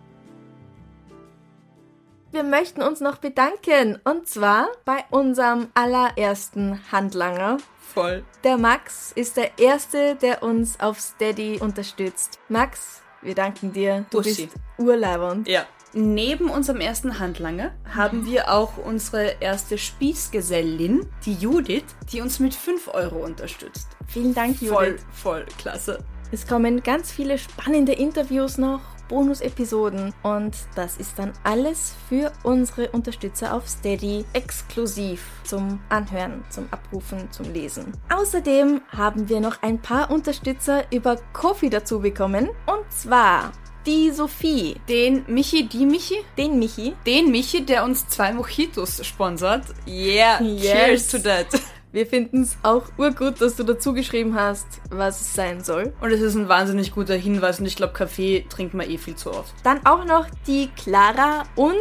wir 2.37 2.43
möchten 2.43 2.83
uns 2.83 2.99
noch 2.99 3.17
bedanken. 3.17 3.97
Und 4.03 4.27
zwar 4.27 4.67
bei 4.85 5.03
unserem 5.09 5.69
allerersten 5.73 6.79
Handlanger. 6.91 7.57
Voll. 7.79 8.23
Der 8.43 8.57
Max 8.59 9.11
ist 9.11 9.37
der 9.37 9.57
Erste, 9.57 10.15
der 10.15 10.43
uns 10.43 10.79
auf 10.79 10.99
Steady 10.99 11.57
unterstützt. 11.59 12.37
Max, 12.47 13.01
wir 13.23 13.33
danken 13.33 13.73
dir. 13.73 14.05
Du 14.11 14.19
Bussi. 14.19 14.45
bist 14.45 14.55
urleibernd. 14.77 15.47
Ja. 15.47 15.65
Neben 15.93 16.51
unserem 16.51 16.79
ersten 16.79 17.17
Handlanger 17.17 17.71
haben 17.95 18.27
wir 18.27 18.51
auch 18.51 18.77
unsere 18.77 19.37
erste 19.39 19.79
Spießgesellin, 19.79 21.09
die 21.25 21.33
Judith, 21.33 21.85
die 22.11 22.21
uns 22.21 22.39
mit 22.39 22.53
5 22.53 22.89
Euro 22.93 23.25
unterstützt. 23.25 23.87
Vielen 24.05 24.35
Dank, 24.35 24.61
Judith. 24.61 24.75
Voll, 24.75 24.99
voll 25.11 25.45
klasse. 25.57 26.03
Es 26.31 26.45
kommen 26.45 26.83
ganz 26.83 27.11
viele 27.11 27.39
spannende 27.39 27.93
Interviews 27.93 28.59
noch, 28.59 28.81
Bonus-Episoden 29.07 30.13
und 30.23 30.55
das 30.75 30.97
ist 30.97 31.17
dann 31.17 31.33
alles 31.43 31.93
für 32.09 32.31
unsere 32.43 32.89
Unterstützer 32.89 33.53
auf 33.53 33.67
Steady 33.67 34.25
exklusiv 34.33 35.21
zum 35.43 35.79
Anhören, 35.89 36.43
zum 36.49 36.67
Abrufen, 36.71 37.31
zum 37.31 37.51
Lesen. 37.53 37.93
Außerdem 38.13 38.81
haben 38.89 39.29
wir 39.29 39.39
noch 39.39 39.61
ein 39.61 39.79
paar 39.81 40.11
Unterstützer 40.11 40.83
über 40.91 41.17
Kofi 41.33 41.69
dazu 41.69 41.99
bekommen 41.99 42.49
und 42.65 42.91
zwar 42.91 43.51
die 43.85 44.11
Sophie, 44.11 44.75
Den 44.89 45.23
Michi, 45.27 45.65
die 45.65 45.85
Michi, 45.85 46.17
den 46.37 46.59
Michi, 46.59 46.93
den 47.05 47.31
Michi, 47.31 47.65
der 47.65 47.85
uns 47.85 48.05
zwei 48.09 48.33
Mojitos 48.33 49.05
sponsert. 49.05 49.63
Yeah, 49.87 50.41
Yes. 50.41 50.61
cheers 50.63 51.07
to 51.07 51.19
that. 51.19 51.47
wir 51.97 52.05
finden 52.05 52.43
es 52.43 52.59
auch 52.61 52.83
urgut, 52.99 53.41
dass 53.41 53.55
du 53.55 53.63
dazu 53.63 53.91
geschrieben 53.91 54.35
hast, 54.35 54.67
was 54.91 55.19
es 55.19 55.33
sein 55.33 55.63
soll. 55.63 55.93
Und 55.99 56.11
es 56.11 56.21
ist 56.21 56.35
ein 56.35 56.47
wahnsinnig 56.47 56.91
guter 56.91 57.15
Hinweis 57.15 57.59
und 57.59 57.65
ich 57.65 57.75
glaube, 57.75 57.93
Kaffee 57.93 58.45
trinkt 58.49 58.75
man 58.75 58.87
eh 58.87 58.99
viel 58.99 59.15
zu 59.15 59.31
oft. 59.31 59.51
Dann 59.63 59.83
auch 59.83 60.05
noch 60.05 60.27
die 60.45 60.69
Clara 60.75 61.45
und 61.55 61.73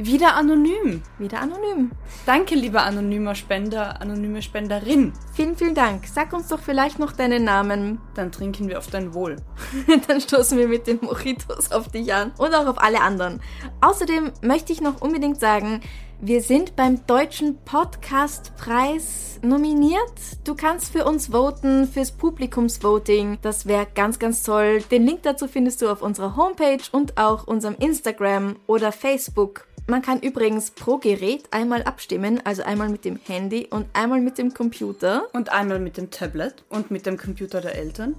Wieder 0.00 0.36
anonym. 0.36 1.02
wieder 1.18 1.40
anonym. 1.40 1.90
Danke, 2.24 2.54
lieber 2.54 2.84
anonymer 2.84 3.34
Spender, 3.34 4.00
anonyme 4.00 4.42
Spenderin. 4.42 5.12
Vielen, 5.34 5.56
vielen 5.56 5.74
Dank. 5.74 6.06
Sag 6.06 6.32
uns 6.32 6.46
doch 6.46 6.60
vielleicht 6.60 7.00
noch 7.00 7.10
deinen 7.10 7.42
Namen. 7.42 7.98
Dann 8.14 8.30
trinken 8.30 8.68
wir 8.68 8.78
auf 8.78 8.86
dein 8.86 9.12
Wohl. 9.12 9.34
Dann 10.06 10.20
stoßen 10.20 10.56
wir 10.56 10.68
mit 10.68 10.86
den 10.86 11.00
Mojitos 11.02 11.72
auf 11.72 11.88
dich 11.88 12.14
an 12.14 12.30
und 12.38 12.54
auch 12.54 12.68
auf 12.68 12.80
alle 12.80 13.00
anderen. 13.00 13.40
Außerdem 13.80 14.30
möchte 14.40 14.72
ich 14.72 14.80
noch 14.80 15.00
unbedingt 15.00 15.40
sagen, 15.40 15.80
wir 16.20 16.42
sind 16.42 16.74
beim 16.74 17.06
Deutschen 17.06 17.58
Podcastpreis 17.64 19.38
nominiert. 19.40 20.02
Du 20.42 20.56
kannst 20.56 20.90
für 20.90 21.04
uns 21.04 21.28
voten, 21.28 21.86
fürs 21.86 22.10
Publikumsvoting. 22.10 23.38
Das 23.40 23.66
wäre 23.66 23.86
ganz, 23.94 24.18
ganz 24.18 24.42
toll. 24.42 24.82
Den 24.90 25.06
Link 25.06 25.22
dazu 25.22 25.46
findest 25.46 25.80
du 25.80 25.88
auf 25.88 26.02
unserer 26.02 26.34
Homepage 26.34 26.82
und 26.90 27.18
auch 27.18 27.46
unserem 27.46 27.76
Instagram 27.76 28.56
oder 28.66 28.90
Facebook. 28.90 29.68
Man 29.86 30.02
kann 30.02 30.18
übrigens 30.18 30.72
pro 30.72 30.98
Gerät 30.98 31.44
einmal 31.52 31.84
abstimmen, 31.84 32.42
also 32.44 32.64
einmal 32.64 32.88
mit 32.88 33.04
dem 33.04 33.16
Handy 33.24 33.68
und 33.70 33.86
einmal 33.92 34.20
mit 34.20 34.38
dem 34.38 34.52
Computer. 34.52 35.22
Und 35.32 35.52
einmal 35.52 35.78
mit 35.78 35.96
dem 35.96 36.10
Tablet 36.10 36.64
und 36.68 36.90
mit 36.90 37.06
dem 37.06 37.16
Computer 37.16 37.60
der 37.60 37.76
Eltern. 37.76 38.16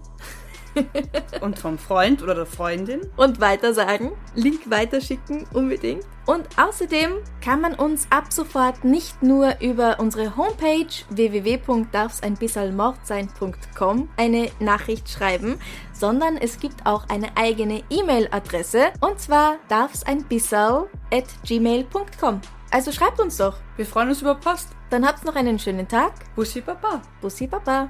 und 1.41 1.60
vom 1.60 1.78
Freund 1.78 2.24
oder 2.24 2.34
der 2.36 2.45
Freundin. 2.45 3.02
und 3.18 3.41
weitersagen. 3.41 4.12
Link 4.36 4.70
weiterschicken, 4.70 5.45
unbedingt. 5.54 6.06
Und 6.30 6.48
außerdem 6.60 7.14
kann 7.42 7.60
man 7.60 7.74
uns 7.74 8.06
ab 8.12 8.32
sofort 8.32 8.84
nicht 8.84 9.24
nur 9.24 9.60
über 9.62 10.00
unsere 10.00 10.38
Homepage 10.38 10.86
www.darfseinbissalmordsein.com 11.10 14.10
eine 14.16 14.52
Nachricht 14.60 15.10
schreiben, 15.10 15.60
sondern 15.92 16.38
es 16.38 16.60
gibt 16.60 16.86
auch 16.86 17.10
eine 17.10 17.36
eigene 17.36 17.82
E-Mail-Adresse 17.90 18.92
und 19.02 19.20
zwar 19.20 19.56
darfseinbissal@gmail.com. 19.70 22.42
Also 22.70 22.92
schreibt 22.92 23.20
uns 23.20 23.38
doch. 23.38 23.58
Wir 23.76 23.88
freuen 23.88 24.10
uns 24.10 24.22
über 24.22 24.36
Post. 24.36 24.70
Dann 24.92 25.08
habt 25.08 25.26
noch 25.26 25.36
einen 25.36 25.58
schönen 25.58 25.88
Tag. 25.88 26.14
Bussi 26.36 26.62
Papa. 26.62 27.02
Bussi 27.22 27.48
Baba. 27.48 27.90